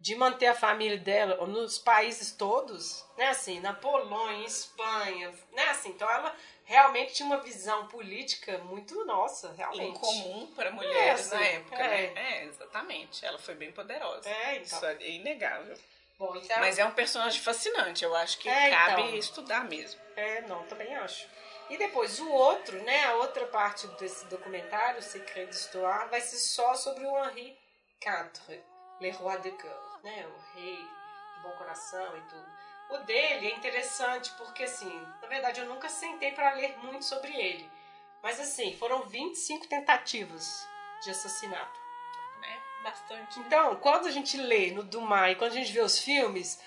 [0.00, 5.90] de manter a família dela nos países todos, né, assim, na Polônia, Espanha, né, assim,
[5.90, 9.98] então ela realmente tinha uma visão política muito nossa, realmente.
[9.98, 12.10] Incomum para mulheres é, assim, na época, é.
[12.12, 12.12] né?
[12.14, 13.26] É, exatamente.
[13.26, 14.28] Ela foi bem poderosa.
[14.28, 14.62] É, então.
[14.62, 15.76] Isso é inegável.
[16.18, 16.60] Bom, então...
[16.60, 19.16] Mas é um personagem fascinante, eu acho que é, cabe então.
[19.16, 20.00] estudar mesmo.
[20.16, 21.26] É, não, também acho.
[21.68, 26.74] E depois o outro, né, a outra parte desse documentário, Secret d'Histoire, vai ser só
[26.74, 27.56] sobre o Henri
[28.02, 28.62] IV,
[29.00, 30.26] Le Roi de Cœur né?
[30.26, 32.46] O rei de bom coração e tudo.
[32.90, 37.34] O dele é interessante porque, assim, na verdade eu nunca sentei para ler muito sobre
[37.34, 37.70] ele.
[38.22, 40.68] Mas, assim, foram 25 tentativas
[41.02, 41.80] de assassinato.
[42.42, 43.40] É, bastante.
[43.40, 46.60] Então, quando a gente lê no Dumas e quando a gente vê os filmes,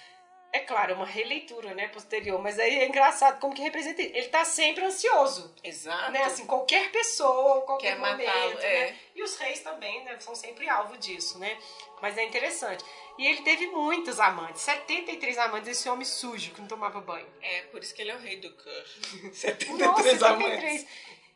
[0.53, 4.15] é claro, é uma releitura, né, posterior, mas aí é engraçado como que representa ele.
[4.17, 6.11] Ele tá sempre ansioso, Exato.
[6.11, 8.65] né, assim, qualquer pessoa, qualquer Quer momento, né?
[8.89, 8.95] é.
[9.15, 11.57] E os reis também, né, são sempre alvo disso, né?
[12.01, 12.85] Mas é interessante.
[13.17, 17.27] E ele teve muitas amantes, 73 amantes, esse homem sujo que não tomava banho.
[17.41, 18.85] É, por isso que ele é o rei do cur.
[19.77, 20.81] Nossa, 73 amantes.
[20.81, 20.87] 73.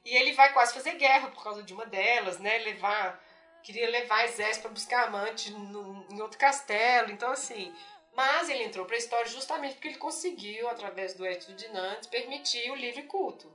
[0.05, 2.59] E ele vai quase fazer guerra por causa de uma delas, né?
[2.59, 3.21] Levar.
[3.63, 7.11] Queria levar exército para buscar amante no- em outro castelo.
[7.11, 7.73] Então, assim.
[8.17, 12.09] Mas ele entrou para a história justamente porque ele conseguiu, através do Étude de Nantes,
[12.09, 13.47] permitir o livre culto.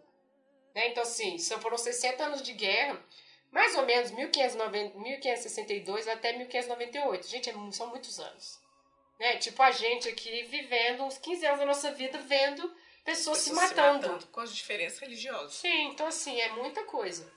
[0.73, 0.87] Né?
[0.87, 3.05] Então, assim, foram 60 anos de guerra,
[3.51, 7.27] mais ou menos 1590, 1562 até 1598.
[7.27, 8.61] Gente, é são muitos anos.
[9.19, 9.37] Né?
[9.39, 12.73] Tipo, a gente aqui vivendo uns 15 anos da nossa vida vendo
[13.05, 14.25] pessoas, se, Pessoas matando.
[14.29, 15.55] Com as diferenças religiosas.
[15.55, 17.29] Sim, então assim, é muita coisa.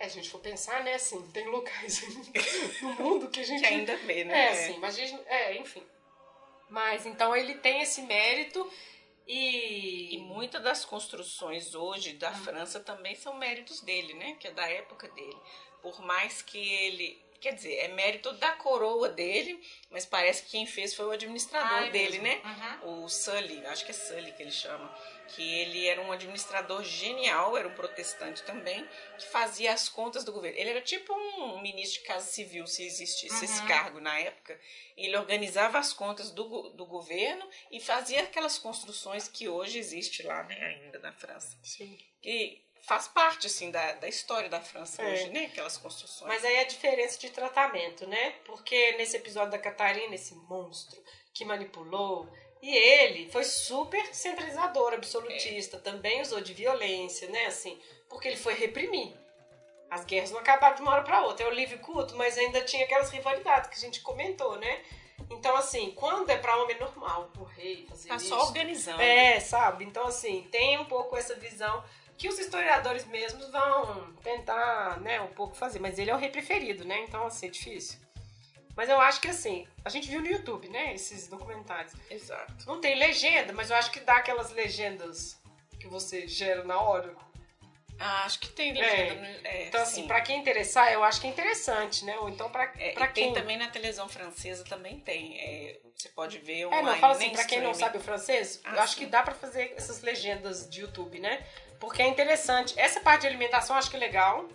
[0.00, 2.02] É, se a gente for pensar, né, assim, tem locais
[2.82, 3.60] no mundo que a gente...
[3.60, 4.46] Que ainda vê, né?
[4.46, 5.22] É, assim, mas a gente...
[5.28, 5.86] É, enfim.
[6.72, 8.66] Mas, então, ele tem esse mérito
[9.26, 10.18] E e...
[10.18, 14.36] muitas das construções hoje da França também são méritos dele, né?
[14.40, 15.36] Que é da época dele.
[15.82, 17.20] Por mais que ele.
[17.42, 19.60] Quer dizer, é mérito da coroa dele,
[19.90, 22.44] mas parece que quem fez foi o administrador Ah, é dele, mesmo.
[22.48, 22.78] né?
[22.84, 23.02] Uhum.
[23.04, 24.88] O Sully, acho que é Sully que ele chama.
[25.34, 28.86] Que ele era um administrador genial, era um protestante também,
[29.18, 30.56] que fazia as contas do governo.
[30.56, 33.66] Ele era tipo um ministro de Casa Civil, se existisse esse Uhum.
[33.66, 34.58] cargo na época.
[34.96, 40.44] Ele organizava as contas do, do governo e fazia aquelas construções que hoje existe lá
[40.44, 41.58] né, ainda na França.
[41.62, 41.98] Sim.
[42.20, 45.12] Que faz parte, assim, da, da história da França É.
[45.12, 45.46] hoje, né?
[45.46, 46.28] Aquelas construções.
[46.28, 48.32] Mas aí a diferença de tratamento, né?
[48.44, 51.00] Porque nesse episódio da Catarina, esse monstro
[51.32, 52.28] que manipulou,
[52.60, 57.46] e ele foi super centralizador, absolutista, também usou de violência, né?
[57.46, 59.16] Assim, porque ele foi reprimir.
[59.90, 61.44] As guerras não acabaram de uma hora para outra.
[61.44, 64.82] É o livre culto, mas ainda tinha aquelas rivalidades que a gente comentou, né?
[65.30, 68.28] Então, assim, quando é para homem normal, o rei fazer tá isso.
[68.28, 69.00] só organizando.
[69.00, 69.84] É, sabe?
[69.84, 71.84] Então, assim, tem um pouco essa visão
[72.22, 75.80] que os historiadores mesmos vão tentar, né, um pouco fazer.
[75.80, 77.00] Mas ele é o rei preferido, né?
[77.00, 77.98] Então, assim, é difícil.
[78.76, 81.92] Mas eu acho que, assim, a gente viu no YouTube, né, esses documentários.
[82.08, 82.64] Exato.
[82.64, 85.36] Não tem legenda, mas eu acho que dá aquelas legendas
[85.80, 87.12] que você gera na hora.
[87.98, 89.14] Ah, acho que tem legenda.
[89.16, 90.06] no- É, Então, assim, sim.
[90.06, 92.16] pra quem interessar, eu acho que é interessante, né?
[92.20, 93.32] Ou então pra, É, pra quem...
[93.32, 95.38] tem também na televisão francesa, também tem.
[95.40, 97.92] É, você pode ver É, online, não, fala assim, nem pra quem não streaming.
[97.92, 99.00] sabe o francês, Ah, eu acho sim.
[99.00, 101.44] que dá pra fazer essas legendas de YouTube, né?
[101.82, 102.78] Porque é interessante.
[102.78, 104.48] Essa parte de alimentação eu acho que é legal.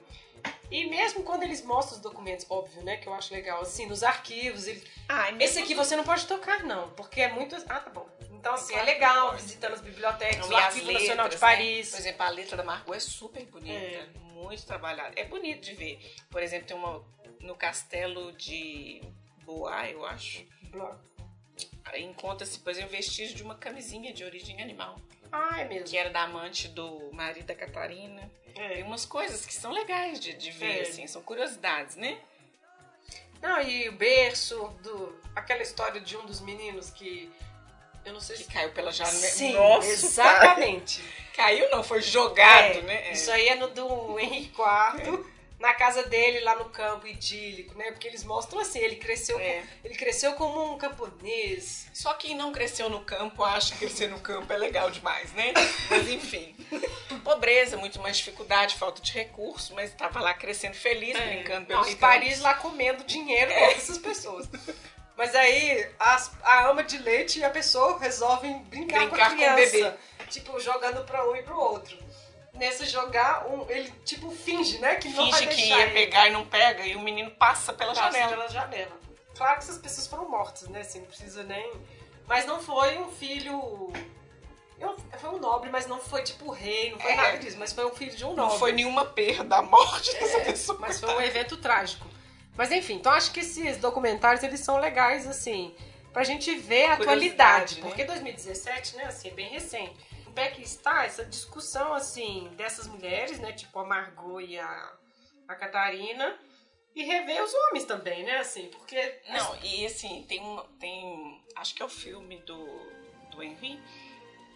[0.72, 2.96] E mesmo quando eles mostram os documentos, óbvio, né?
[2.96, 4.66] Que eu acho legal, assim, nos arquivos.
[4.66, 4.82] Ele...
[5.10, 7.54] Ah, mesmo Esse aqui você não pode tocar, não, porque é muito.
[7.68, 8.08] Ah, tá bom.
[8.32, 11.48] Então, assim, é que legal visitando as bibliotecas, Não, o Arquivo Nacional de letras, né?
[11.48, 11.90] Paris.
[11.90, 14.08] Por exemplo, a letra da Margot é super bonita, É.
[14.34, 15.12] muito trabalhada.
[15.20, 16.16] É bonito de ver.
[16.30, 17.04] Por exemplo, tem uma
[17.42, 19.02] no castelo de
[19.44, 20.46] Bois, eu acho.
[21.98, 24.98] Encontra-se, por exemplo, vestígio de uma camisinha de origem animal,
[25.32, 25.86] Ah, é mesmo.
[25.88, 28.30] que era da amante do marido da Catarina.
[28.54, 28.84] Tem É.
[28.84, 30.82] umas coisas que são legais de, de ver, É.
[30.82, 32.18] assim, são curiosidades, né?
[33.42, 35.16] Não, e o berço, do...
[35.36, 37.32] aquela história de um dos meninos que.
[38.04, 38.50] Eu não sei Que se.
[38.52, 39.16] caiu pela janela.
[39.18, 41.04] Sim, Nossa, exatamente.
[41.36, 43.10] Caiu não, foi jogado, É, né?
[43.10, 43.12] É.
[43.12, 45.26] Isso aí é no do Henrique IV,
[45.60, 47.92] na casa dele, lá no campo idílico, né?
[47.92, 49.64] Porque eles mostram assim, ele cresceu, É.
[49.84, 51.88] ele cresceu como um camponês.
[51.94, 55.54] Só quem não cresceu no campo acha que crescer no campo é legal demais, né?
[55.90, 56.56] Mas enfim.
[57.24, 61.60] Pobreza, muito mais dificuldade, falta de recurso, mas estava lá crescendo feliz, brincando É.
[61.60, 62.00] Não, pelos em campos.
[62.00, 64.48] Paris lá comendo dinheiro com essas pessoas.
[65.18, 69.44] Mas aí as- a ama de leite e a pessoa resolvem brincar, Brincar com com
[69.44, 69.98] a o criança.
[70.30, 71.98] Tipo, jogando pra um e pro outro.
[72.58, 74.96] Nesse jogar, um, ele tipo finge, né?
[74.96, 75.92] Que não vai Finge que ia ele.
[75.94, 78.30] pegar e não pega, e o menino passa pela Passa janela.
[78.30, 78.98] pela janela.
[79.36, 80.82] Claro que essas pessoas foram mortas, né?
[80.82, 81.72] Assim, não precisa nem.
[82.28, 83.94] Mas não foi um filho.
[84.80, 87.16] eu- Foi um nobre, mas não foi tipo rei, não foi É.
[87.16, 88.44] nada disso, mas foi um filho de um nobre.
[88.54, 90.78] Não foi nenhuma perda a morte dessa pessoa.
[90.80, 92.06] Mas foi um evento trágico.
[92.56, 95.76] Mas enfim, então acho que esses documentários eles são legais, assim,
[96.14, 97.76] pra gente ver a atualidade.
[97.76, 97.82] né?
[97.88, 99.96] Porque 2017, né, assim, é bem recente.
[100.38, 104.94] Como é que está essa discussão, assim, dessas mulheres, né, tipo a Margot e a,
[105.48, 106.38] a Catarina,
[106.94, 109.20] e rever os homens também, né, assim, porque...
[109.30, 110.40] Não, e assim, tem.
[110.80, 112.68] Tem, acho que é o filme do,
[113.32, 113.82] do Henry,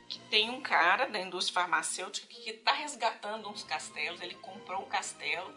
[0.08, 4.22] que tem um cara da indústria farmacêutica que está resgatando uns castelos.
[4.22, 5.52] Ele comprou um castelo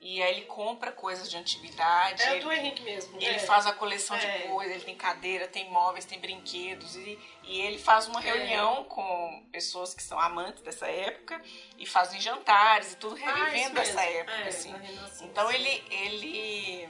[0.00, 2.22] E aí ele compra coisas de antiguidade.
[2.22, 3.16] É ele, do Henrique mesmo.
[3.16, 3.38] ele é.
[3.40, 4.38] faz a coleção É.
[4.38, 6.94] de coisas, ele tem cadeira, tem móveis, tem brinquedos.
[6.94, 8.22] E, e ele faz uma É.
[8.22, 11.42] reunião com pessoas que são amantes dessa época
[11.76, 14.16] e fazem jantares e tudo Ah, revivendo essa mesmo.
[14.20, 14.74] época, É, assim.
[15.22, 16.88] Então ele, ele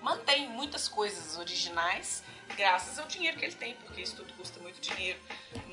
[0.00, 2.24] mantém muitas coisas originais
[2.56, 5.18] graças ao dinheiro que ele tem, porque isso tudo custa muito dinheiro.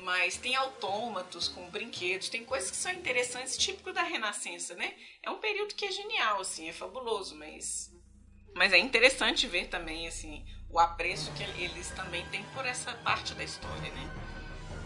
[0.02, 4.94] Mas tem autômatos com brinquedos, tem coisas que são interessantes, típico da Renascença, né?
[5.22, 7.90] É um período que é genial, assim, é fabuloso, mas
[8.54, 13.34] mas é interessante ver também assim o apreço que eles também têm por essa parte
[13.34, 14.10] da história, né?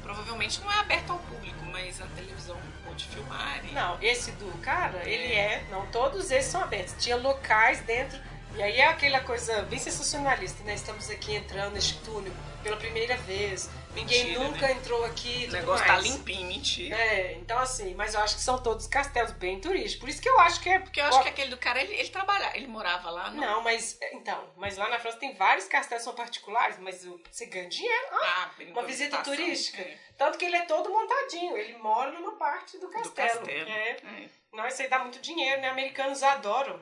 [0.03, 3.65] Provavelmente não é aberto ao público, mas a televisão pode filmar.
[3.65, 3.73] E...
[3.73, 5.67] Não, esse do cara, ele é.
[5.71, 6.95] Não, todos esses são abertos.
[7.03, 8.19] Tinha locais dentro.
[8.55, 10.75] E aí é aquela coisa bem sensacionalista, né?
[10.75, 12.33] Estamos aqui entrando neste túnel
[12.63, 13.71] pela primeira vez.
[13.95, 14.73] Ninguém Mentira, nunca né?
[14.73, 15.47] entrou aqui.
[15.49, 16.05] O negócio tá mais.
[16.05, 16.97] limpinho, mentira.
[16.97, 19.97] É, então assim, mas eu acho que são todos castelos bem turísticos.
[20.01, 20.79] Por isso que eu acho que é.
[20.81, 23.41] Porque eu acho que aquele do cara, ele, ele trabalhava, ele morava lá, não?
[23.41, 23.97] Não, mas.
[24.13, 27.69] Então, mas lá na França tem vários castelos que são particulares, mas o- você ganha
[27.69, 28.07] dinheiro.
[28.13, 29.81] Ah, Ah, uma visita turística.
[29.81, 29.97] é.
[30.19, 31.57] Tanto que ele é todo montadinho.
[31.57, 33.15] Ele mora numa parte do Do castelo.
[33.41, 33.69] castelo.
[33.71, 33.91] É.
[33.91, 34.29] É.
[34.53, 35.69] Não, isso aí dá muito dinheiro, né?
[35.69, 36.81] Americanos adoram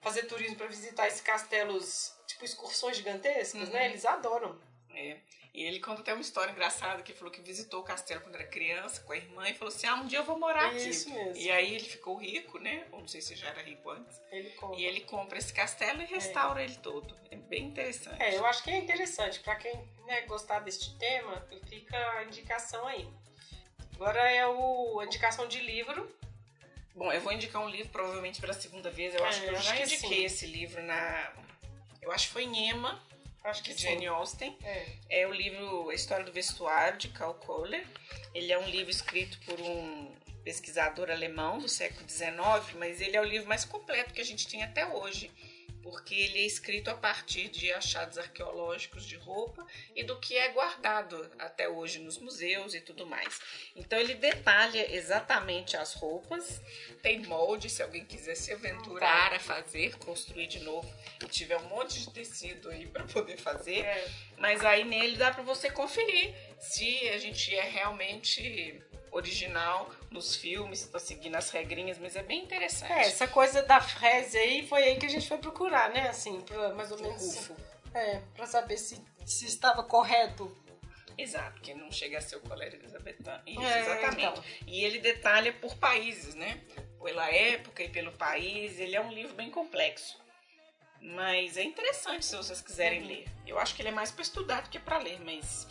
[0.00, 3.74] fazer turismo pra visitar esses castelos, tipo excursões gigantescas, Uhum.
[3.74, 3.86] né?
[3.86, 4.56] Eles adoram.
[4.94, 5.16] É.
[5.58, 8.46] E ele conta até uma história engraçada que falou que visitou o castelo quando era
[8.46, 10.88] criança com a irmã e falou assim: Ah, um dia eu vou morar aqui.
[10.88, 11.36] Isso mesmo.
[11.36, 12.86] E aí ele ficou rico, né?
[12.92, 14.20] Ou não sei se já era rico antes.
[14.30, 14.76] Ele conta.
[14.78, 17.12] E ele compra esse castelo e restaura ele todo.
[17.32, 18.22] É bem interessante.
[18.22, 19.40] É, eu acho que é interessante.
[19.40, 19.74] Pra quem
[20.06, 23.08] né, gostar deste tema, fica a indicação aí.
[23.96, 26.08] Agora é o, a indicação de livro.
[26.94, 29.12] Bom, eu vou indicar um livro provavelmente pela segunda vez.
[29.12, 30.24] Eu É, acho que eu já que indiquei sim.
[30.24, 31.32] esse livro na.
[32.00, 33.02] Eu acho que foi em Ema,
[33.48, 33.76] Acho que.
[33.76, 34.56] Jane Austen.
[34.62, 34.86] É.
[35.08, 37.86] É o livro A História do Vestuário, de Karl Kohler.
[38.34, 40.10] Ele é um livro escrito por um
[40.44, 42.32] pesquisador alemão do século XIX,
[42.78, 45.30] mas ele é o livro mais completo que a gente tem até hoje,
[45.82, 50.48] porque ele é escrito a partir de achados arqueológicos de roupa e do que é
[50.48, 53.40] guardado até hoje nos museus e tudo mais.
[53.74, 56.60] Então ele detalha exatamente as roupas,
[57.02, 60.92] tem molde, se alguém quiser se aventurar a fazer, construir de novo
[61.22, 63.80] e tiver um monte de tecido aí para poder fazer.
[63.80, 64.10] É.
[64.36, 70.86] Mas aí nele dá pra você conferir se a gente é realmente original nos filmes,
[70.86, 72.92] tá seguindo as regrinhas, mas é bem interessante.
[72.92, 76.08] É, essa coisa da frase aí foi aí que a gente foi procurar, né?
[76.08, 77.50] Assim, pra mais ou O menos.
[77.94, 80.56] É, pra saber se, se estava correto.
[81.16, 83.42] Exato, que não chega a ser o colégio elizabetano.
[83.44, 84.20] Isso, É, exatamente.
[84.30, 84.44] então.
[84.68, 86.60] E ele detalha por países, né?
[87.02, 88.78] Pela época e pelo país.
[88.78, 90.16] Ele é um livro bem complexo.
[91.00, 93.06] Mas é interessante se vocês quiserem Uhum.
[93.08, 93.24] ler.
[93.46, 95.66] Eu acho que ele é mais para estudar do que para ler, mas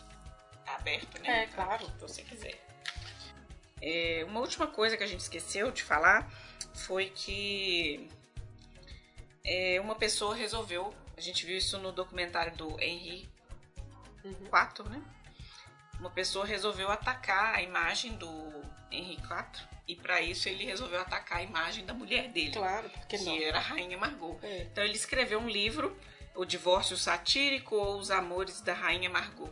[0.65, 1.43] tá aberto, né?
[1.43, 1.85] É, claro.
[1.85, 2.57] Se você quiser.
[3.81, 6.29] É, uma última coisa que a gente esqueceu de falar
[6.73, 8.09] foi que
[9.45, 10.93] é, uma pessoa resolveu.
[11.15, 13.27] A gente viu isso no documentário do Henry
[14.23, 14.33] Uhum.
[14.47, 15.01] IV, né?
[15.99, 18.27] Uma pessoa resolveu atacar a imagem do
[18.91, 23.17] Henry IV e para isso ele resolveu atacar a imagem da mulher dele, Claro, porque
[23.17, 23.37] que não.
[23.41, 24.37] era a Rainha Margot.
[24.43, 24.63] É.
[24.63, 25.95] Então ele escreveu um livro,
[26.35, 29.49] O Divórcio Satírico ou Os Amores da Rainha Margot.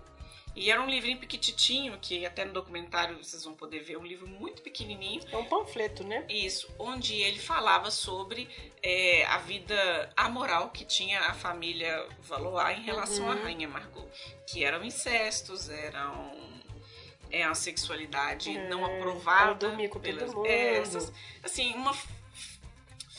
[0.55, 4.25] E era um livrinho pequititinho, que até no documentário vocês vão poder ver, um livro
[4.27, 5.21] muito pequenininho.
[5.31, 6.25] É um panfleto, né?
[6.29, 8.47] Isso, onde ele falava sobre
[8.81, 13.43] é, a vida amoral que tinha a família Valois em relação à Uhum.
[13.43, 14.07] Rainha Margot.
[14.47, 16.33] Que eram incestos, eram...
[17.31, 19.55] É uma sexualidade É, não ela aprovada.
[19.67, 20.45] dormia com todo mundo.
[20.45, 21.11] é, essas-
[21.43, 21.93] assim, uma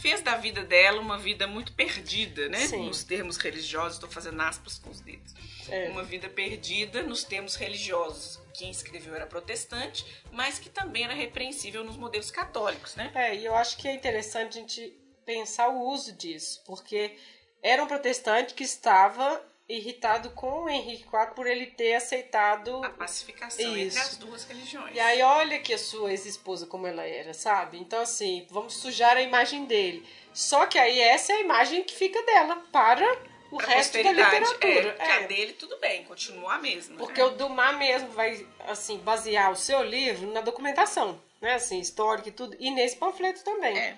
[0.00, 2.66] fez da vida dela uma vida muito perdida, né?
[2.66, 2.86] Sim.
[2.86, 5.34] Nos termos religiosos, estou fazendo aspas com os dedos.
[5.68, 5.88] É.
[5.88, 8.38] Uma vida perdida nos termos religiosos.
[8.54, 13.10] Quem escreveu era protestante, mas que também era repreensível nos modelos católicos, né?
[13.14, 17.16] É, e eu acho que é interessante a gente pensar o uso disso, porque
[17.62, 22.84] era um protestante que estava irritado com o Henrique IV por ele ter aceitado.
[22.84, 23.98] A pacificação entre Isso.
[23.98, 24.94] as duas religiões.
[24.94, 27.78] E aí, olha que a sua ex-esposa como ela era, sabe?
[27.78, 30.06] Então, assim, vamos sujar a imagem dele.
[30.32, 33.06] Só que aí essa é a imagem que fica dela para
[33.50, 34.88] o Pra resto da literatura.
[34.88, 36.96] É, porque a dele, tudo bem, continua a mesma.
[36.96, 37.26] Porque né?
[37.26, 41.54] o Dumas mesmo vai, assim, basear o seu livro na documentação, né?
[41.54, 42.56] Assim, histórica e tudo.
[42.60, 43.76] E nesse panfleto também.
[43.76, 43.96] É.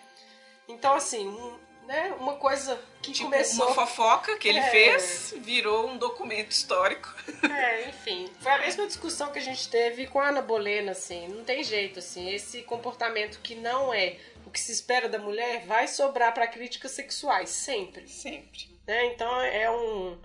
[0.68, 1.58] Então, assim, um,
[1.88, 2.14] né?
[2.20, 3.66] uma coisa que Tipo, começou...
[3.66, 4.70] uma fofoca que ele É.
[4.70, 7.12] fez virou um documento histórico.
[7.50, 8.28] É, enfim.
[8.40, 11.26] Foi a mesma discussão que a gente teve com a Ana Bolena, assim.
[11.28, 12.28] Não tem jeito, assim.
[12.30, 14.16] Esse comportamento que não é
[14.46, 18.06] o que se espera da mulher vai sobrar para críticas sexuais, sempre.
[18.08, 18.68] Sempre.
[18.86, 19.06] né?
[19.06, 20.18] Então é um,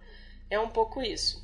[0.50, 1.42] é um pouco isso.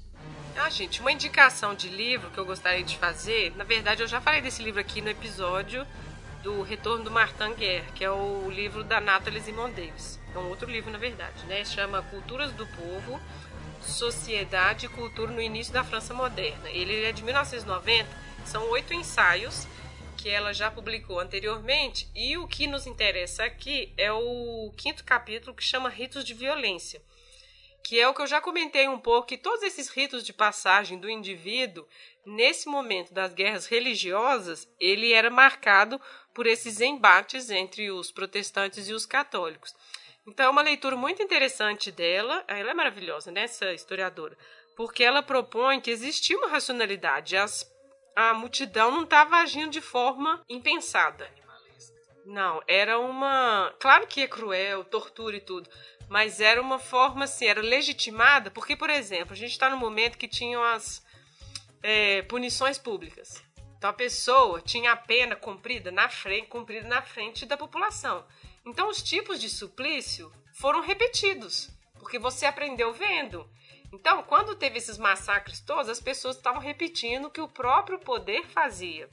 [0.58, 3.56] Ah, gente, uma indicação de livro que eu gostaria de fazer.
[3.56, 5.88] Na verdade, eu já falei desse livro aqui no episódio
[6.44, 10.20] do Retorno do Martin Guerre, que é o livro da Nathalie Simon Davis.
[10.34, 11.66] É um outro livro, na verdade, né?
[11.66, 13.20] Chama Culturas do Povo,
[13.82, 16.70] Sociedade e Cultura no Início da França Moderna.
[16.70, 18.08] Ele é de 1990,
[18.46, 19.68] são oito ensaios
[20.18, 25.56] que ela já publicou anteriormente, e o que nos interessa aqui é o quinto capítulo
[25.56, 27.02] que chama Ritos de Violência,
[27.84, 31.00] que é o que eu já comentei um pouco, que todos esses ritos de passagem
[31.00, 31.88] do indivíduo,
[32.26, 36.00] nesse momento das guerras religiosas, ele era marcado
[36.40, 39.76] por esses embates entre os protestantes e os católicos.
[40.26, 44.38] Então é uma leitura muito interessante dela, ela é maravilhosa, né, essa historiadora,
[44.74, 47.70] porque ela propõe que existia uma racionalidade, as
[48.16, 51.30] a multidão não estava agindo de forma impensada.
[52.26, 53.76] Não, era uma.
[53.78, 55.70] Claro que é cruel, tortura e tudo,
[56.08, 60.18] mas era uma forma assim, era legitimada, porque, por exemplo, a gente está no momento
[60.18, 61.06] que tinham as
[61.84, 63.44] é, punições públicas.
[63.80, 68.26] Então a pessoa tinha a pena cumprida na frente, cumprida na frente da população.
[68.66, 73.50] Então os tipos de suplício foram repetidos, porque você aprendeu vendo.
[73.94, 78.46] Então, quando teve esses massacres todos, as pessoas estavam repetindo o que o próprio poder
[78.48, 79.10] fazia.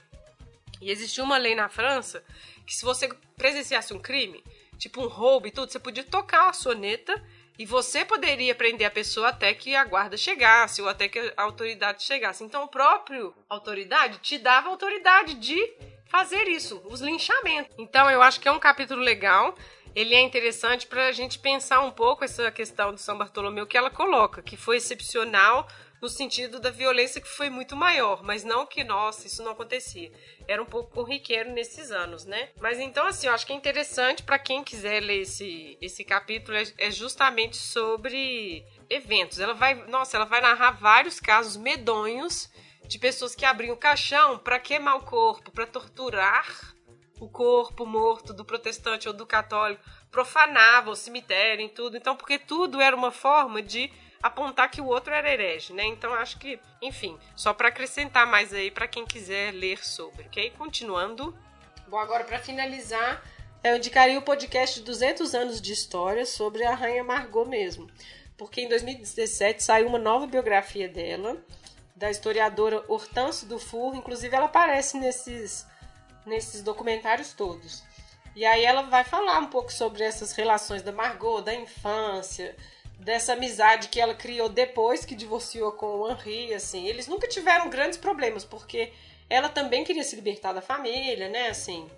[0.81, 2.21] E existia uma lei na França
[2.65, 3.07] que se você
[3.37, 4.43] presenciasse um crime,
[4.77, 7.15] tipo um roubo e tudo, você podia tocar a soneta
[7.57, 11.43] e você poderia prender a pessoa até que a guarda chegasse ou até que a
[11.43, 12.43] autoridade chegasse.
[12.43, 15.73] Então, o próprio autoridade te dava autoridade de
[16.05, 17.75] fazer isso, os linchamentos.
[17.77, 19.55] Então, eu acho que é um capítulo legal
[19.97, 23.75] ele é interessante para a gente pensar um pouco essa questão do São Bartolomeu que
[23.75, 25.67] ela coloca, que foi excepcional
[26.01, 30.11] no sentido da violência que foi muito maior, mas não que, nossa, isso não acontecia.
[30.47, 32.49] Era um pouco corriqueiro nesses anos, né?
[32.59, 36.57] Mas então, assim, eu acho que é interessante para quem quiser ler esse, esse capítulo,
[36.57, 39.39] é, é justamente sobre eventos.
[39.39, 42.49] Ela vai, nossa, ela vai narrar vários casos medonhos
[42.87, 46.75] de pessoas que abriam o caixão para queimar o corpo, para torturar
[47.19, 51.97] o corpo morto do protestante ou do católico, profanava o cemitério e tudo.
[51.97, 53.91] Então, porque tudo era uma forma de
[54.27, 55.85] apontar que o outro era herege, né?
[55.85, 60.51] Então acho que, enfim, só para acrescentar mais aí para quem quiser ler sobre, ok?
[60.57, 61.35] Continuando.
[61.87, 63.23] Bom, agora para finalizar,
[63.63, 67.89] eu indicaria o podcast 200 anos de história sobre a Rainha Margot mesmo,
[68.37, 71.37] porque em 2017 saiu uma nova biografia dela,
[71.95, 75.65] da historiadora Hortense Dufour, inclusive ela aparece nesses
[76.27, 77.83] nesses documentários todos.
[78.35, 82.55] E aí ela vai falar um pouco sobre essas relações da Margot, da infância,
[82.99, 86.87] dessa amizade que ela criou depois que divorciou com o Henri, assim.
[86.87, 88.91] Eles nunca tiveram grandes problemas, porque
[89.29, 91.89] ela também queria se libertar da família, né, assim.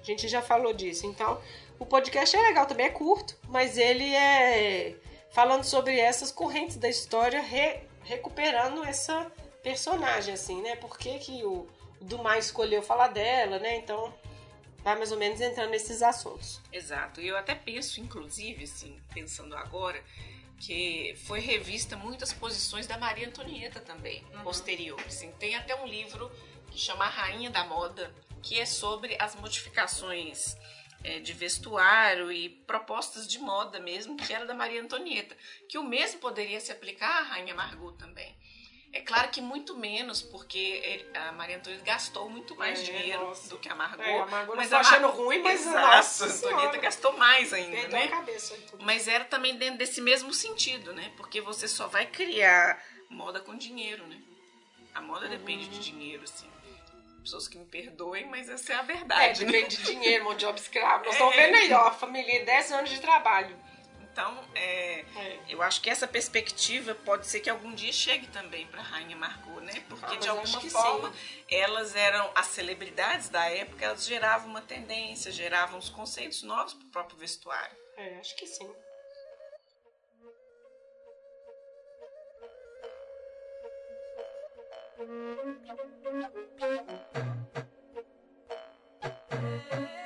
[0.00, 1.06] A gente já falou disso.
[1.06, 1.40] Então,
[1.78, 4.96] o podcast é legal, também é curto, mas ele é
[5.30, 9.30] falando sobre essas correntes da história, re, recuperando essa
[9.62, 10.76] personagem, assim, né?
[10.76, 11.68] Por que, que o
[12.00, 13.76] do mais escolheu falar dela, né?
[13.76, 14.12] Então
[14.82, 16.60] vai mais ou menos entrando nesses assuntos.
[16.72, 17.20] Exato.
[17.20, 20.02] E eu até penso, inclusive, assim, pensando agora,
[20.60, 24.42] que foi revista muitas posições da Maria Antonieta também, uhum.
[24.42, 25.00] posterior.
[25.06, 26.30] Assim, tem até um livro
[26.70, 28.12] que chama A Rainha da Moda,
[28.42, 30.56] que é sobre as modificações
[31.04, 35.36] é, de vestuário e propostas de moda mesmo, que era da Maria Antonieta,
[35.68, 38.36] que o mesmo poderia se aplicar à Rainha Margot também.
[38.92, 43.50] É claro que muito menos, porque a Maria Antonieta gastou muito mais é, dinheiro nossa.
[43.50, 44.02] do que a Margot.
[44.02, 47.76] É, a Margot mas tá achando ruim, mas Exato, nossa, a Antonieta gastou mais ainda,
[47.76, 48.04] Perdeu né?
[48.06, 51.12] A cabeça, mas era também dentro desse mesmo sentido, né?
[51.16, 54.20] Porque você só vai criar moda com dinheiro, né?
[54.94, 55.30] A moda uhum.
[55.30, 56.50] depende de dinheiro, assim.
[57.22, 59.42] Pessoas que me perdoem, mas essa é a verdade.
[59.42, 59.82] É, depende né?
[59.84, 61.04] de dinheiro, mão de obra escravo.
[61.04, 61.46] Nós estamos é.
[61.46, 63.54] vendo aí, ó, a família, 10 anos de trabalho.
[64.18, 65.40] Então, é, é.
[65.48, 69.60] eu acho que essa perspectiva pode ser que algum dia chegue também para Rainha Margot,
[69.60, 69.72] né?
[69.76, 71.44] Ah, Porque ah, de alguma forma sim.
[71.48, 76.84] elas eram as celebridades da época, elas geravam uma tendência, geravam os conceitos novos para
[76.84, 77.76] o próprio vestuário.
[77.96, 78.68] É, acho que sim.
[89.30, 89.97] Música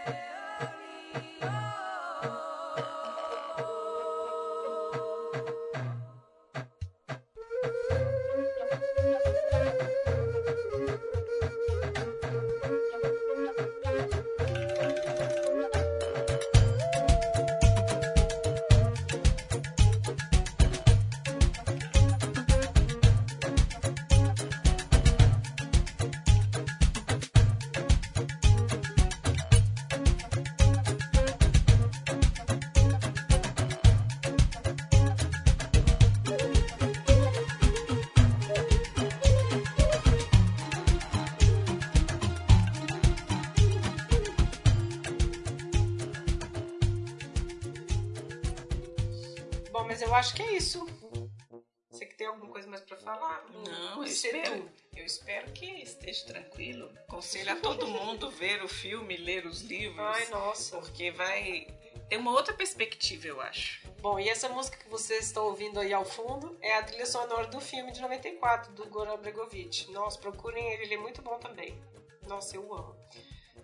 [57.00, 60.00] Aconselho a todo mundo ver o filme, ler os livros.
[60.00, 60.78] Ai, nossa.
[60.78, 61.66] Porque vai
[62.08, 63.80] ter uma outra perspectiva, eu acho.
[64.00, 67.46] Bom, e essa música que vocês estão ouvindo aí ao fundo é a trilha sonora
[67.46, 69.90] do filme de 94, do Goran Bregovic.
[69.90, 71.80] Nossa, procurem ele, ele é muito bom também.
[72.26, 72.96] Nossa, eu amo.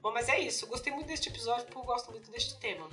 [0.01, 0.67] Bom, mas é isso.
[0.67, 2.89] Gostei muito deste episódio porque eu gosto muito deste tema.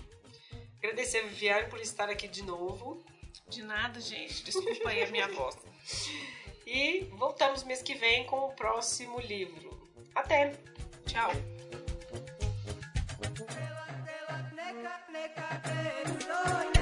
[0.78, 3.04] Agradecer a Viviane por estar aqui de novo.
[3.48, 4.44] De nada, gente.
[4.44, 5.58] Desculpa aí a minha voz.
[6.66, 9.75] E voltamos mês que vem com o próximo livro.
[10.16, 10.54] Até!
[11.06, 11.32] Tchau!
[14.56, 16.75] Neca, neca,